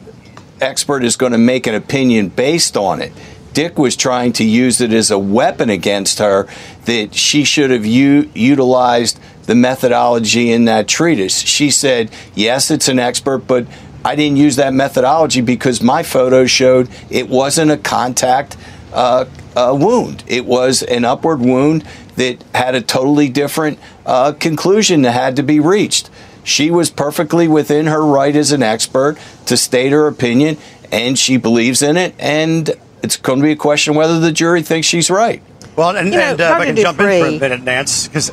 expert 0.61 1.03
is 1.03 1.15
going 1.15 1.31
to 1.31 1.37
make 1.37 1.67
an 1.67 1.75
opinion 1.75 2.29
based 2.29 2.77
on 2.77 3.01
it. 3.01 3.11
Dick 3.53 3.77
was 3.77 3.95
trying 3.95 4.31
to 4.33 4.45
use 4.45 4.79
it 4.79 4.93
as 4.93 5.11
a 5.11 5.19
weapon 5.19 5.69
against 5.69 6.19
her 6.19 6.47
that 6.85 7.13
she 7.13 7.43
should 7.43 7.69
have 7.69 7.85
u- 7.85 8.29
utilized 8.33 9.19
the 9.43 9.55
methodology 9.55 10.51
in 10.51 10.65
that 10.65 10.87
treatise. 10.87 11.41
She 11.41 11.69
said, 11.69 12.11
yes, 12.33 12.71
it's 12.71 12.87
an 12.87 12.99
expert, 12.99 13.39
but 13.39 13.67
I 14.05 14.15
didn't 14.15 14.37
use 14.37 14.55
that 14.55 14.73
methodology 14.73 15.41
because 15.41 15.81
my 15.81 16.01
photos 16.01 16.49
showed 16.49 16.89
it 17.09 17.27
wasn't 17.27 17.71
a 17.71 17.77
contact 17.77 18.55
uh, 18.93 19.25
uh, 19.55 19.77
wound. 19.77 20.23
It 20.27 20.45
was 20.45 20.81
an 20.83 21.05
upward 21.05 21.41
wound 21.41 21.85
that 22.15 22.41
had 22.55 22.75
a 22.75 22.81
totally 22.81 23.29
different 23.29 23.79
uh, 24.05 24.31
conclusion 24.33 25.01
that 25.01 25.11
had 25.11 25.35
to 25.35 25.43
be 25.43 25.59
reached. 25.59 26.09
She 26.43 26.71
was 26.71 26.89
perfectly 26.89 27.47
within 27.47 27.87
her 27.87 28.03
right 28.03 28.35
as 28.35 28.51
an 28.51 28.63
expert 28.63 29.17
to 29.45 29.57
state 29.57 29.91
her 29.91 30.07
opinion, 30.07 30.57
and 30.91 31.17
she 31.17 31.37
believes 31.37 31.81
in 31.81 31.97
it. 31.97 32.15
And 32.17 32.69
it's 33.03 33.17
going 33.17 33.39
to 33.39 33.43
be 33.43 33.51
a 33.51 33.55
question 33.55 33.95
whether 33.95 34.19
the 34.19 34.31
jury 34.31 34.61
thinks 34.61 34.87
she's 34.87 35.09
right. 35.09 35.41
Well, 35.75 35.95
and, 35.95 36.11
You 36.11 36.19
know, 36.19 36.31
and 36.31 36.41
uh, 36.41 36.43
if 36.43 36.51
I 36.51 36.65
can 36.65 36.75
jump 36.75 36.99
in 36.99 37.05
for 37.05 37.27
a 37.27 37.39
minute, 37.39 37.63
Nance, 37.63 38.07
because 38.07 38.31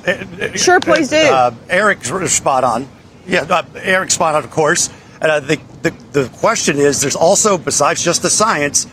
Sure, 0.60 0.80
please 0.80 1.08
do. 1.10 1.16
Uh, 1.16 1.54
Eric's 1.68 2.10
spot 2.32 2.64
on. 2.64 2.88
Yeah, 3.26 3.42
uh, 3.42 3.62
Eric's 3.76 4.14
spot 4.14 4.34
on, 4.34 4.44
of 4.44 4.50
course. 4.50 4.90
Uh, 5.20 5.40
the, 5.40 5.60
the 5.82 5.90
the 6.12 6.28
question 6.38 6.78
is, 6.78 7.00
there's 7.00 7.16
also 7.16 7.58
besides 7.58 8.02
just 8.02 8.22
the 8.22 8.30
science, 8.30 8.86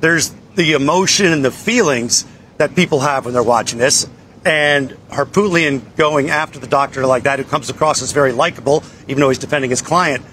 there's 0.00 0.32
the 0.54 0.72
emotion 0.72 1.26
and 1.26 1.44
the 1.44 1.50
feelings 1.50 2.24
that 2.58 2.74
people 2.74 3.00
have 3.00 3.24
when 3.24 3.34
they're 3.34 3.42
watching 3.42 3.78
this. 3.78 4.08
And 4.44 4.90
Harpootlian 5.08 5.96
going 5.96 6.30
after 6.30 6.58
the 6.58 6.66
doctor 6.66 7.06
like 7.06 7.24
that, 7.24 7.38
who 7.38 7.44
comes 7.44 7.70
across 7.70 8.02
as 8.02 8.12
very 8.12 8.32
likable, 8.32 8.82
even 9.06 9.20
though 9.20 9.28
he's 9.28 9.38
defending 9.38 9.70
his 9.70 9.82
client, 9.82 10.24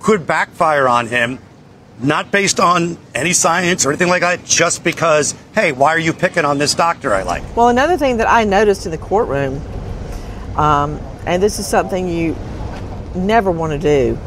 could 0.00 0.26
backfire 0.26 0.88
on 0.88 1.06
him 1.06 1.38
not 2.00 2.30
based 2.30 2.58
on 2.58 2.98
any 3.14 3.32
science 3.32 3.86
or 3.86 3.90
anything 3.90 4.08
like 4.08 4.22
that, 4.22 4.44
just 4.44 4.82
because, 4.82 5.34
hey, 5.54 5.72
why 5.72 5.90
are 5.90 5.98
you 5.98 6.12
picking 6.12 6.44
on 6.44 6.58
this 6.58 6.74
doctor 6.74 7.14
I 7.14 7.22
like? 7.22 7.56
Well, 7.56 7.68
another 7.68 7.96
thing 7.96 8.16
that 8.16 8.28
I 8.28 8.44
noticed 8.44 8.84
in 8.86 8.90
the 8.90 8.98
courtroom, 8.98 9.60
um, 10.56 11.00
and 11.26 11.42
this 11.42 11.58
is 11.58 11.66
something 11.66 12.08
you 12.08 12.36
never 13.14 13.50
want 13.50 13.72
to 13.72 13.78
do, 13.78 14.18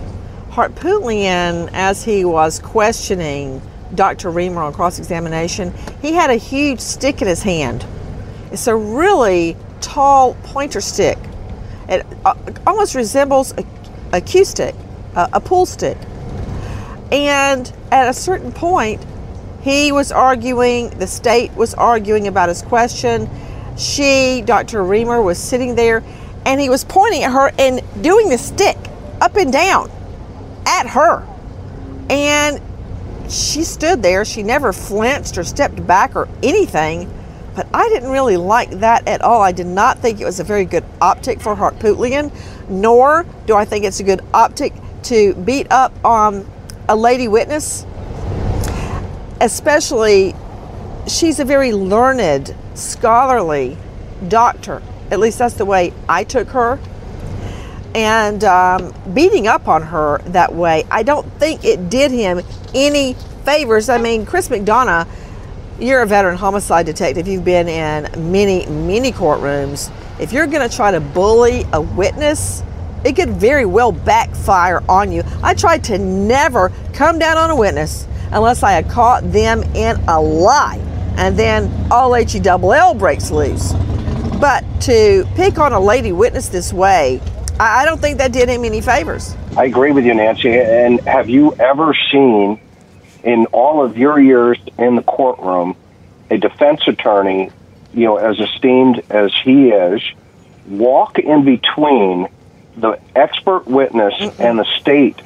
Harpootlian, 0.52 1.70
as 1.74 2.04
he 2.04 2.26
was 2.26 2.60
questioning 2.60 3.62
Dr. 3.94 4.32
Riemer 4.32 4.66
on 4.66 4.74
cross 4.74 4.98
examination, 4.98 5.74
he 6.02 6.14
had 6.14 6.30
a 6.30 6.36
huge 6.36 6.80
stick 6.80 7.22
in 7.22 7.28
his 7.28 7.44
hand. 7.44 7.86
It's 8.52 8.68
a 8.68 8.76
really 8.76 9.56
tall 9.82 10.36
pointer 10.44 10.82
stick. 10.82 11.18
It 11.90 12.06
uh, 12.26 12.36
almost 12.66 12.96
resembles 12.96 13.54
a, 13.58 13.66
a 14.14 14.22
cue 14.22 14.46
stick, 14.46 14.76
a, 15.16 15.30
a 15.34 15.40
pool 15.40 15.66
stick. 15.66 15.98
And 17.12 17.72
at 17.92 18.10
a 18.10 18.14
certain 18.14 18.52
point, 18.52 19.06
he 19.62 19.92
was 19.92 20.12
arguing, 20.12 20.90
the 20.92 21.08
state 21.08 21.54
was 21.54 21.74
arguing 21.74 22.28
about 22.28 22.50
his 22.50 22.62
question. 22.62 23.30
She, 23.78 24.42
Dr. 24.46 24.84
Riemer, 24.84 25.24
was 25.24 25.38
sitting 25.38 25.76
there 25.76 26.04
and 26.46 26.60
he 26.60 26.70
was 26.70 26.84
pointing 26.84 27.24
at 27.24 27.32
her 27.32 27.52
and 27.60 27.82
doing 28.02 28.30
the 28.30 28.38
stick 28.38 28.78
up 29.22 29.36
and 29.36 29.52
down 29.52 29.92
at 30.66 30.88
her. 30.88 31.26
And 32.10 32.62
she 33.30 33.64
stood 33.64 34.02
there. 34.02 34.24
She 34.24 34.44
never 34.44 34.72
flinched 34.72 35.38
or 35.38 35.44
stepped 35.44 35.86
back 35.86 36.16
or 36.16 36.28
anything. 36.42 37.12
But 37.58 37.68
I 37.74 37.90
didn't 37.90 38.12
really 38.12 38.38
like 38.38 38.70
that 38.82 39.08
at 39.08 39.24
all. 39.24 39.42
I 39.42 39.52
did 39.52 39.66
not 39.66 39.98
think 39.98 40.22
it 40.22 40.26
was 40.26 40.40
a 40.40 40.44
very 40.44 40.64
good 40.64 40.84
optic 41.02 41.42
for 41.42 41.56
Harpootlian, 41.56 42.32
nor 42.70 43.26
do 43.48 43.56
I 43.56 43.66
think 43.66 43.84
it's 43.84 44.00
a 44.00 44.04
good 44.04 44.22
optic 44.32 44.74
to 45.06 45.34
beat 45.34 45.66
up 45.72 45.92
on 46.06 46.48
a 46.88 46.96
lady 46.96 47.28
witness. 47.28 47.84
Especially, 49.42 50.36
she's 51.08 51.40
a 51.40 51.46
very 51.46 51.74
learned, 51.74 52.54
scholarly 52.76 53.76
doctor. 54.28 54.84
At 55.10 55.18
least 55.18 55.40
that's 55.40 55.56
the 55.56 55.66
way 55.66 55.94
I 56.08 56.26
took 56.26 56.50
her. 56.50 56.80
And 57.96 58.44
um, 58.44 58.94
beating 59.16 59.48
up 59.48 59.68
on 59.68 59.82
her 59.82 60.20
that 60.26 60.54
way, 60.54 60.86
I 60.92 61.02
don't 61.02 61.28
think 61.40 61.66
it 61.66 61.90
did 61.90 62.12
him 62.12 62.40
any 62.76 63.16
favors. 63.46 63.90
I 63.90 63.98
mean, 63.98 64.28
Chris 64.28 64.48
McDonough, 64.50 65.08
you're 65.80 66.02
a 66.02 66.08
veteran 66.08 66.38
homicide 66.38 66.86
detective. 66.86 67.28
You've 67.28 67.46
been 67.46 67.68
in 67.68 68.32
many, 68.32 68.66
many 68.66 69.12
courtrooms. 69.12 69.92
if 70.20 70.34
you're 70.34 70.48
going 70.48 70.68
to 70.68 70.76
try 70.76 70.92
to 70.92 71.00
bully 71.00 71.66
a 71.74 71.82
witness, 71.82 72.64
it 73.06 73.16
could 73.16 73.30
very 73.30 73.66
well 73.66 73.92
backfire 73.92 74.84
on 74.90 75.12
you. 75.12 75.24
I 75.44 75.54
tried 75.54 75.84
to 75.86 75.98
never 75.98 76.72
come 76.94 77.20
down 77.20 77.38
on 77.38 77.50
a 77.50 77.56
witness 77.56 78.08
unless 78.32 78.64
I 78.64 78.72
had 78.72 78.90
caught 78.90 79.32
them 79.32 79.64
in 79.76 79.98
a 80.08 80.20
lie, 80.20 80.80
and 81.18 81.38
then 81.38 81.72
all 81.92 82.16
H 82.16 82.36
E 82.36 82.40
double 82.40 82.74
L 82.74 82.94
breaks 82.94 83.32
loose. 83.32 83.74
But 84.42 84.66
to 84.82 85.26
pick 85.36 85.60
on 85.60 85.74
a 85.74 85.80
lady 85.80 86.12
witness 86.12 86.50
this 86.50 86.74
way, 86.74 87.22
I 87.60 87.86
don't 87.86 88.00
think 88.00 88.18
that 88.18 88.32
did 88.32 88.50
him 88.50 88.66
any 88.66 88.82
favors. 88.82 89.36
I 89.56 89.66
agree 89.66 89.92
with 89.92 90.06
you, 90.06 90.14
Nancy. 90.14 90.54
And 90.54 91.00
have 91.02 91.30
you 91.30 91.54
ever 91.54 91.96
seen, 92.12 92.60
in 93.24 93.46
all 93.48 93.84
of 93.84 93.98
your 93.98 94.20
years 94.20 94.58
in 94.78 94.96
the 94.96 95.02
courtroom, 95.02 95.76
a 96.30 96.38
defense 96.38 96.88
attorney, 96.88 97.52
you 97.94 98.06
know, 98.06 98.18
as 98.18 98.40
esteemed 98.40 99.02
as 99.10 99.32
he 99.44 99.70
is, 99.70 100.02
walk 100.68 101.20
in 101.20 101.46
between 101.46 102.28
the 102.76 103.00
expert 103.16 103.66
witness 103.66 104.14
and 104.40 104.60
the 104.60 104.66
state 104.80 105.20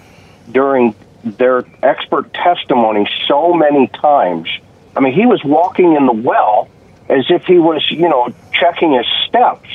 during 0.52 0.96
their 1.24 1.66
expert 1.84 2.34
testimony 2.34 3.08
so 3.28 3.54
many 3.54 3.88
times? 3.88 4.48
I 4.96 5.00
mean, 5.00 5.14
he 5.14 5.26
was 5.26 5.44
walking 5.44 5.96
in 5.96 6.06
the 6.06 6.14
well 6.14 6.70
as 7.10 7.26
if 7.30 7.44
he 7.46 7.60
was, 7.60 7.86
you 7.90 8.10
know, 8.10 8.34
checking 8.54 8.94
his 8.94 9.06
steps. 9.28 9.70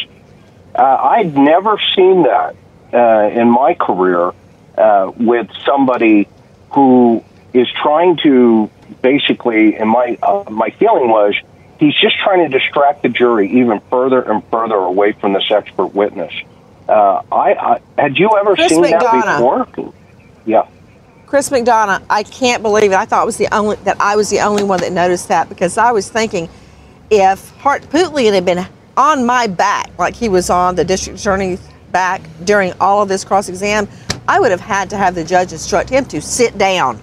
Uh, 0.75 0.83
I'd 0.83 1.37
never 1.37 1.79
seen 1.95 2.25
that 2.25 2.57
uh, 2.93 3.31
in 3.33 3.51
my 3.51 3.75
career 3.75 4.33
uh, 4.77 5.13
with 5.17 5.49
somebody 5.65 6.29
who 6.71 7.25
is 7.57 7.69
trying 7.83 8.17
to 8.19 8.71
basically, 9.03 9.77
and 9.77 9.89
my 9.89 10.19
uh, 10.23 10.45
my 10.51 10.71
feeling 10.71 11.09
was 11.09 11.35
he's 11.79 11.95
just 11.95 12.19
trying 12.19 12.49
to 12.49 12.59
distract 12.59 13.03
the 13.03 13.09
jury 13.09 13.61
even 13.61 13.81
further 13.91 14.21
and 14.21 14.43
further 14.51 14.77
away 14.77 15.13
from 15.13 15.33
this 15.33 15.51
expert 15.51 15.89
witness. 15.89 16.33
Uh, 16.89 17.23
I, 17.33 17.55
I 17.55 17.81
had 17.99 18.19
you 18.19 18.31
ever 18.39 18.55
Chris 18.55 18.71
seen 18.71 18.83
that 18.83 19.39
before? 19.39 19.93
Yeah. 20.45 20.69
Chris 21.27 21.51
McDonough, 21.51 22.05
I 22.09 22.23
can't 22.23 22.63
believe 22.63 22.93
it. 22.93 22.95
I 22.95 23.05
thought 23.05 23.25
it 23.25 23.27
was 23.27 23.37
the 23.37 23.53
only 23.53 23.77
that 23.77 24.01
I 24.01 24.15
was 24.15 24.31
the 24.31 24.41
only 24.41 24.63
one 24.63 24.81
that 24.81 24.93
noticed 24.93 25.29
that 25.29 25.49
because 25.49 25.77
I 25.77 25.91
was 25.91 26.09
thinking 26.09 26.49
if 27.11 27.53
Harpootlian 27.59 28.33
had 28.33 28.45
been 28.45 28.67
on 28.97 29.27
my 29.27 29.47
back 29.47 29.91
like 29.99 30.15
he 30.15 30.29
was 30.29 30.51
on 30.51 30.77
the 30.77 30.85
district 30.85 31.19
attorney's 31.19 31.61
back 31.91 32.23
during 32.45 32.73
all 32.81 33.03
of 33.03 33.09
this 33.09 33.25
cross 33.25 33.49
exam, 33.49 33.89
I 34.29 34.39
would 34.39 34.51
have 34.51 34.61
had 34.61 34.91
to 34.91 34.97
have 34.97 35.15
the 35.15 35.25
judge 35.25 35.53
instruct 35.53 35.91
him 35.91 36.05
to 36.07 36.21
sit 36.21 36.57
down. 36.59 37.01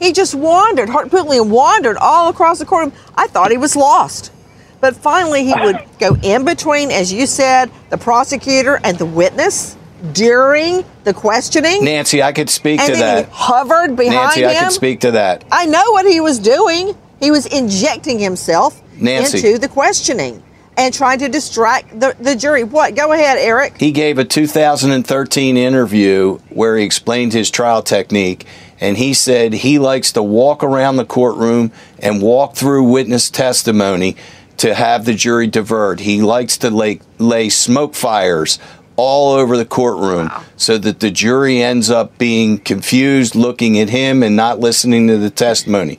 He 0.00 0.12
just 0.12 0.34
wandered. 0.34 0.88
Harpootlian 0.88 1.50
wandered 1.50 1.96
all 1.98 2.30
across 2.30 2.58
the 2.58 2.64
courtroom. 2.64 2.92
I 3.14 3.26
thought 3.28 3.50
he 3.50 3.58
was 3.58 3.76
lost. 3.76 4.32
But 4.80 4.96
finally, 4.96 5.44
he 5.44 5.54
would 5.54 5.78
go 5.98 6.16
in 6.22 6.44
between, 6.44 6.90
as 6.90 7.12
you 7.12 7.26
said, 7.26 7.70
the 7.90 7.98
prosecutor 7.98 8.80
and 8.82 8.96
the 8.98 9.04
witness 9.04 9.76
during 10.12 10.84
the 11.04 11.12
questioning. 11.12 11.84
Nancy, 11.84 12.22
I 12.22 12.32
could 12.32 12.48
speak 12.48 12.80
and 12.80 12.94
to 12.94 12.98
that. 12.98 13.26
he 13.26 13.30
hovered 13.30 13.94
behind 13.94 14.14
Nancy, 14.14 14.40
him. 14.42 14.48
I 14.48 14.54
could 14.54 14.72
speak 14.72 15.00
to 15.00 15.10
that. 15.10 15.44
I 15.52 15.66
know 15.66 15.84
what 15.90 16.06
he 16.06 16.20
was 16.22 16.38
doing. 16.38 16.96
He 17.20 17.30
was 17.30 17.44
injecting 17.44 18.18
himself 18.18 18.82
Nancy. 18.96 19.46
into 19.46 19.58
the 19.58 19.68
questioning 19.68 20.42
and 20.80 20.94
trying 20.94 21.18
to 21.18 21.28
distract 21.28 22.00
the, 22.00 22.16
the 22.18 22.34
jury. 22.34 22.64
What? 22.64 22.94
Go 22.94 23.12
ahead, 23.12 23.36
Eric. 23.38 23.76
He 23.78 23.92
gave 23.92 24.18
a 24.18 24.24
2013 24.24 25.56
interview 25.58 26.38
where 26.48 26.78
he 26.78 26.84
explained 26.84 27.34
his 27.34 27.50
trial 27.50 27.82
technique, 27.82 28.46
and 28.80 28.96
he 28.96 29.12
said 29.12 29.52
he 29.52 29.78
likes 29.78 30.12
to 30.12 30.22
walk 30.22 30.64
around 30.64 30.96
the 30.96 31.04
courtroom 31.04 31.70
and 31.98 32.22
walk 32.22 32.56
through 32.56 32.84
witness 32.84 33.28
testimony 33.28 34.16
to 34.56 34.74
have 34.74 35.04
the 35.04 35.12
jury 35.12 35.46
divert. 35.46 36.00
He 36.00 36.22
likes 36.22 36.56
to 36.58 36.70
lay, 36.70 37.00
lay 37.18 37.50
smoke 37.50 37.94
fires 37.94 38.58
all 38.96 39.32
over 39.32 39.58
the 39.58 39.66
courtroom 39.66 40.30
so 40.56 40.78
that 40.78 41.00
the 41.00 41.10
jury 41.10 41.62
ends 41.62 41.90
up 41.90 42.16
being 42.16 42.58
confused 42.58 43.34
looking 43.34 43.78
at 43.78 43.90
him 43.90 44.22
and 44.22 44.34
not 44.34 44.60
listening 44.60 45.08
to 45.08 45.18
the 45.18 45.30
testimony. 45.30 45.98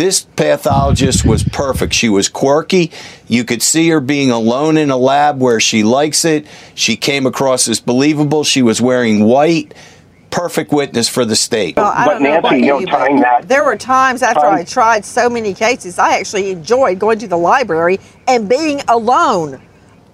This 0.00 0.22
pathologist 0.22 1.26
was 1.26 1.44
perfect. 1.44 1.92
She 1.92 2.08
was 2.08 2.30
quirky. 2.30 2.90
You 3.28 3.44
could 3.44 3.60
see 3.60 3.90
her 3.90 4.00
being 4.00 4.30
alone 4.30 4.78
in 4.78 4.90
a 4.90 4.96
lab 4.96 5.42
where 5.42 5.60
she 5.60 5.82
likes 5.82 6.24
it. 6.24 6.46
She 6.74 6.96
came 6.96 7.26
across 7.26 7.68
as 7.68 7.80
believable. 7.80 8.42
She 8.42 8.62
was 8.62 8.80
wearing 8.80 9.24
white. 9.24 9.74
Perfect 10.30 10.72
witness 10.72 11.06
for 11.06 11.26
the 11.26 11.36
state. 11.36 11.76
Well, 11.76 11.92
I 11.94 12.06
don't 12.06 12.22
know 12.22 12.38
about 12.38 12.58
you, 12.58 12.86
but 12.86 13.46
there 13.46 13.62
were 13.62 13.76
times 13.76 14.22
after 14.22 14.46
I 14.46 14.64
tried 14.64 15.04
so 15.04 15.28
many 15.28 15.52
cases, 15.52 15.98
I 15.98 16.18
actually 16.18 16.50
enjoyed 16.50 16.98
going 16.98 17.18
to 17.18 17.28
the 17.28 17.36
library 17.36 18.00
and 18.26 18.48
being 18.48 18.80
alone 18.88 19.60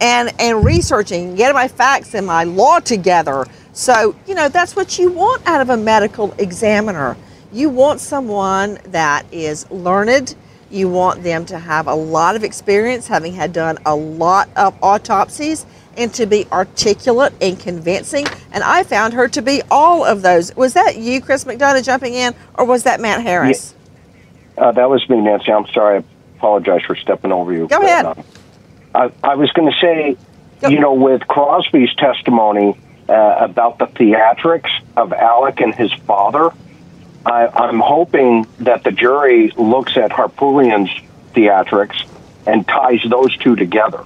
and 0.00 0.32
and 0.40 0.64
researching, 0.64 1.36
getting 1.36 1.54
my 1.54 1.68
facts 1.68 2.12
and 2.16 2.26
my 2.26 2.42
law 2.42 2.80
together. 2.80 3.46
So, 3.72 4.16
you 4.26 4.34
know, 4.34 4.48
that's 4.48 4.74
what 4.74 4.98
you 4.98 5.12
want 5.12 5.46
out 5.46 5.60
of 5.60 5.70
a 5.70 5.76
medical 5.76 6.32
examiner. 6.38 7.16
You 7.52 7.68
want 7.68 8.00
someone 8.00 8.78
that 8.86 9.26
is 9.32 9.70
learned. 9.70 10.34
You 10.70 10.88
want 10.88 11.22
them 11.22 11.46
to 11.46 11.58
have 11.58 11.86
a 11.86 11.94
lot 11.94 12.36
of 12.36 12.42
experience, 12.42 13.06
having 13.06 13.32
had 13.34 13.52
done 13.52 13.78
a 13.86 13.94
lot 13.94 14.48
of 14.56 14.76
autopsies, 14.82 15.64
and 15.96 16.12
to 16.14 16.26
be 16.26 16.46
articulate 16.50 17.32
and 17.40 17.58
convincing. 17.58 18.26
And 18.52 18.62
I 18.64 18.82
found 18.82 19.14
her 19.14 19.28
to 19.28 19.42
be 19.42 19.62
all 19.70 20.04
of 20.04 20.22
those. 20.22 20.54
Was 20.56 20.74
that 20.74 20.96
you, 20.96 21.20
Chris 21.20 21.44
McDonough, 21.44 21.84
jumping 21.84 22.14
in, 22.14 22.34
or 22.54 22.64
was 22.64 22.82
that 22.82 23.00
Matt 23.00 23.22
Harris? 23.22 23.74
Uh, 24.58 24.72
that 24.72 24.90
was 24.90 25.08
me, 25.08 25.20
Nancy. 25.20 25.52
I'm 25.52 25.66
sorry. 25.68 25.98
I 25.98 26.04
apologize 26.36 26.82
for 26.82 26.96
stepping 26.96 27.32
over 27.32 27.52
you. 27.52 27.68
Go 27.68 27.78
But, 27.80 27.84
ahead. 27.84 28.06
uh, 28.06 28.14
I, 28.94 29.10
I 29.22 29.34
was 29.36 29.50
going 29.52 29.70
to 29.70 29.78
say, 29.78 30.16
you 30.68 30.80
know, 30.80 30.94
with 30.94 31.26
Crosby's 31.28 31.94
testimony 31.94 32.76
uh, 33.08 33.36
about 33.38 33.78
the 33.78 33.86
theatrics 33.86 34.70
of 34.96 35.12
Alec 35.12 35.60
and 35.60 35.74
his 35.74 35.92
father, 35.92 36.50
I, 37.26 37.48
I'm 37.48 37.80
hoping 37.80 38.46
that 38.60 38.84
the 38.84 38.92
jury 38.92 39.50
looks 39.56 39.96
at 39.96 40.12
Harpootlian's 40.12 40.90
theatrics 41.34 42.08
and 42.46 42.66
ties 42.66 43.00
those 43.08 43.36
two 43.38 43.56
together, 43.56 44.04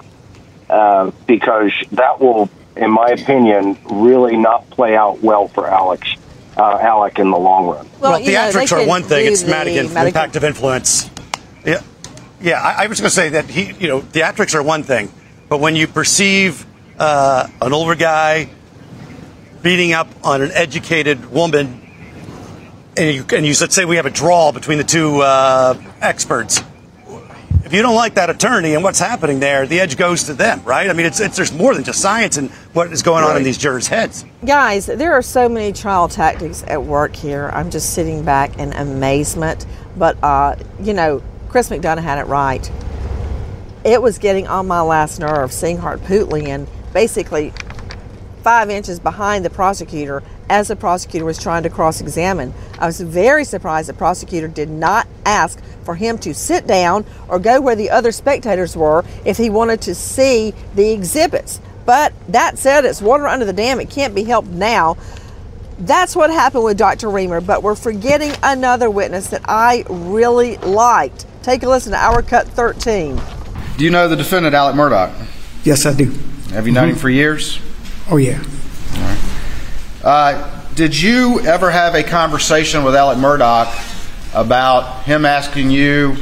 uh, 0.67 1.11
because 1.27 1.71
that 1.91 2.19
will, 2.19 2.49
in 2.75 2.89
my 2.89 3.09
opinion, 3.09 3.77
really 3.85 4.37
not 4.37 4.67
play 4.71 4.95
out 4.95 5.21
well 5.21 5.47
for 5.47 5.67
Alex, 5.67 6.15
uh, 6.57 6.79
Alec 6.81 7.19
in 7.19 7.29
the 7.29 7.37
long 7.37 7.67
run. 7.67 7.87
Well, 7.99 8.19
theatrics 8.19 8.71
are 8.71 8.87
one 8.87 9.03
thing; 9.03 9.31
it's 9.31 9.43
Madigan, 9.43 9.95
impact 9.95 10.35
of 10.35 10.43
influence. 10.43 11.07
Yeah, 11.63 11.83
yeah. 12.41 12.59
I, 12.59 12.85
I 12.85 12.87
was 12.87 12.99
going 12.99 13.09
to 13.09 13.15
say 13.15 13.29
that 13.29 13.45
he, 13.45 13.71
you 13.73 13.87
know, 13.87 14.01
theatrics 14.01 14.55
are 14.55 14.63
one 14.63 14.81
thing, 14.81 15.13
but 15.47 15.59
when 15.59 15.75
you 15.75 15.87
perceive 15.87 16.65
uh, 16.97 17.47
an 17.61 17.71
older 17.71 17.93
guy 17.93 18.49
beating 19.61 19.93
up 19.93 20.07
on 20.23 20.41
an 20.41 20.49
educated 20.53 21.31
woman, 21.31 21.80
and 22.97 23.15
you, 23.15 23.25
and 23.35 23.45
you 23.45 23.53
let's 23.59 23.75
say 23.75 23.85
we 23.85 23.95
have 23.95 24.05
a 24.05 24.11
draw 24.11 24.51
between 24.51 24.77
the 24.77 24.83
two 24.83 25.21
uh, 25.21 25.79
experts. 26.01 26.61
If 27.63 27.75
you 27.75 27.83
don't 27.83 27.95
like 27.95 28.15
that 28.15 28.29
attorney 28.29 28.73
and 28.73 28.83
what's 28.83 28.99
happening 28.99 29.39
there, 29.39 29.65
the 29.65 29.79
edge 29.79 29.95
goes 29.95 30.25
to 30.25 30.33
them, 30.33 30.61
right? 30.65 30.89
I 30.89 30.93
mean, 30.93 31.05
it's, 31.05 31.21
it's 31.21 31.37
there's 31.37 31.53
more 31.53 31.73
than 31.73 31.85
just 31.85 32.01
science 32.01 32.35
and 32.35 32.49
what 32.73 32.91
is 32.91 33.01
going 33.01 33.23
on 33.23 33.37
in 33.37 33.43
these 33.43 33.57
jurors' 33.57 33.87
heads. 33.87 34.25
Guys, 34.45 34.87
there 34.87 35.13
are 35.13 35.21
so 35.21 35.47
many 35.47 35.71
trial 35.71 36.09
tactics 36.09 36.65
at 36.67 36.83
work 36.83 37.15
here. 37.15 37.49
I'm 37.53 37.71
just 37.71 37.93
sitting 37.93 38.25
back 38.25 38.57
in 38.57 38.73
amazement. 38.73 39.65
But, 39.95 40.21
uh, 40.21 40.57
you 40.81 40.93
know, 40.93 41.23
Chris 41.47 41.69
McDonough 41.69 42.03
had 42.03 42.17
it 42.17 42.25
right. 42.25 42.69
It 43.85 44.01
was 44.01 44.17
getting 44.17 44.47
on 44.47 44.67
my 44.67 44.81
last 44.81 45.19
nerve 45.19 45.53
seeing 45.53 45.77
Harpootlian 45.77 46.67
basically 46.91 47.53
five 48.43 48.69
inches 48.69 48.99
behind 48.99 49.45
the 49.45 49.49
prosecutor 49.49 50.23
as 50.51 50.67
the 50.67 50.75
prosecutor 50.75 51.23
was 51.23 51.39
trying 51.39 51.63
to 51.63 51.69
cross 51.69 52.01
examine. 52.01 52.53
I 52.77 52.85
was 52.85 52.99
very 52.99 53.45
surprised 53.45 53.87
the 53.87 53.93
prosecutor 53.93 54.49
did 54.49 54.69
not 54.69 55.07
ask 55.25 55.63
for 55.85 55.95
him 55.95 56.17
to 56.19 56.33
sit 56.33 56.67
down 56.67 57.05
or 57.29 57.39
go 57.39 57.61
where 57.61 57.77
the 57.77 57.89
other 57.89 58.11
spectators 58.11 58.75
were 58.75 59.05
if 59.23 59.37
he 59.37 59.49
wanted 59.49 59.81
to 59.83 59.95
see 59.95 60.53
the 60.75 60.91
exhibits. 60.91 61.61
But 61.85 62.11
that 62.27 62.57
said, 62.57 62.83
it's 62.83 63.01
water 63.01 63.27
under 63.27 63.45
the 63.45 63.53
dam. 63.53 63.79
It 63.79 63.89
can't 63.89 64.13
be 64.13 64.23
helped 64.23 64.49
now. 64.49 64.97
That's 65.79 66.17
what 66.17 66.29
happened 66.29 66.65
with 66.65 66.77
Dr. 66.77 67.07
Riemer, 67.07 67.43
but 67.43 67.63
we're 67.63 67.73
forgetting 67.73 68.33
another 68.43 68.89
witness 68.89 69.29
that 69.29 69.43
I 69.45 69.85
really 69.89 70.57
liked. 70.57 71.25
Take 71.43 71.63
a 71.63 71.69
listen 71.69 71.93
to 71.93 71.97
our 71.97 72.21
cut 72.21 72.45
13. 72.49 73.19
Do 73.77 73.85
you 73.85 73.89
know 73.89 74.09
the 74.09 74.17
defendant, 74.17 74.53
Alec 74.53 74.75
Murdaugh? 74.75 75.13
Yes, 75.63 75.85
I 75.85 75.93
do. 75.93 76.11
Have 76.51 76.67
you 76.67 76.73
known 76.73 76.89
him 76.89 76.95
mm-hmm. 76.95 77.01
for 77.01 77.09
years? 77.09 77.59
Oh, 78.09 78.17
yeah. 78.17 78.43
Uh, 80.03 80.63
did 80.73 80.99
you 80.99 81.41
ever 81.41 81.69
have 81.69 81.93
a 81.93 82.01
conversation 82.01 82.83
with 82.83 82.95
Alec 82.95 83.19
Murdaugh 83.19 83.69
about 84.33 85.03
him 85.03 85.25
asking 85.25 85.69
you 85.69 86.15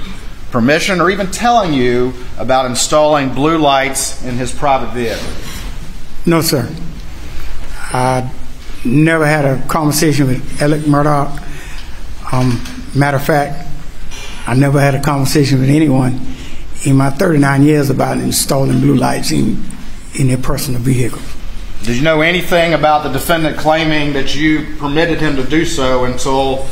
permission 0.51 0.99
or 0.99 1.09
even 1.09 1.31
telling 1.31 1.71
you 1.73 2.13
about 2.37 2.65
installing 2.65 3.33
blue 3.33 3.57
lights 3.57 4.21
in 4.25 4.35
his 4.35 4.53
private 4.53 4.93
vehicle? 4.93 5.25
No, 6.25 6.41
sir. 6.41 6.69
I 7.93 8.29
never 8.83 9.25
had 9.25 9.45
a 9.45 9.65
conversation 9.67 10.27
with 10.27 10.61
Alec 10.61 10.81
Murdaugh. 10.81 11.31
Um, 12.33 12.61
matter 12.93 13.15
of 13.17 13.25
fact, 13.25 13.65
I 14.45 14.55
never 14.55 14.81
had 14.81 14.93
a 14.95 15.01
conversation 15.01 15.61
with 15.61 15.69
anyone 15.69 16.19
in 16.85 16.97
my 16.97 17.11
39 17.11 17.63
years 17.63 17.89
about 17.89 18.17
installing 18.17 18.81
blue 18.81 18.95
lights 18.95 19.31
in 19.31 19.63
in 20.15 20.27
their 20.27 20.37
personal 20.37 20.81
vehicle. 20.81 21.21
Did 21.89 21.97
you 21.97 22.03
know 22.03 22.21
anything 22.21 22.75
about 22.75 23.01
the 23.01 23.09
defendant 23.09 23.57
claiming 23.57 24.13
that 24.13 24.35
you 24.35 24.75
permitted 24.77 25.19
him 25.19 25.35
to 25.37 25.43
do 25.43 25.65
so 25.65 26.05
until 26.05 26.67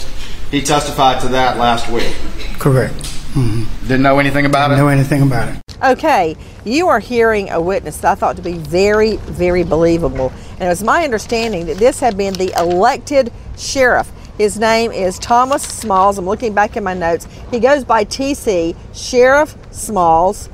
he 0.51 0.61
testified 0.61 1.21
to 1.21 1.29
that 1.29 1.57
last 1.57 1.89
week? 1.89 2.15
Correct. 2.59 2.93
Mm-hmm. 3.33 3.87
Didn't 3.87 4.03
know 4.03 4.19
anything 4.19 4.45
about 4.45 4.67
Didn't 4.67 4.77
it? 4.77 4.83
know 4.83 4.89
anything 4.89 5.23
about 5.23 5.55
it. 5.55 5.61
Okay, 5.83 6.37
you 6.65 6.87
are 6.87 6.99
hearing 6.99 7.49
a 7.49 7.59
witness 7.59 7.97
that 8.01 8.11
I 8.11 8.13
thought 8.13 8.35
to 8.35 8.43
be 8.43 8.59
very, 8.59 9.15
very 9.15 9.63
believable. 9.63 10.31
And 10.51 10.65
it 10.65 10.67
was 10.67 10.83
my 10.83 11.03
understanding 11.03 11.65
that 11.65 11.77
this 11.77 11.99
had 11.99 12.15
been 12.15 12.35
the 12.35 12.53
elected 12.55 13.33
sheriff. 13.57 14.11
His 14.37 14.59
name 14.59 14.91
is 14.91 15.17
Thomas 15.17 15.63
Smalls. 15.63 16.19
I'm 16.19 16.27
looking 16.27 16.53
back 16.53 16.77
in 16.77 16.83
my 16.83 16.93
notes. 16.93 17.27
He 17.49 17.59
goes 17.59 17.83
by 17.83 18.05
TC. 18.05 18.75
Sheriff 18.93 19.57
Smalls 19.71 20.49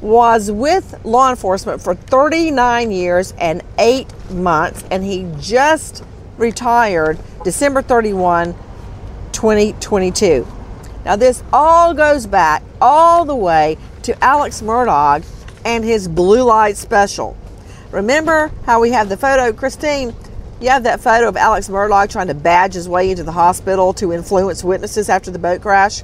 was 0.00 0.50
with 0.50 0.98
law 1.04 1.30
enforcement 1.30 1.80
for 1.80 1.94
39 1.94 2.90
years 2.90 3.32
and 3.38 3.62
eight 3.78 4.12
months, 4.30 4.84
and 4.90 5.04
he 5.04 5.30
just 5.38 6.04
retired 6.36 7.18
December 7.44 7.82
31, 7.82 8.54
2022. 9.32 10.46
Now, 11.04 11.16
this 11.16 11.42
all 11.52 11.94
goes 11.94 12.26
back 12.26 12.62
all 12.80 13.24
the 13.24 13.36
way 13.36 13.78
to 14.02 14.24
Alex 14.24 14.60
Murdaugh 14.60 15.24
and 15.64 15.84
his 15.84 16.08
blue 16.08 16.42
light 16.42 16.76
special. 16.76 17.36
Remember 17.92 18.50
how 18.64 18.80
we 18.80 18.90
have 18.90 19.08
the 19.08 19.16
photo, 19.16 19.52
Christine? 19.52 20.14
You 20.60 20.70
have 20.70 20.84
that 20.84 21.00
photo 21.00 21.28
of 21.28 21.36
Alex 21.36 21.68
Murdaugh 21.68 22.10
trying 22.10 22.28
to 22.28 22.34
badge 22.34 22.74
his 22.74 22.88
way 22.88 23.10
into 23.10 23.22
the 23.22 23.32
hospital 23.32 23.92
to 23.94 24.12
influence 24.12 24.64
witnesses 24.64 25.08
after 25.08 25.30
the 25.30 25.38
boat 25.38 25.60
crash. 25.60 26.02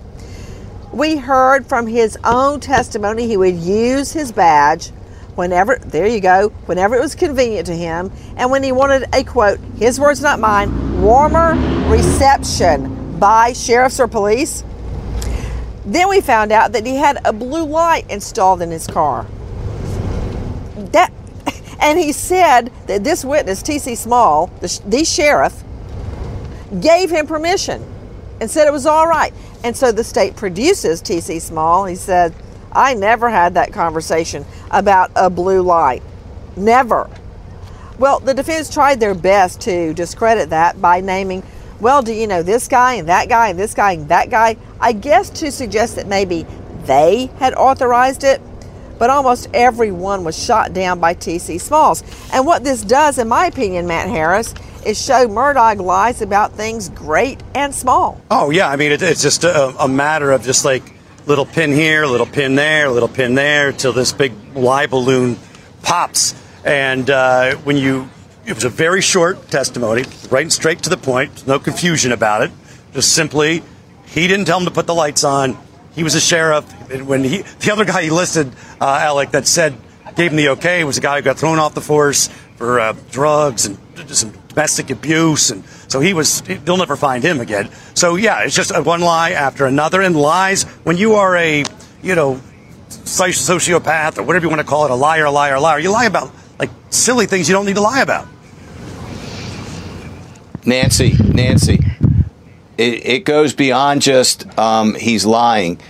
We 0.93 1.17
heard 1.17 1.67
from 1.67 1.87
his 1.87 2.19
own 2.23 2.61
testimony 2.61 3.27
he 3.27 3.39
would 3.39 3.57
use 3.57 4.13
his 4.13 4.31
badge 4.31 4.89
whenever, 5.35 5.77
there 5.77 6.07
you 6.07 6.21
go, 6.21 6.51
whenever 6.67 6.95
it 6.95 7.01
was 7.01 7.15
convenient 7.15 7.67
to 7.69 7.75
him, 7.75 8.13
and 8.37 8.51
when 8.51 8.63
he 8.63 8.73
wanted 8.73 9.09
a 9.15 9.25
quote, 9.25 9.59
his 9.79 9.99
words, 9.99 10.21
not 10.21 10.39
mine, 10.39 11.01
warmer 11.01 11.55
reception 11.89 13.19
by 13.19 13.55
sheriffs 13.55 13.99
or 14.01 14.07
police. 14.07 14.65
Then 15.87 16.11
we 16.11 16.21
found 16.21 16.53
out 16.53 16.73
that 16.73 16.85
he 16.85 16.97
had 16.97 17.19
a 17.25 17.33
blue 17.33 17.65
light 17.65 18.09
installed 18.11 18.61
in 18.61 18.71
his 18.71 18.87
car. 18.87 19.27
That, 20.93 21.11
and 21.81 21.99
he 21.99 22.13
said 22.13 22.71
that 22.87 23.03
this 23.03 23.25
witness, 23.25 23.63
T.C. 23.63 23.95
Small, 23.95 24.49
the, 24.61 24.81
the 24.87 25.05
sheriff, 25.05 25.65
gave 26.81 27.11
him 27.11 27.27
permission 27.27 27.83
and 28.41 28.51
said 28.51 28.67
it 28.67 28.73
was 28.73 28.87
all 28.87 29.07
right. 29.07 29.33
And 29.65 29.77
so 29.77 29.93
the 29.93 30.05
state 30.05 30.37
produces 30.37 31.01
T.C. 31.01 31.39
Small. 31.39 31.85
He 31.85 31.95
said, 31.95 32.35
I 32.73 32.95
never 32.95 33.29
had 33.29 33.55
that 33.55 33.73
conversation 33.73 34.45
about 34.71 35.11
a 35.15 35.31
blue 35.31 35.63
light. 35.63 36.03
Never. 36.57 37.09
Well, 37.99 38.19
the 38.19 38.35
defense 38.35 38.73
tried 38.73 38.99
their 38.99 39.15
best 39.15 39.61
to 39.63 39.95
discredit 39.95 40.51
that 40.51 40.81
by 40.81 41.01
naming, 41.01 41.43
well, 41.81 42.03
do 42.03 42.13
you 42.13 42.27
know 42.27 42.43
this 42.43 42.69
guy 42.69 42.95
and 42.95 43.09
that 43.09 43.29
guy 43.29 43.49
and 43.49 43.59
this 43.59 43.75
guy 43.75 43.93
and 43.93 44.09
that 44.09 44.31
guy? 44.31 44.57
I 44.81 44.93
guess 44.93 45.31
to 45.31 45.53
suggest 45.53 45.97
that 45.97 46.07
maybe 46.07 46.47
they 46.85 47.31
had 47.39 47.55
authorized 47.55 48.25
it, 48.25 48.41
but 48.99 49.11
almost 49.11 49.49
everyone 49.53 50.25
was 50.25 50.41
shot 50.41 50.73
down 50.73 51.01
by 51.01 51.15
T.C. 51.15 51.59
Smalls. 51.59 52.03
And 52.33 52.47
what 52.47 52.65
this 52.65 52.83
does, 52.83 53.19
in 53.19 53.29
my 53.29 53.47
opinion, 53.47 53.87
Matt 53.87 54.09
Harris, 54.09 54.55
is 54.85 55.03
show 55.03 55.27
Murdaugh 55.29 55.81
lies 55.81 56.23
about 56.23 56.53
things 56.53 56.89
great 56.91 57.43
and 57.55 57.75
small. 57.75 58.21
Oh 58.31 58.51
yeah, 58.51 58.69
I 58.69 58.77
mean 58.77 58.93
it, 58.93 59.03
it's 59.03 59.23
just 59.23 59.45
a, 59.45 59.69
a 59.79 59.89
matter 59.89 60.31
of 60.31 60.43
just 60.43 60.65
like 60.65 60.83
little 61.27 61.47
pin 61.47 61.73
here, 61.73 62.07
little 62.07 62.27
pin 62.27 62.55
there, 62.55 62.89
little 62.89 63.09
pin 63.09 63.35
there, 63.35 63.73
till 63.73 63.93
this 63.93 64.13
big 64.13 64.33
lie 64.55 64.87
balloon 64.87 65.37
pops. 65.83 66.35
And 66.65 67.09
uh, 67.11 67.57
when 67.57 67.77
you, 67.77 68.09
it 68.47 68.55
was 68.55 68.65
a 68.65 68.69
very 68.69 69.01
short 69.01 69.49
testimony, 69.49 70.05
right 70.31 70.43
and 70.43 70.53
straight 70.53 70.83
to 70.83 70.91
the 70.91 70.97
point, 70.97 71.47
no 71.47 71.59
confusion 71.59 72.13
about 72.13 72.43
it. 72.43 72.51
Just 72.93 73.15
simply, 73.15 73.63
he 74.07 74.29
didn't 74.29 74.47
tell 74.47 74.59
him 74.59 74.67
to 74.67 74.71
put 74.71 74.87
the 74.87 74.95
lights 74.95 75.25
on. 75.25 75.57
He 75.95 76.03
was 76.03 76.15
a 76.15 76.21
sheriff. 76.21 76.65
And 76.91 77.07
when 77.07 77.25
he, 77.25 77.43
the 77.61 77.73
other 77.73 77.85
guy 77.85 78.03
he 78.03 78.11
listed, 78.11 78.53
uh, 78.81 78.99
Alec, 79.03 79.31
that 79.31 79.47
said 79.47 79.77
gave 80.15 80.31
him 80.31 80.37
the 80.37 80.51
okay 80.51 80.85
was 80.85 80.99
a 80.99 81.01
guy 81.01 81.17
who 81.17 81.23
got 81.23 81.39
thrown 81.39 81.59
off 81.59 81.75
the 81.75 81.81
force 81.81 82.29
for 82.57 82.79
uh, 82.81 82.95
drugs 83.11 83.67
and 83.67 83.79
just 83.97 84.21
some 84.21 84.33
domestic 84.53 84.91
abuse, 84.91 85.51
and 85.51 85.65
so 85.89 86.01
he 86.01 86.15
was. 86.15 86.43
You'll 86.67 86.77
never 86.77 86.97
find 86.97 87.25
him 87.25 87.41
again. 87.41 87.71
So 87.95 88.17
yeah, 88.17 88.45
it's 88.45 88.55
just 88.55 88.73
one 88.85 89.01
lie 89.01 89.31
after 89.31 89.67
another, 89.67 90.01
and 90.01 90.17
lies. 90.17 90.65
When 90.85 90.97
you 90.97 91.15
are 91.15 91.37
a, 91.37 91.65
you 92.03 92.15
know, 92.15 92.41
sociopath 92.89 94.19
or 94.19 94.23
whatever 94.23 94.45
you 94.45 94.51
want 94.51 94.61
to 94.61 94.67
call 94.67 94.85
it, 94.85 94.91
a 94.91 94.95
liar, 94.95 95.31
liar, 95.31 95.59
liar, 95.59 95.79
you 95.79 95.91
lie 95.91 96.07
about 96.07 96.31
like 96.59 96.71
silly 96.91 97.27
things 97.27 97.49
you 97.49 97.55
don't 97.55 97.67
need 97.67 97.77
to 97.77 97.83
lie 97.83 98.01
about. 98.01 98.27
Nancy, 100.65 101.15
Nancy, 101.25 101.81
it, 102.79 103.07
it 103.07 103.25
goes 103.25 103.53
beyond 103.53 104.03
just 104.03 104.47
um, 104.59 104.95
he's 104.95 105.27
lying. 105.27 105.81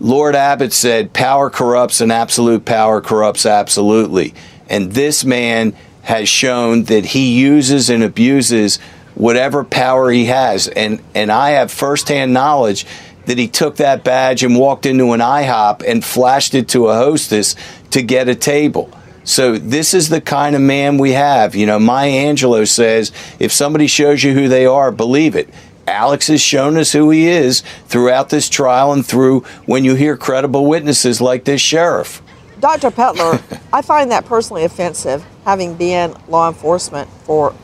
Lord 0.00 0.34
Acton 0.36 0.70
said, 0.70 1.12
power 1.12 1.50
corrupts 1.50 2.00
and 2.00 2.12
absolute 2.12 2.64
power 2.64 3.00
corrupts 3.00 3.46
absolutely. 3.46 4.34
And 4.68 4.92
this 4.92 5.24
man 5.24 5.74
has 6.08 6.26
shown 6.26 6.84
that 6.84 7.04
he 7.04 7.38
uses 7.38 7.90
and 7.90 8.02
abuses 8.02 8.78
whatever 9.14 9.62
power 9.62 10.10
he 10.10 10.24
has. 10.24 10.66
And, 10.66 11.02
and 11.14 11.30
I 11.30 11.50
have 11.50 11.70
firsthand 11.70 12.32
knowledge 12.32 12.86
that 13.26 13.36
he 13.36 13.46
took 13.46 13.76
that 13.76 14.04
badge 14.04 14.42
and 14.42 14.58
walked 14.58 14.86
into 14.86 15.12
an 15.12 15.20
IHOP 15.20 15.86
and 15.86 16.02
flashed 16.02 16.54
it 16.54 16.66
to 16.68 16.88
a 16.88 16.94
hostess 16.94 17.56
to 17.90 18.00
get 18.00 18.26
a 18.26 18.34
table. 18.34 18.90
So 19.24 19.58
this 19.58 19.92
is 19.92 20.08
the 20.08 20.22
kind 20.22 20.56
of 20.56 20.62
man 20.62 20.96
we 20.96 21.12
have. 21.12 21.54
You 21.54 21.66
know, 21.66 21.78
Maya 21.78 22.10
Angelou 22.10 22.66
says, 22.66 23.12
if 23.38 23.52
somebody 23.52 23.86
shows 23.86 24.24
you 24.24 24.32
who 24.32 24.48
they 24.48 24.64
are, 24.64 24.90
believe 24.90 25.36
it. 25.36 25.50
Alex 25.86 26.28
has 26.28 26.40
shown 26.40 26.78
us 26.78 26.92
who 26.92 27.10
he 27.10 27.28
is 27.28 27.62
throughout 27.84 28.30
this 28.30 28.48
trial 28.48 28.94
and 28.94 29.04
through 29.04 29.40
when 29.66 29.84
you 29.84 29.94
hear 29.94 30.16
credible 30.16 30.64
witnesses 30.64 31.20
like 31.20 31.44
this 31.44 31.60
sheriff. 31.60 32.22
Dr. 32.60 32.90
Pettler, 32.90 33.40
I 33.72 33.82
find 33.82 34.10
that 34.10 34.24
personally 34.24 34.64
offensive, 34.64 35.24
having 35.44 35.74
been 35.74 36.14
law 36.28 36.48
enforcement 36.48 37.08
for 37.24 37.54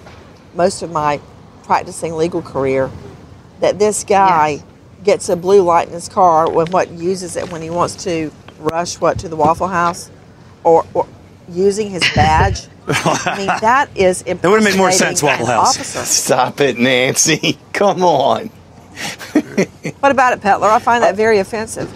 most 0.55 0.83
of 0.83 0.91
my 0.91 1.21
practicing 1.65 2.15
legal 2.15 2.43
career, 2.43 2.91
that 3.61 3.79
this 3.79 4.05
guy 4.05 4.49
yes. 4.51 4.65
gets 5.03 5.29
a 5.29 5.37
blue 5.37 5.63
light 5.63 5.89
in 5.89 5.95
his 5.95 6.09
car 6.09 6.51
when 6.51 6.67
what 6.69 6.91
uses 6.91 7.37
it 7.37 7.51
when 7.51 7.63
he 7.63 7.71
wants 7.71 8.05
to 8.05 8.31
rush 8.59 9.01
what 9.01 9.19
to 9.21 9.29
the 9.29 9.37
Waffle 9.37 9.69
House, 9.69 10.11
or, 10.63 10.87
or 10.95 11.07
using 11.49 11.91
his 11.91 12.03
badge. 12.15 12.69
I 12.87 13.37
mean, 13.37 13.47
that 13.61 13.89
is 13.95 14.23
That 14.23 14.43
would 14.45 14.63
have 14.63 14.65
made 14.65 14.77
more 14.77 14.93
sense, 14.93 15.23
Waffle 15.23 15.47
House. 15.47 15.77
Officer. 15.77 16.05
Stop 16.05 16.61
it, 16.61 16.79
Nancy. 16.79 17.59
Come 17.73 18.03
on. 18.03 18.49
what 20.01 20.13
about 20.13 20.33
it, 20.33 20.41
Pettler? 20.41 20.69
I 20.69 20.79
find 20.79 21.03
that 21.03 21.17
very 21.17 21.39
offensive. 21.39 21.93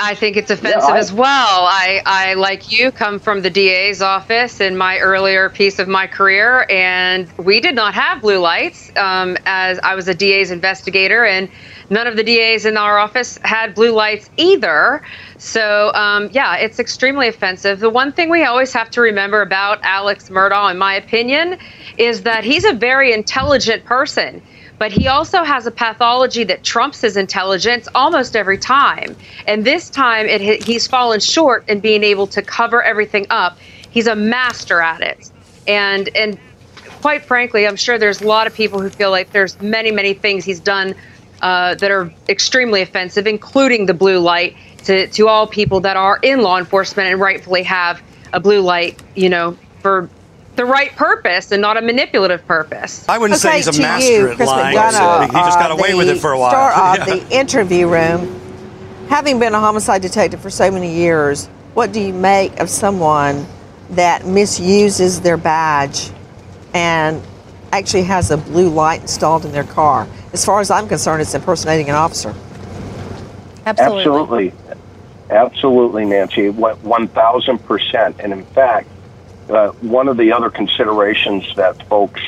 I 0.00 0.14
think 0.14 0.36
it's 0.36 0.50
offensive 0.50 0.82
yeah, 0.88 0.94
I, 0.94 0.98
as 0.98 1.12
well. 1.12 1.26
I, 1.66 2.02
I, 2.06 2.34
like 2.34 2.72
you, 2.72 2.90
come 2.90 3.18
from 3.18 3.42
the 3.42 3.50
DA's 3.50 4.00
office 4.00 4.60
in 4.60 4.76
my 4.76 4.98
earlier 4.98 5.50
piece 5.50 5.78
of 5.78 5.88
my 5.88 6.06
career, 6.06 6.66
and 6.70 7.30
we 7.36 7.60
did 7.60 7.74
not 7.74 7.92
have 7.92 8.22
blue 8.22 8.38
lights 8.38 8.90
um, 8.96 9.36
as 9.44 9.78
I 9.80 9.94
was 9.94 10.08
a 10.08 10.14
DA's 10.14 10.50
investigator, 10.50 11.26
and 11.26 11.50
none 11.90 12.06
of 12.06 12.16
the 12.16 12.24
DAs 12.24 12.64
in 12.64 12.78
our 12.78 12.98
office 12.98 13.38
had 13.42 13.74
blue 13.74 13.92
lights 13.92 14.30
either. 14.38 15.02
So, 15.36 15.92
um, 15.94 16.30
yeah, 16.32 16.56
it's 16.56 16.78
extremely 16.78 17.28
offensive. 17.28 17.80
The 17.80 17.90
one 17.90 18.12
thing 18.12 18.30
we 18.30 18.42
always 18.44 18.72
have 18.72 18.90
to 18.90 19.02
remember 19.02 19.42
about 19.42 19.80
Alex 19.82 20.30
Murdaugh, 20.30 20.70
in 20.70 20.78
my 20.78 20.94
opinion, 20.94 21.58
is 21.98 22.22
that 22.22 22.42
he's 22.42 22.64
a 22.64 22.72
very 22.72 23.12
intelligent 23.12 23.84
person 23.84 24.42
but 24.80 24.90
he 24.90 25.08
also 25.08 25.44
has 25.44 25.66
a 25.66 25.70
pathology 25.70 26.42
that 26.42 26.64
trumps 26.64 27.02
his 27.02 27.18
intelligence 27.18 27.86
almost 27.94 28.34
every 28.34 28.56
time. 28.56 29.14
And 29.46 29.62
this 29.62 29.90
time, 29.90 30.24
it, 30.24 30.64
he's 30.64 30.86
fallen 30.86 31.20
short 31.20 31.68
in 31.68 31.80
being 31.80 32.02
able 32.02 32.26
to 32.28 32.40
cover 32.40 32.82
everything 32.82 33.26
up. 33.28 33.58
He's 33.90 34.06
a 34.06 34.16
master 34.16 34.80
at 34.80 35.02
it, 35.02 35.30
and 35.68 36.08
and 36.16 36.38
quite 37.02 37.22
frankly, 37.22 37.66
I'm 37.66 37.76
sure 37.76 37.98
there's 37.98 38.22
a 38.22 38.26
lot 38.26 38.46
of 38.46 38.54
people 38.54 38.80
who 38.80 38.88
feel 38.88 39.10
like 39.10 39.32
there's 39.32 39.60
many 39.60 39.90
many 39.90 40.14
things 40.14 40.46
he's 40.46 40.60
done 40.60 40.94
uh, 41.42 41.74
that 41.74 41.90
are 41.90 42.10
extremely 42.30 42.80
offensive, 42.80 43.26
including 43.26 43.84
the 43.84 43.94
blue 43.94 44.18
light 44.18 44.56
to 44.84 45.08
to 45.08 45.28
all 45.28 45.46
people 45.46 45.80
that 45.80 45.98
are 45.98 46.18
in 46.22 46.40
law 46.40 46.56
enforcement 46.56 47.10
and 47.10 47.20
rightfully 47.20 47.64
have 47.64 48.00
a 48.32 48.40
blue 48.40 48.62
light, 48.62 48.98
you 49.14 49.28
know, 49.28 49.58
for 49.80 50.08
the 50.60 50.66
right 50.66 50.94
purpose 50.94 51.52
and 51.52 51.62
not 51.62 51.78
a 51.78 51.80
manipulative 51.80 52.46
purpose. 52.46 53.08
I 53.08 53.16
wouldn't 53.16 53.42
okay, 53.42 53.62
say 53.62 53.70
he's 53.70 53.78
a 53.78 53.80
master 53.80 54.12
you, 54.12 54.28
at 54.28 54.36
Chris 54.36 54.46
lying. 54.46 54.76
McDonough, 54.76 55.26
he 55.28 55.32
just 55.32 55.58
got 55.58 55.70
uh, 55.70 55.74
away 55.74 55.94
with 55.94 56.10
it 56.10 56.18
for 56.18 56.32
a 56.32 56.38
while. 56.38 56.50
Star 56.50 56.72
of 57.00 57.08
Yeah. 57.08 57.14
the 57.14 57.30
interview 57.34 57.88
room. 57.88 58.38
Having 59.08 59.38
been 59.38 59.54
a 59.54 59.58
homicide 59.58 60.02
detective 60.02 60.38
for 60.38 60.50
so 60.50 60.70
many 60.70 60.94
years, 60.94 61.46
what 61.72 61.92
do 61.92 62.00
you 62.00 62.12
make 62.12 62.60
of 62.60 62.68
someone 62.68 63.46
that 63.92 64.26
misuses 64.26 65.22
their 65.22 65.38
badge 65.38 66.10
and 66.74 67.22
actually 67.72 68.02
has 68.02 68.30
a 68.30 68.36
blue 68.36 68.68
light 68.68 69.00
installed 69.00 69.46
in 69.46 69.52
their 69.52 69.64
car? 69.64 70.06
As 70.34 70.44
far 70.44 70.60
as 70.60 70.70
I'm 70.70 70.88
concerned, 70.88 71.22
it's 71.22 71.32
impersonating 71.32 71.88
an 71.88 71.94
officer. 71.94 72.34
Absolutely. 73.64 74.52
Absolutely, 75.30 76.04
Nancy. 76.04 76.50
What 76.50 76.78
One 76.82 77.08
thousand 77.08 77.64
percent. 77.64 78.16
And 78.18 78.34
in 78.34 78.44
fact, 78.44 78.88
uh, 79.50 79.72
one 79.80 80.08
of 80.08 80.16
the 80.16 80.32
other 80.32 80.50
considerations 80.50 81.44
that 81.56 81.86
folks 81.88 82.20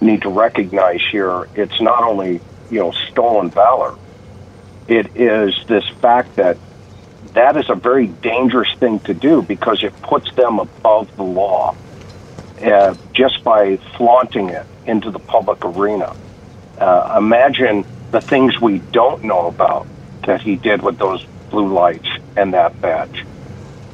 need 0.00 0.22
to 0.22 0.28
recognize 0.28 1.00
here, 1.10 1.48
it's 1.54 1.80
not 1.80 2.02
only 2.04 2.40
you 2.68 2.80
know 2.80 2.92
stolen 3.10 3.50
valor, 3.50 3.94
it 4.88 5.16
is 5.16 5.54
this 5.68 5.84
fact 6.00 6.36
that 6.36 6.58
that 7.34 7.56
is 7.56 7.64
a 7.68 7.74
very 7.74 8.06
dangerous 8.06 8.68
thing 8.78 9.00
to 9.00 9.14
do 9.14 9.42
because 9.42 9.82
it 9.82 9.94
puts 10.02 10.28
them 10.36 10.58
above 10.58 11.08
the 11.16 11.22
law 11.22 11.74
uh, 12.62 12.94
just 13.14 13.42
by 13.44 13.78
flaunting 13.96 14.50
it 14.50 14.66
into 14.84 15.10
the 15.10 15.18
public 15.18 15.64
arena. 15.64 16.14
Uh, 16.76 17.14
imagine 17.18 17.84
the 18.10 18.20
things 18.20 18.60
we 18.60 18.78
don't 18.92 19.24
know 19.24 19.46
about 19.46 19.88
that 20.26 20.42
he 20.42 20.56
did 20.56 20.82
with 20.82 20.98
those 20.98 21.24
blue 21.50 21.72
lights 21.72 22.08
and 22.36 22.54
that 22.54 22.80
badge. 22.80 23.24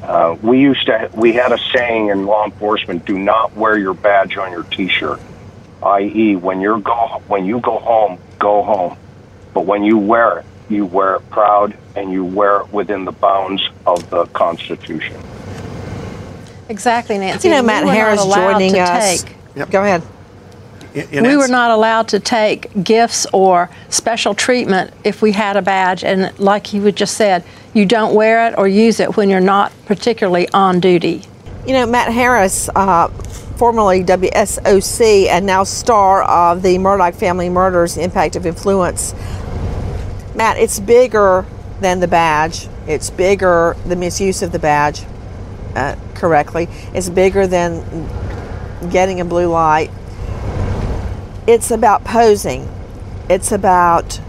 Uh, 0.01 0.35
we 0.41 0.59
used 0.59 0.85
to 0.87 1.09
we 1.13 1.33
had 1.33 1.51
a 1.51 1.59
saying 1.73 2.07
in 2.07 2.25
law 2.25 2.45
enforcement: 2.45 3.05
"Do 3.05 3.17
not 3.19 3.55
wear 3.55 3.77
your 3.77 3.93
badge 3.93 4.37
on 4.37 4.51
your 4.51 4.63
T-shirt." 4.63 5.19
I.e., 5.83 6.35
when 6.35 6.61
you 6.61 6.79
go 6.79 7.21
when 7.27 7.45
you 7.45 7.59
go 7.59 7.77
home, 7.77 8.19
go 8.39 8.63
home. 8.63 8.97
But 9.53 9.65
when 9.65 9.83
you 9.83 9.97
wear 9.97 10.39
it, 10.39 10.45
you 10.69 10.85
wear 10.85 11.15
it 11.15 11.29
proud 11.29 11.77
and 11.95 12.11
you 12.11 12.23
wear 12.23 12.61
it 12.61 12.71
within 12.71 13.05
the 13.05 13.11
bounds 13.11 13.67
of 13.85 14.09
the 14.09 14.25
Constitution. 14.27 15.19
Exactly, 16.69 17.17
Nancy. 17.17 17.49
You 17.49 17.55
know, 17.55 17.61
Matt 17.61 17.83
we 17.83 17.89
Harris 17.91 18.23
joining 18.23 18.73
to 18.73 18.79
us. 18.79 19.23
Take, 19.23 19.69
Go 19.69 19.83
ahead. 19.83 20.01
we 20.93 21.35
were 21.35 21.49
not 21.49 21.71
allowed 21.71 22.07
to 22.09 22.19
take 22.19 22.71
gifts 22.81 23.27
or 23.33 23.69
special 23.89 24.33
treatment 24.33 24.93
if 25.03 25.21
we 25.21 25.33
had 25.33 25.57
a 25.57 25.61
badge. 25.61 26.03
And 26.03 26.37
like 26.39 26.67
he 26.67 26.79
would 26.79 26.95
just 26.95 27.17
said, 27.17 27.43
you 27.73 27.85
don't 27.85 28.13
wear 28.13 28.47
it 28.47 28.57
or 28.57 28.67
use 28.67 28.99
it 28.99 29.15
when 29.15 29.29
you're 29.29 29.39
not 29.39 29.71
particularly 29.85 30.49
on 30.49 30.79
duty. 30.79 31.23
You 31.65 31.73
know, 31.73 31.85
Matt 31.85 32.11
Harris, 32.11 32.69
uh, 32.75 33.07
formerly 33.61 34.03
WSOC 34.03 35.27
and 35.27 35.45
now 35.45 35.63
star 35.63 36.23
of 36.23 36.63
the 36.63 36.77
Murdaugh 36.77 37.13
Family 37.13 37.49
Murders 37.49 37.97
Impact 37.97 38.35
of 38.35 38.45
Influence. 38.45 39.13
Matt, 40.35 40.57
it's 40.57 40.79
bigger 40.79 41.45
than 41.79 41.99
the 41.99 42.07
badge. 42.07 42.67
It's 42.87 43.09
bigger, 43.09 43.77
the 43.85 43.95
misuse 43.95 44.41
of 44.41 44.51
the 44.51 44.59
badge 44.59 45.03
uh, 45.75 45.95
correctly. 46.15 46.67
It's 46.93 47.09
bigger 47.09 47.47
than 47.47 48.09
getting 48.89 49.21
a 49.21 49.25
blue 49.25 49.47
light. 49.47 49.91
It's 51.47 51.71
about 51.71 52.03
posing. 52.03 52.67
It's 53.29 53.51
about 53.51 54.19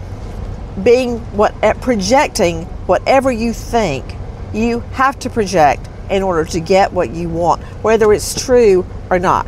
being 0.83 1.19
what 1.35 1.55
at 1.63 1.81
projecting 1.81 2.67
whatever 2.85 3.31
you 3.31 3.53
think 3.53 4.05
you 4.53 4.79
have 4.91 5.17
to 5.19 5.29
project 5.29 5.89
in 6.09 6.21
order 6.21 6.45
to 6.45 6.59
get 6.59 6.91
what 6.91 7.09
you 7.11 7.29
want, 7.29 7.61
whether 7.83 8.13
it's 8.13 8.45
true 8.45 8.85
or 9.09 9.19
not. 9.19 9.47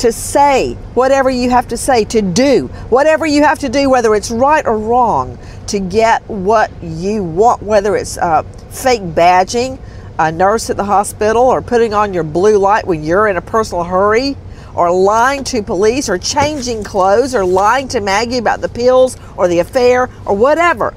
To 0.00 0.12
say 0.12 0.74
whatever 0.94 1.30
you 1.30 1.50
have 1.50 1.68
to 1.68 1.76
say, 1.76 2.04
to 2.06 2.22
do 2.22 2.66
whatever 2.88 3.26
you 3.26 3.42
have 3.42 3.58
to 3.60 3.68
do, 3.68 3.90
whether 3.90 4.14
it's 4.14 4.30
right 4.30 4.64
or 4.64 4.78
wrong, 4.78 5.38
to 5.68 5.80
get 5.80 6.28
what 6.28 6.70
you 6.82 7.22
want, 7.22 7.62
whether 7.62 7.96
it's 7.96 8.16
uh, 8.18 8.42
fake 8.70 9.02
badging, 9.02 9.78
a 10.18 10.30
nurse 10.30 10.70
at 10.70 10.76
the 10.76 10.84
hospital, 10.84 11.42
or 11.42 11.62
putting 11.62 11.94
on 11.94 12.14
your 12.14 12.24
blue 12.24 12.58
light 12.58 12.86
when 12.86 13.02
you're 13.02 13.26
in 13.28 13.36
a 13.36 13.40
personal 13.40 13.84
hurry, 13.84 14.36
or 14.74 14.90
lying 14.90 15.42
to 15.44 15.62
police, 15.62 16.08
or 16.08 16.18
changing 16.18 16.84
clothes, 16.84 17.34
or 17.34 17.44
lying 17.44 17.88
to 17.88 18.00
Maggie 18.00 18.38
about 18.38 18.60
the 18.60 18.68
pills 18.68 19.16
or 19.36 19.48
the 19.48 19.58
affair, 19.58 20.08
or 20.24 20.36
whatever. 20.36 20.94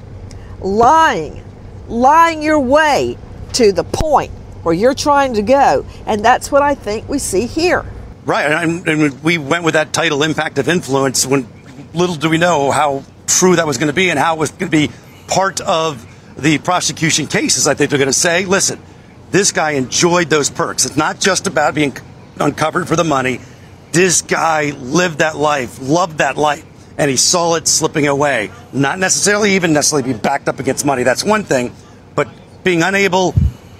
Lying, 0.62 1.42
lying 1.88 2.42
your 2.42 2.60
way 2.60 3.18
to 3.54 3.72
the 3.72 3.84
point 3.84 4.30
where 4.62 4.74
you're 4.74 4.94
trying 4.94 5.34
to 5.34 5.42
go. 5.42 5.84
And 6.06 6.24
that's 6.24 6.50
what 6.50 6.62
I 6.62 6.74
think 6.74 7.08
we 7.08 7.18
see 7.18 7.46
here. 7.46 7.84
Right. 8.24 8.46
And, 8.46 8.86
and 8.86 9.22
we 9.22 9.38
went 9.38 9.64
with 9.64 9.74
that 9.74 9.92
title, 9.92 10.22
Impact 10.22 10.58
of 10.58 10.68
Influence, 10.68 11.26
when 11.26 11.48
little 11.92 12.16
do 12.16 12.30
we 12.30 12.38
know 12.38 12.70
how 12.70 13.04
true 13.26 13.56
that 13.56 13.66
was 13.66 13.78
going 13.78 13.88
to 13.88 13.94
be 13.94 14.10
and 14.10 14.18
how 14.18 14.36
it 14.36 14.38
was 14.38 14.50
going 14.50 14.70
to 14.70 14.76
be 14.76 14.90
part 15.26 15.60
of 15.60 16.06
the 16.36 16.58
prosecution 16.58 17.26
cases. 17.26 17.66
I 17.66 17.74
think 17.74 17.90
they're 17.90 17.98
going 17.98 18.06
to 18.06 18.12
say, 18.12 18.44
listen, 18.44 18.80
this 19.30 19.52
guy 19.52 19.72
enjoyed 19.72 20.30
those 20.30 20.50
perks. 20.50 20.84
It's 20.86 20.96
not 20.96 21.20
just 21.20 21.46
about 21.46 21.74
being 21.74 21.96
uncovered 22.38 22.88
for 22.88 22.96
the 22.96 23.04
money. 23.04 23.40
This 23.92 24.22
guy 24.22 24.70
lived 24.70 25.18
that 25.18 25.36
life, 25.36 25.78
loved 25.80 26.18
that 26.18 26.36
life, 26.36 26.64
and 26.98 27.10
he 27.10 27.16
saw 27.16 27.54
it 27.54 27.66
slipping 27.68 28.06
away. 28.06 28.50
Not 28.72 28.98
necessarily 28.98 29.56
even 29.56 29.72
necessarily 29.72 30.12
be 30.12 30.18
backed 30.18 30.48
up 30.48 30.58
against 30.58 30.84
money. 30.84 31.02
That's 31.02 31.24
one 31.24 31.44
thing, 31.44 31.72
but 32.14 32.28
being 32.64 32.82
unable 32.82 33.34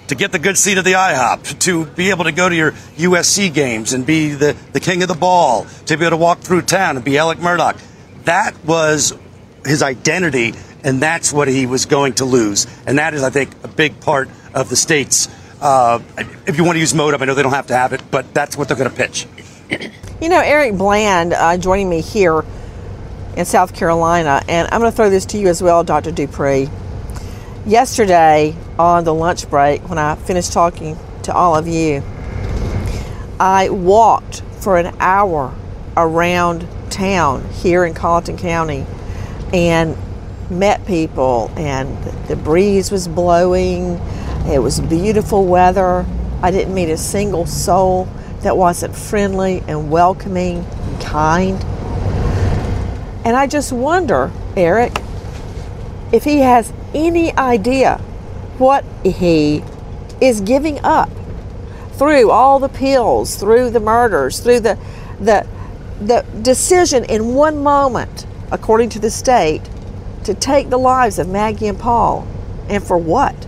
to 0.07 0.15
get 0.15 0.31
the 0.31 0.39
good 0.39 0.57
seat 0.57 0.77
of 0.77 0.83
the 0.83 0.93
IHOP, 0.93 1.59
to 1.59 1.85
be 1.85 2.09
able 2.09 2.25
to 2.25 2.31
go 2.31 2.49
to 2.49 2.55
your 2.55 2.71
USC 2.97 3.53
games 3.53 3.93
and 3.93 4.05
be 4.05 4.29
the, 4.29 4.55
the 4.73 4.79
king 4.79 5.01
of 5.01 5.07
the 5.07 5.15
ball, 5.15 5.65
to 5.85 5.97
be 5.97 6.05
able 6.05 6.17
to 6.17 6.21
walk 6.21 6.39
through 6.39 6.63
town 6.63 6.97
and 6.97 7.05
be 7.05 7.17
Alec 7.17 7.39
Murdaugh. 7.39 7.79
That 8.25 8.53
was 8.65 9.17
his 9.65 9.81
identity, 9.81 10.53
and 10.83 11.01
that's 11.01 11.31
what 11.31 11.47
he 11.47 11.65
was 11.65 11.85
going 11.85 12.13
to 12.15 12.25
lose. 12.25 12.67
And 12.85 12.97
that 12.97 13.13
is, 13.13 13.23
I 13.23 13.29
think, 13.29 13.51
a 13.63 13.67
big 13.67 13.99
part 14.01 14.29
of 14.53 14.69
the 14.69 14.75
state's. 14.75 15.29
Uh, 15.61 15.99
if 16.45 16.57
you 16.57 16.65
want 16.65 16.75
to 16.75 16.79
use 16.81 16.93
motive, 16.93 17.21
I 17.21 17.25
know 17.25 17.33
they 17.33 17.43
don't 17.43 17.53
have 17.53 17.67
to 17.67 17.77
have 17.77 17.93
it, 17.93 18.01
but 18.11 18.33
that's 18.33 18.57
what 18.57 18.67
they're 18.67 18.77
going 18.77 18.89
to 18.89 18.95
pitch. 18.95 19.25
You 20.21 20.29
know, 20.29 20.39
Eric 20.39 20.77
Bland 20.77 21.33
uh, 21.33 21.57
joining 21.57 21.89
me 21.89 22.01
here 22.01 22.45
in 23.35 23.45
South 23.45 23.73
Carolina, 23.73 24.41
and 24.47 24.67
I'm 24.71 24.79
going 24.79 24.91
to 24.91 24.95
throw 24.95 25.09
this 25.09 25.25
to 25.27 25.37
you 25.37 25.47
as 25.47 25.61
well, 25.61 25.83
Dr. 25.83 26.11
DuPre. 26.11 26.69
Yesterday, 27.65 28.55
on 28.77 29.03
the 29.03 29.13
lunch 29.13 29.49
break, 29.49 29.87
when 29.89 29.97
I 29.97 30.15
finished 30.15 30.53
talking 30.53 30.97
to 31.23 31.33
all 31.33 31.55
of 31.55 31.67
you, 31.67 32.03
I 33.39 33.69
walked 33.69 34.41
for 34.59 34.77
an 34.77 34.95
hour 34.99 35.53
around 35.97 36.67
town 36.89 37.47
here 37.49 37.85
in 37.85 37.93
Colleton 37.93 38.37
County 38.37 38.85
and 39.53 39.97
met 40.49 40.85
people, 40.85 41.51
and 41.55 41.97
the 42.27 42.35
breeze 42.35 42.91
was 42.91 43.07
blowing. 43.07 43.99
It 44.47 44.61
was 44.61 44.79
beautiful 44.79 45.45
weather. 45.45 46.05
I 46.41 46.51
didn't 46.51 46.73
meet 46.73 46.89
a 46.89 46.97
single 46.97 47.45
soul 47.45 48.07
that 48.41 48.57
wasn't 48.57 48.95
friendly 48.95 49.63
and 49.67 49.89
welcoming 49.89 50.57
and 50.65 51.01
kind. 51.01 51.65
And 53.25 53.35
I 53.35 53.47
just 53.47 53.71
wonder, 53.71 54.31
Eric, 54.57 55.01
if 56.11 56.25
he 56.25 56.39
has 56.39 56.73
any 56.93 57.35
idea 57.37 57.97
what 58.57 58.85
he 59.03 59.63
is 60.21 60.41
giving 60.41 60.79
up 60.83 61.09
through 61.93 62.31
all 62.31 62.59
the 62.59 62.69
pills, 62.69 63.35
through 63.35 63.69
the 63.69 63.79
murders, 63.79 64.39
through 64.39 64.59
the 64.59 64.77
the 65.19 65.47
the 66.01 66.25
decision 66.41 67.05
in 67.05 67.33
one 67.33 67.63
moment, 67.63 68.25
according 68.51 68.89
to 68.89 68.99
the 68.99 69.09
state, 69.09 69.61
to 70.23 70.33
take 70.33 70.69
the 70.69 70.77
lives 70.77 71.17
of 71.17 71.29
Maggie 71.29 71.67
and 71.67 71.79
Paul. 71.79 72.27
And 72.67 72.83
for 72.83 72.97
what? 72.97 73.47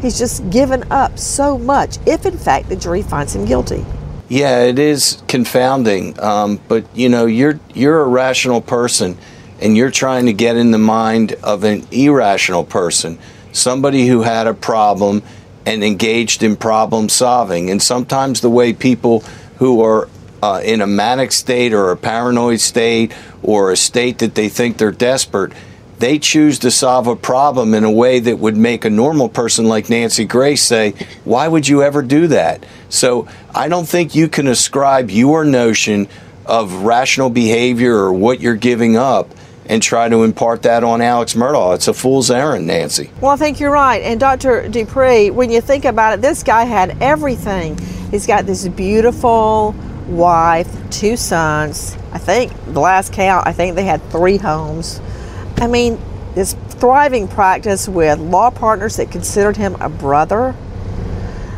He's 0.00 0.18
just 0.18 0.48
given 0.50 0.84
up 0.92 1.18
so 1.18 1.58
much 1.58 1.98
if 2.06 2.24
in 2.24 2.38
fact 2.38 2.68
the 2.68 2.76
jury 2.76 3.02
finds 3.02 3.34
him 3.34 3.44
guilty. 3.44 3.84
Yeah, 4.28 4.64
it 4.64 4.78
is 4.78 5.22
confounding. 5.26 6.18
Um, 6.20 6.60
but 6.68 6.84
you 6.94 7.08
know, 7.08 7.26
you're 7.26 7.58
you're 7.74 8.00
a 8.00 8.08
rational 8.08 8.60
person, 8.60 9.16
and 9.60 9.76
you're 9.76 9.90
trying 9.90 10.26
to 10.26 10.32
get 10.32 10.56
in 10.56 10.70
the 10.70 10.78
mind 10.78 11.32
of 11.42 11.64
an 11.64 11.86
irrational 11.90 12.64
person, 12.64 13.18
somebody 13.52 14.06
who 14.06 14.22
had 14.22 14.46
a 14.46 14.54
problem 14.54 15.22
and 15.64 15.82
engaged 15.82 16.42
in 16.42 16.56
problem 16.56 17.08
solving. 17.08 17.70
And 17.70 17.82
sometimes 17.82 18.40
the 18.40 18.50
way 18.50 18.72
people 18.72 19.20
who 19.58 19.82
are 19.82 20.08
uh, 20.42 20.60
in 20.64 20.80
a 20.80 20.86
manic 20.86 21.32
state 21.32 21.72
or 21.72 21.90
a 21.90 21.96
paranoid 21.96 22.60
state 22.60 23.12
or 23.42 23.72
a 23.72 23.76
state 23.76 24.18
that 24.18 24.34
they 24.34 24.48
think 24.48 24.78
they're 24.78 24.92
desperate, 24.92 25.52
they 25.98 26.18
choose 26.18 26.58
to 26.60 26.70
solve 26.70 27.06
a 27.06 27.16
problem 27.16 27.74
in 27.74 27.84
a 27.84 27.90
way 27.90 28.20
that 28.20 28.38
would 28.38 28.56
make 28.56 28.84
a 28.84 28.90
normal 28.90 29.28
person 29.28 29.66
like 29.66 29.90
Nancy 29.90 30.24
Grace 30.24 30.62
say, 30.62 30.94
Why 31.24 31.48
would 31.48 31.66
you 31.66 31.82
ever 31.82 32.02
do 32.02 32.28
that? 32.28 32.64
So 32.88 33.28
I 33.54 33.68
don't 33.68 33.88
think 33.88 34.14
you 34.14 34.28
can 34.28 34.46
ascribe 34.46 35.10
your 35.10 35.44
notion 35.44 36.08
of 36.46 36.84
rational 36.84 37.30
behavior 37.30 37.94
or 37.94 38.12
what 38.12 38.40
you're 38.40 38.54
giving 38.56 38.96
up 38.96 39.30
and 39.66 39.82
try 39.82 40.08
to 40.08 40.24
impart 40.24 40.62
that 40.62 40.82
on 40.82 41.02
Alex 41.02 41.34
Murdaugh. 41.34 41.74
It's 41.74 41.88
a 41.88 41.94
fool's 41.94 42.30
errand, 42.30 42.66
Nancy. 42.66 43.10
Well, 43.20 43.32
I 43.32 43.36
think 43.36 43.60
you're 43.60 43.70
right. 43.70 44.00
And 44.02 44.18
Dr. 44.18 44.62
DuPre, 44.62 45.30
when 45.30 45.50
you 45.50 45.60
think 45.60 45.84
about 45.84 46.14
it, 46.14 46.22
this 46.22 46.42
guy 46.42 46.64
had 46.64 47.02
everything. 47.02 47.76
He's 48.10 48.26
got 48.26 48.46
this 48.46 48.66
beautiful 48.68 49.74
wife, 50.06 50.74
two 50.90 51.18
sons. 51.18 51.98
I 52.12 52.18
think 52.18 52.50
the 52.72 52.80
last 52.80 53.12
count, 53.12 53.46
I 53.46 53.52
think 53.52 53.74
they 53.74 53.84
had 53.84 54.02
three 54.10 54.38
homes. 54.38 55.02
I 55.60 55.66
mean, 55.66 56.00
this 56.34 56.54
thriving 56.68 57.26
practice 57.26 57.88
with 57.88 58.20
law 58.20 58.50
partners 58.50 58.96
that 58.96 59.10
considered 59.10 59.56
him 59.56 59.74
a 59.80 59.88
brother. 59.88 60.54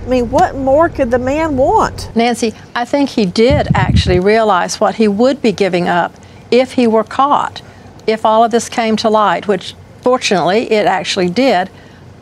I 0.02 0.06
mean, 0.08 0.30
what 0.30 0.56
more 0.56 0.88
could 0.88 1.10
the 1.10 1.18
man 1.18 1.58
want? 1.58 2.10
Nancy, 2.16 2.54
I 2.74 2.86
think 2.86 3.10
he 3.10 3.26
did 3.26 3.68
actually 3.74 4.18
realize 4.18 4.80
what 4.80 4.94
he 4.94 5.06
would 5.06 5.42
be 5.42 5.52
giving 5.52 5.86
up 5.86 6.14
if 6.50 6.72
he 6.72 6.86
were 6.86 7.04
caught, 7.04 7.60
if 8.06 8.24
all 8.24 8.42
of 8.42 8.50
this 8.50 8.70
came 8.70 8.96
to 8.96 9.10
light, 9.10 9.46
which 9.46 9.74
fortunately 10.00 10.70
it 10.70 10.86
actually 10.86 11.28
did. 11.28 11.68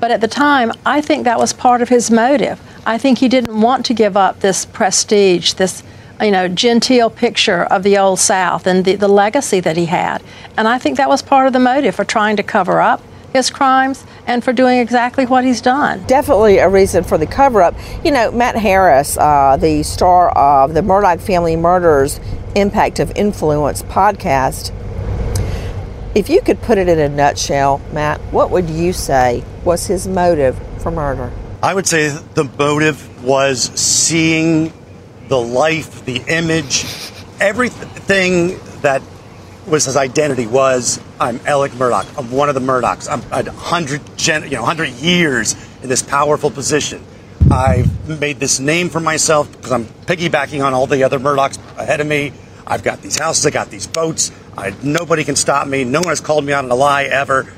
But 0.01 0.11
at 0.11 0.21
the 0.21 0.29
time, 0.29 0.73
I 0.85 1.01
think 1.01 1.25
that 1.25 1.39
was 1.39 1.53
part 1.53 1.81
of 1.81 1.89
his 1.89 2.11
motive. 2.11 2.61
I 2.85 2.99
think 2.99 3.19
he 3.19 3.29
didn't 3.29 3.61
want 3.61 3.87
to 3.87 3.95
give 3.95 4.17
up 4.17 4.41
this 4.41 4.65
prestige, 4.65 5.53
this 5.55 5.85
you 6.21 6.31
know, 6.31 6.49
genteel 6.49 7.11
picture 7.11 7.65
of 7.65 7.83
the 7.83 7.97
old 7.97 8.19
South 8.19 8.67
and 8.67 8.85
the, 8.85 8.97
the 8.97 9.09
legacy 9.09 9.61
that 9.61 9.77
he 9.77 9.87
had. 9.87 10.23
And 10.57 10.67
I 10.67 10.79
think 10.79 10.97
that 10.97 11.09
was 11.09 11.23
part 11.23 11.47
of 11.47 11.53
the 11.53 11.61
motive 11.61 11.95
for 11.95 12.05
trying 12.05 12.37
to 12.37 12.43
cover 12.43 12.81
up 12.81 13.03
his 13.33 13.51
crimes 13.51 14.05
and 14.27 14.43
for 14.43 14.53
doing 14.53 14.79
exactly 14.79 15.27
what 15.27 15.45
he's 15.45 15.61
done. 15.61 16.03
Definitely 16.07 16.59
a 16.59 16.69
reason 16.69 17.05
for 17.05 17.19
the 17.19 17.27
cover 17.27 17.63
up. 17.63 17.75
You 18.05 18.11
know, 18.11 18.31
Matt 18.31 18.57
Harris, 18.57 19.17
uh, 19.19 19.57
the 19.61 19.83
star 19.83 20.31
of 20.31 20.75
the 20.75 20.81
Murdaugh 20.81 21.21
Family 21.21 21.57
Murders 21.57 22.21
Impact 22.55 22.99
of 22.99 23.13
Influence 23.15 23.83
podcast, 23.83 24.75
if 26.15 26.29
you 26.29 26.41
could 26.41 26.61
put 26.63 26.79
it 26.79 26.89
in 26.89 26.99
a 26.99 27.09
nutshell, 27.09 27.81
Matt, 27.93 28.21
what 28.33 28.51
would 28.51 28.69
you 28.71 28.93
say 28.93 29.45
was 29.65 29.87
his 29.87 30.09
motive 30.09 30.59
for 30.79 30.91
murder? 30.91 31.31
I 31.63 31.75
would 31.75 31.87
say 31.87 32.09
the 32.35 32.45
motive 32.59 33.23
was 33.23 33.65
seeing 33.79 34.73
the 35.29 35.39
life, 35.39 36.05
the 36.05 36.23
image, 36.27 36.85
everything 37.41 38.59
that 38.81 39.03
was 39.67 39.85
his 39.85 39.97
identity 39.97 40.47
was 40.47 41.01
I'm 41.21 41.41
Alec 41.47 41.73
Murdaugh. 41.73 42.19
I'm 42.19 42.31
one 42.31 42.49
of 42.49 42.55
the 42.55 42.61
Murdaughs. 42.61 43.09
I'm 43.11 43.23
a 43.31 43.51
hundred 43.53 44.01
gen, 44.17 44.45
you 44.45 44.53
know, 44.53 44.65
hundred 44.65 44.89
years 44.91 45.55
in 45.83 45.89
this 45.89 46.03
powerful 46.03 46.51
position. 46.51 47.05
I've 47.51 48.09
made 48.21 48.41
this 48.41 48.61
name 48.61 48.89
for 48.89 49.01
myself 49.01 49.51
because 49.53 49.73
I'm 49.73 49.85
piggybacking 49.85 50.65
on 50.65 50.75
all 50.75 50.87
the 50.87 51.05
other 51.05 51.19
Murdaughs 51.19 51.59
ahead 51.79 52.01
of 52.01 52.07
me. 52.07 52.33
I've 52.67 52.83
got 52.83 53.03
these 53.03 53.19
houses, 53.19 53.47
I 53.47 53.51
got 53.51 53.71
these 53.71 53.87
boats. 53.87 54.33
I, 54.57 54.75
nobody 54.83 55.25
can 55.25 55.37
stop 55.37 55.69
me. 55.69 55.85
No 55.85 56.01
one 56.01 56.09
has 56.09 56.21
called 56.21 56.45
me 56.45 56.53
out 56.53 56.65
on 56.65 56.71
a 56.71 56.75
lie 56.75 57.05
ever. 57.05 57.53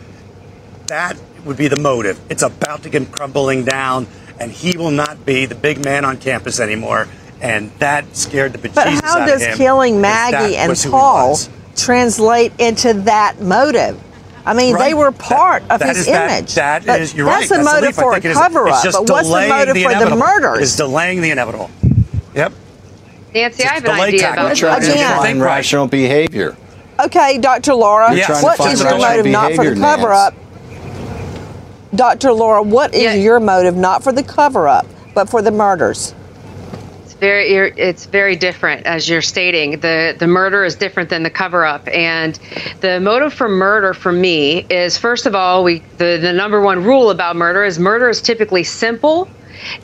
That 0.86 1.16
would 1.44 1.56
be 1.56 1.68
the 1.68 1.76
motive. 1.76 2.20
It's 2.30 2.42
about 2.42 2.82
to 2.82 2.90
get 2.90 3.10
crumbling 3.10 3.64
down, 3.64 4.06
and 4.38 4.52
he 4.52 4.76
will 4.76 4.90
not 4.90 5.24
be 5.24 5.46
the 5.46 5.54
big 5.54 5.84
man 5.84 6.04
on 6.04 6.18
campus 6.18 6.60
anymore. 6.60 7.08
And 7.43 7.70
that 7.78 8.16
scared 8.16 8.53
the 8.53 8.59
bejesus 8.59 8.74
But 8.74 8.88
how 9.05 9.24
does 9.24 9.45
killing 9.57 10.01
Maggie 10.01 10.57
and 10.57 10.68
was 10.70 10.82
who 10.82 10.91
he 10.91 10.93
Paul 10.93 11.38
translate 11.76 12.53
into 12.59 12.93
that 13.05 13.41
motive? 13.41 13.99
I 14.45 14.53
mean, 14.55 14.76
they 14.78 14.95
were 14.95 15.12
part 15.12 15.62
of 15.70 15.80
That 15.80 15.88
his 15.88 15.99
is- 16.01 16.09
image. 16.09 16.55
that 16.55 16.84
But 16.86 17.01
is- 17.01 17.14
you're 17.14 17.26
that's 17.26 17.43
right. 17.43 17.49
the 17.59 17.64
That's 17.64 17.74
motive 17.74 17.86
leap. 17.88 17.95
For 17.97 18.11
a 18.11 18.12
think 18.14 18.24
it 18.26 18.30
is- 18.32 18.36
cover 18.38 18.68
it's 18.68 18.76
up. 18.86 18.93
But 18.93 19.11
what's 19.11 19.28
the 19.28 19.34
delaying 19.34 19.49
motive 19.51 19.76
for 19.76 19.80
the 19.82 19.91
inevitable. 19.91 20.16
murders? 20.18 20.62
It's 20.62 20.76
delaying 20.76 21.20
the 21.22 21.30
inevitable. 21.30 21.70
Yep. 22.34 22.53
Nancy, 23.34 23.64
I 23.64 23.66
have 23.74 23.84
an 23.84 23.91
idea 23.93 24.20
tactic. 24.20 24.38
about 24.38 24.49
We're 24.51 24.55
trying 24.57 24.80
to 24.82 24.91
Again. 24.93 25.16
find 25.18 25.43
rational 25.43 25.86
behavior. 25.86 26.57
Okay, 27.05 27.38
Dr. 27.38 27.74
Laura, 27.74 28.09
We're 28.11 28.24
trying 28.24 28.38
to 28.41 28.45
what 28.45 28.59
find 28.59 28.72
is 28.72 28.80
your 28.80 28.91
rational 28.93 29.09
motive 29.09 29.26
not 29.26 29.53
for 29.55 29.64
the 29.64 29.80
cover 29.80 30.12
up? 30.12 30.34
Dr. 31.95 32.32
Laura, 32.32 32.62
what 32.62 32.95
is 32.95 33.03
Yeah. 33.03 33.14
your 33.14 33.41
motive 33.41 33.76
not 33.76 34.03
for 34.03 34.12
the 34.12 34.22
cover 34.22 34.68
up, 34.68 34.86
but 35.14 35.28
for 35.28 35.43
the 35.43 35.51
murders? 35.51 36.14
Very 37.20 37.52
it's 37.52 38.06
very 38.06 38.34
different 38.34 38.86
as 38.86 39.08
you're 39.08 39.22
stating. 39.22 39.80
The 39.80 40.16
the 40.18 40.26
murder 40.26 40.64
is 40.64 40.74
different 40.76 41.10
than 41.10 41.22
the 41.22 41.30
cover 41.30 41.66
up 41.66 41.86
and 41.88 42.38
the 42.80 42.98
motive 42.98 43.34
for 43.34 43.48
murder 43.48 43.92
for 43.92 44.10
me 44.10 44.60
is 44.70 44.96
first 44.96 45.26
of 45.26 45.34
all 45.34 45.62
we 45.62 45.80
the, 45.98 46.18
the 46.20 46.32
number 46.32 46.62
one 46.62 46.82
rule 46.82 47.10
about 47.10 47.36
murder 47.36 47.62
is 47.64 47.78
murder 47.78 48.08
is 48.08 48.22
typically 48.22 48.64
simple 48.64 49.28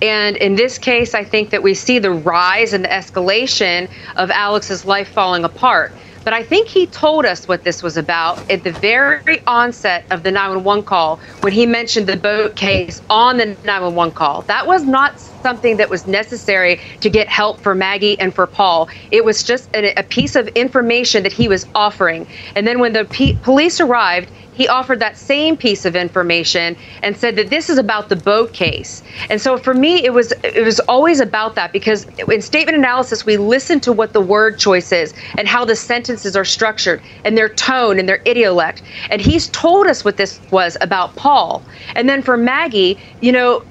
and 0.00 0.36
in 0.38 0.56
this 0.56 0.78
case 0.78 1.14
I 1.14 1.24
think 1.24 1.50
that 1.50 1.62
we 1.62 1.74
see 1.74 1.98
the 1.98 2.10
rise 2.10 2.72
and 2.72 2.84
the 2.84 2.88
escalation 2.88 3.90
of 4.16 4.30
Alex's 4.30 4.86
life 4.86 5.08
falling 5.08 5.44
apart. 5.44 5.94
But 6.24 6.32
I 6.32 6.42
think 6.42 6.68
he 6.68 6.86
told 6.88 7.24
us 7.24 7.46
what 7.46 7.64
this 7.64 7.82
was 7.82 7.96
about 7.96 8.40
at 8.50 8.64
the 8.64 8.72
very 8.72 9.42
onset 9.46 10.06
of 10.10 10.24
the 10.24 10.32
911 10.32 10.84
call 10.84 11.20
when 11.40 11.52
he 11.52 11.66
mentioned 11.66 12.08
the 12.08 12.16
boat 12.16 12.56
case 12.56 13.00
on 13.10 13.36
the 13.36 13.46
911 13.64 14.12
call. 14.14 14.42
That 14.42 14.66
was 14.66 14.84
not 14.84 15.20
something 15.46 15.76
that 15.76 15.88
was 15.88 16.08
necessary 16.08 16.80
to 17.00 17.08
get 17.08 17.28
help 17.28 17.60
for 17.60 17.72
Maggie 17.72 18.18
and 18.18 18.34
for 18.34 18.48
Paul. 18.48 18.88
It 19.12 19.24
was 19.24 19.44
just 19.44 19.70
a, 19.76 19.96
a 19.96 20.02
piece 20.02 20.34
of 20.34 20.48
information 20.48 21.22
that 21.22 21.32
he 21.32 21.46
was 21.46 21.66
offering. 21.72 22.26
And 22.56 22.66
then 22.66 22.80
when 22.80 22.92
the 22.92 23.04
pe- 23.04 23.36
police 23.44 23.80
arrived, 23.80 24.28
he 24.54 24.66
offered 24.66 24.98
that 24.98 25.16
same 25.16 25.56
piece 25.56 25.84
of 25.84 25.94
information 25.94 26.76
and 27.04 27.16
said 27.16 27.36
that 27.36 27.48
this 27.48 27.70
is 27.70 27.78
about 27.78 28.08
the 28.08 28.16
boat 28.16 28.52
case. 28.54 29.04
And 29.30 29.40
so 29.40 29.56
for 29.56 29.72
me, 29.72 30.04
it 30.04 30.12
was 30.12 30.32
it 30.42 30.64
was 30.64 30.80
always 30.80 31.20
about 31.20 31.54
that 31.54 31.72
because 31.72 32.06
in 32.28 32.42
statement 32.42 32.76
analysis, 32.76 33.24
we 33.24 33.36
listen 33.36 33.78
to 33.80 33.92
what 33.92 34.14
the 34.14 34.20
word 34.20 34.58
choice 34.58 34.90
is 34.90 35.14
and 35.38 35.46
how 35.46 35.64
the 35.64 35.76
sentences 35.76 36.34
are 36.34 36.44
structured 36.44 37.00
and 37.24 37.38
their 37.38 37.50
tone 37.50 38.00
and 38.00 38.08
their 38.08 38.22
idiolect. 38.24 38.80
And 39.10 39.20
he's 39.20 39.46
told 39.50 39.86
us 39.86 40.04
what 40.04 40.16
this 40.16 40.40
was 40.50 40.76
about 40.80 41.14
Paul. 41.14 41.62
And 41.94 42.08
then 42.08 42.20
for 42.22 42.36
Maggie, 42.36 42.98
you 43.20 43.30
know, 43.30 43.62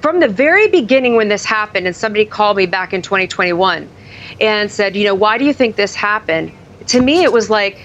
from 0.00 0.20
the 0.20 0.28
very 0.28 0.68
beginning 0.68 1.16
when 1.16 1.28
this 1.28 1.44
happened, 1.44 1.86
and 1.86 1.94
somebody 1.94 2.24
called 2.24 2.56
me 2.56 2.66
back 2.66 2.92
in 2.92 3.02
2021 3.02 3.88
and 4.40 4.70
said, 4.70 4.96
you 4.96 5.04
know, 5.04 5.14
why 5.14 5.38
do 5.38 5.44
you 5.44 5.52
think 5.52 5.76
this 5.76 5.94
happened? 5.94 6.52
To 6.88 7.00
me, 7.00 7.22
it 7.22 7.32
was 7.32 7.50
like 7.50 7.80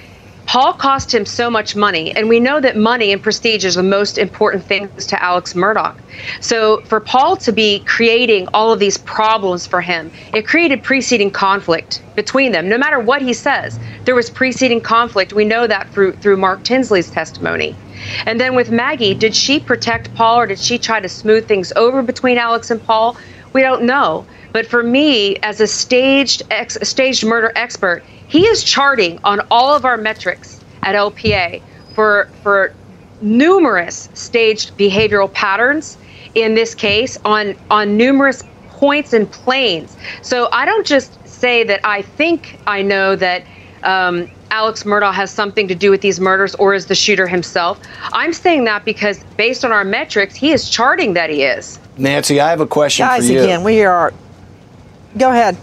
Paul 0.45 0.73
cost 0.73 1.13
him 1.13 1.25
so 1.25 1.49
much 1.49 1.75
money, 1.75 2.15
and 2.15 2.29
we 2.29 2.39
know 2.39 2.59
that 2.59 2.77
money 2.77 3.11
and 3.11 3.21
prestige 3.21 3.65
is 3.65 3.75
the 3.75 3.83
most 3.83 4.17
important 4.17 4.63
things 4.63 5.05
to 5.07 5.23
Alex 5.23 5.53
Murdaugh. 5.53 5.95
So 6.41 6.81
for 6.81 6.99
Paul 6.99 7.37
to 7.37 7.51
be 7.51 7.79
creating 7.79 8.47
all 8.53 8.71
of 8.71 8.79
these 8.79 8.97
problems 8.97 9.65
for 9.65 9.81
him, 9.81 10.11
it 10.33 10.45
created 10.45 10.83
preceding 10.83 11.31
conflict 11.31 12.03
between 12.15 12.51
them. 12.51 12.69
No 12.69 12.77
matter 12.77 12.99
what 12.99 13.21
he 13.21 13.33
says, 13.33 13.79
there 14.05 14.15
was 14.15 14.29
preceding 14.29 14.81
conflict. 14.81 15.33
We 15.33 15.45
know 15.45 15.65
that 15.65 15.89
through 15.89 16.13
through 16.13 16.37
Mark 16.37 16.63
Tinsley's 16.63 17.09
testimony. 17.09 17.75
And 18.25 18.39
then 18.39 18.53
with 18.53 18.69
Maggie, 18.69 19.13
did 19.13 19.35
she 19.35 19.59
protect 19.59 20.13
Paul 20.13 20.39
or 20.39 20.47
did 20.47 20.59
she 20.59 20.77
try 20.77 20.99
to 20.99 21.09
smooth 21.09 21.47
things 21.47 21.71
over 21.75 22.01
between 22.01 22.37
Alex 22.37 22.69
and 22.69 22.83
Paul? 22.83 23.17
We 23.53 23.61
don't 23.61 23.83
know. 23.83 24.25
But 24.51 24.67
for 24.67 24.83
me, 24.83 25.37
as 25.37 25.61
a 25.61 25.67
staged 25.67 26.43
ex, 26.51 26.77
staged 26.83 27.25
murder 27.25 27.51
expert, 27.55 28.03
he 28.33 28.47
is 28.47 28.63
charting 28.63 29.19
on 29.23 29.41
all 29.51 29.75
of 29.75 29.85
our 29.85 29.95
metrics 29.95 30.59
at 30.81 30.95
LPA 30.95 31.61
for 31.93 32.27
for 32.41 32.73
numerous 33.21 34.09
staged 34.15 34.75
behavioral 34.75 35.31
patterns 35.31 35.99
in 36.33 36.55
this 36.55 36.73
case 36.73 37.15
on 37.25 37.55
on 37.69 37.95
numerous 37.95 38.43
points 38.69 39.13
and 39.13 39.31
planes. 39.31 39.95
So 40.23 40.49
I 40.51 40.65
don't 40.65 40.85
just 40.85 41.11
say 41.27 41.63
that 41.63 41.81
I 41.83 42.01
think 42.01 42.57
I 42.65 42.81
know 42.81 43.15
that 43.15 43.43
um, 43.83 44.27
Alex 44.49 44.81
Murdaugh 44.81 45.13
has 45.13 45.29
something 45.29 45.67
to 45.67 45.75
do 45.75 45.91
with 45.91 46.01
these 46.01 46.19
murders 46.19 46.55
or 46.55 46.73
is 46.73 46.87
the 46.87 46.95
shooter 46.95 47.27
himself. 47.27 47.79
I'm 48.13 48.33
saying 48.33 48.63
that 48.63 48.83
because 48.83 49.23
based 49.37 49.63
on 49.63 49.71
our 49.71 49.83
metrics, 49.83 50.33
he 50.33 50.51
is 50.51 50.71
charting 50.71 51.13
that 51.13 51.29
he 51.29 51.43
is. 51.43 51.77
Nancy, 51.97 52.41
I 52.41 52.49
have 52.49 52.61
a 52.61 52.65
question 52.65 53.05
Guys, 53.05 53.27
for 53.27 53.31
you. 53.31 53.37
Guys, 53.37 53.45
again, 53.45 53.63
we 53.63 53.83
are. 53.83 54.11
Go 55.19 55.29
ahead. 55.29 55.55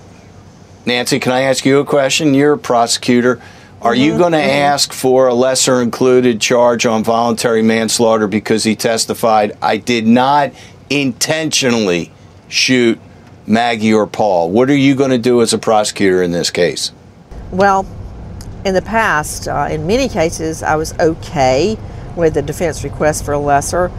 Nancy, 0.87 1.21
can 1.21 1.33
I 1.33 1.43
ask 1.43 1.65
you 1.67 1.79
a 1.79 1.85
question? 1.85 2.33
You're 2.33 2.55
a 2.55 2.59
prosecutor. 2.59 3.41
Are 3.83 3.95
you 3.95 4.19
going 4.19 4.33
to 4.33 4.43
ask 4.43 4.93
for 4.93 5.29
a 5.29 5.35
lesser 5.35 5.81
included 5.81 6.41
charge 6.41 6.85
on 6.85 7.03
voluntary 7.03 7.63
manslaughter 7.63 8.27
because 8.27 8.65
he 8.65 8.77
testified, 8.77 9.57
I 9.63 9.79
did 9.79 10.07
not 10.07 10.53
intentionally 10.91 12.13
shoot 12.49 13.01
Maggie 13.47 13.95
or 13.95 14.07
Paul? 14.07 14.51
What 14.51 14.69
are 14.69 14.77
you 14.77 14.95
going 14.95 15.11
to 15.11 15.19
do 15.19 15.41
as 15.41 15.55
a 15.55 15.59
prosecutor 15.59 16.23
in 16.23 16.31
this 16.31 16.51
case? 16.51 16.93
Well, 17.51 17.87
in 18.65 18.75
the 18.75 18.83
past, 18.83 19.49
uh, 19.49 19.69
in 19.71 19.87
many 19.87 20.09
cases, 20.09 20.63
I 20.63 20.77
was 20.77 20.93
okay 20.99 21.79
with 22.17 22.35
the 22.35 22.43
defense 22.43 22.85
request 22.85 23.25
for 23.25 23.33
a 23.33 23.39
lesser 23.39 23.91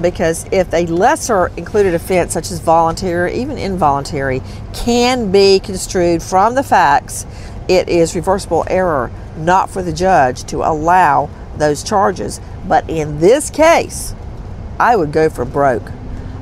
because 0.00 0.46
if 0.52 0.72
a 0.72 0.86
lesser 0.86 1.48
included 1.56 1.94
offense, 1.94 2.32
such 2.32 2.50
as 2.50 2.60
voluntary 2.60 3.32
or 3.32 3.34
even 3.34 3.58
involuntary, 3.58 4.42
can 4.74 5.30
be 5.32 5.60
construed 5.60 6.22
from 6.22 6.54
the 6.54 6.62
facts, 6.62 7.26
it 7.68 7.88
is 7.88 8.14
reversible 8.14 8.64
error 8.68 9.10
not 9.36 9.70
for 9.70 9.82
the 9.82 9.92
judge 9.92 10.44
to 10.44 10.58
allow 10.58 11.30
those 11.56 11.82
charges. 11.82 12.40
But 12.66 12.88
in 12.88 13.20
this 13.20 13.50
case, 13.50 14.14
I 14.78 14.96
would 14.96 15.12
go 15.12 15.28
for 15.28 15.44
broke. 15.44 15.90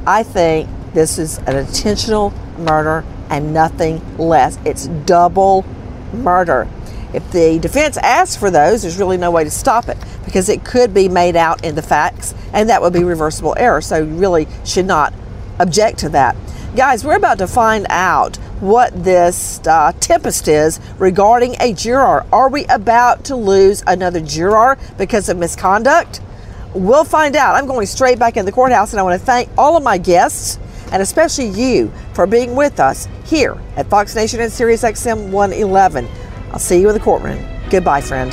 I 0.07 0.23
think 0.23 0.69
this 0.93 1.19
is 1.19 1.39
an 1.39 1.57
intentional 1.57 2.33
murder 2.59 3.05
and 3.31 3.53
nothing 3.53 4.01
less. 4.19 4.59
It's 4.65 4.87
double 4.87 5.65
murder. 6.13 6.69
If 7.17 7.33
the 7.33 7.59
defense 7.59 7.97
asks 7.97 8.37
for 8.37 8.51
those, 8.51 8.83
there's 8.83 8.99
really 8.99 9.17
no 9.17 9.31
way 9.31 9.43
to 9.43 9.51
stop 9.51 9.89
it 9.89 9.97
because 10.27 10.51
it 10.51 10.67
could 10.67 10.93
be 10.93 11.09
made 11.09 11.35
out 11.35 11.65
in 11.65 11.75
the 11.75 11.81
facts 11.81 12.35
and 12.53 12.69
that 12.69 12.83
would 12.83 12.93
be 12.93 13.05
reversible 13.05 13.55
error. 13.57 13.81
So 13.81 14.05
you 14.05 14.15
really 14.15 14.47
should 14.67 14.85
not 14.85 15.15
object 15.59 15.99
to 16.01 16.11
that. 16.11 16.37
Guys, 16.77 17.07
we're 17.07 17.17
about 17.17 17.39
to 17.39 17.47
find 17.47 17.87
out 17.89 18.37
what 18.61 19.03
this 19.03 19.67
uh, 19.67 19.93
tempest 19.99 20.47
is 20.47 20.79
regarding 20.99 21.57
a 21.59 21.73
juror. 21.73 22.27
Are 22.33 22.51
we 22.51 22.67
about 22.67 23.25
to 23.25 23.37
lose 23.37 23.83
another 23.87 24.21
juror 24.21 24.77
because 24.99 25.31
of 25.31 25.39
misconduct? 25.39 26.21
We'll 26.75 27.05
find 27.05 27.35
out. 27.35 27.55
I'm 27.55 27.67
going 27.67 27.87
straight 27.87 28.19
back 28.19 28.37
in 28.37 28.45
the 28.45 28.53
courthouse, 28.53 28.93
and 28.93 29.01
I 29.01 29.03
want 29.03 29.19
to 29.19 29.25
thank 29.25 29.49
all 29.57 29.79
of 29.79 29.83
my 29.83 29.97
guests 29.97 30.59
and 30.93 31.03
especially 31.03 31.49
you 31.49 31.93
for 32.13 32.27
being 32.27 32.55
with 32.55 32.79
us 32.79 33.09
here 33.25 33.59
at 33.77 33.89
Fox 33.89 34.15
Nation 34.15 34.41
and 34.41 34.53
Sirius 34.53 34.83
XM 34.83 35.31
111. 35.31 36.09
I'll 36.53 36.59
see 36.59 36.81
you 36.81 36.89
in 36.89 36.95
the 36.95 37.01
courtroom. 37.01 37.45
Goodbye, 37.71 38.01
friend. 38.01 38.33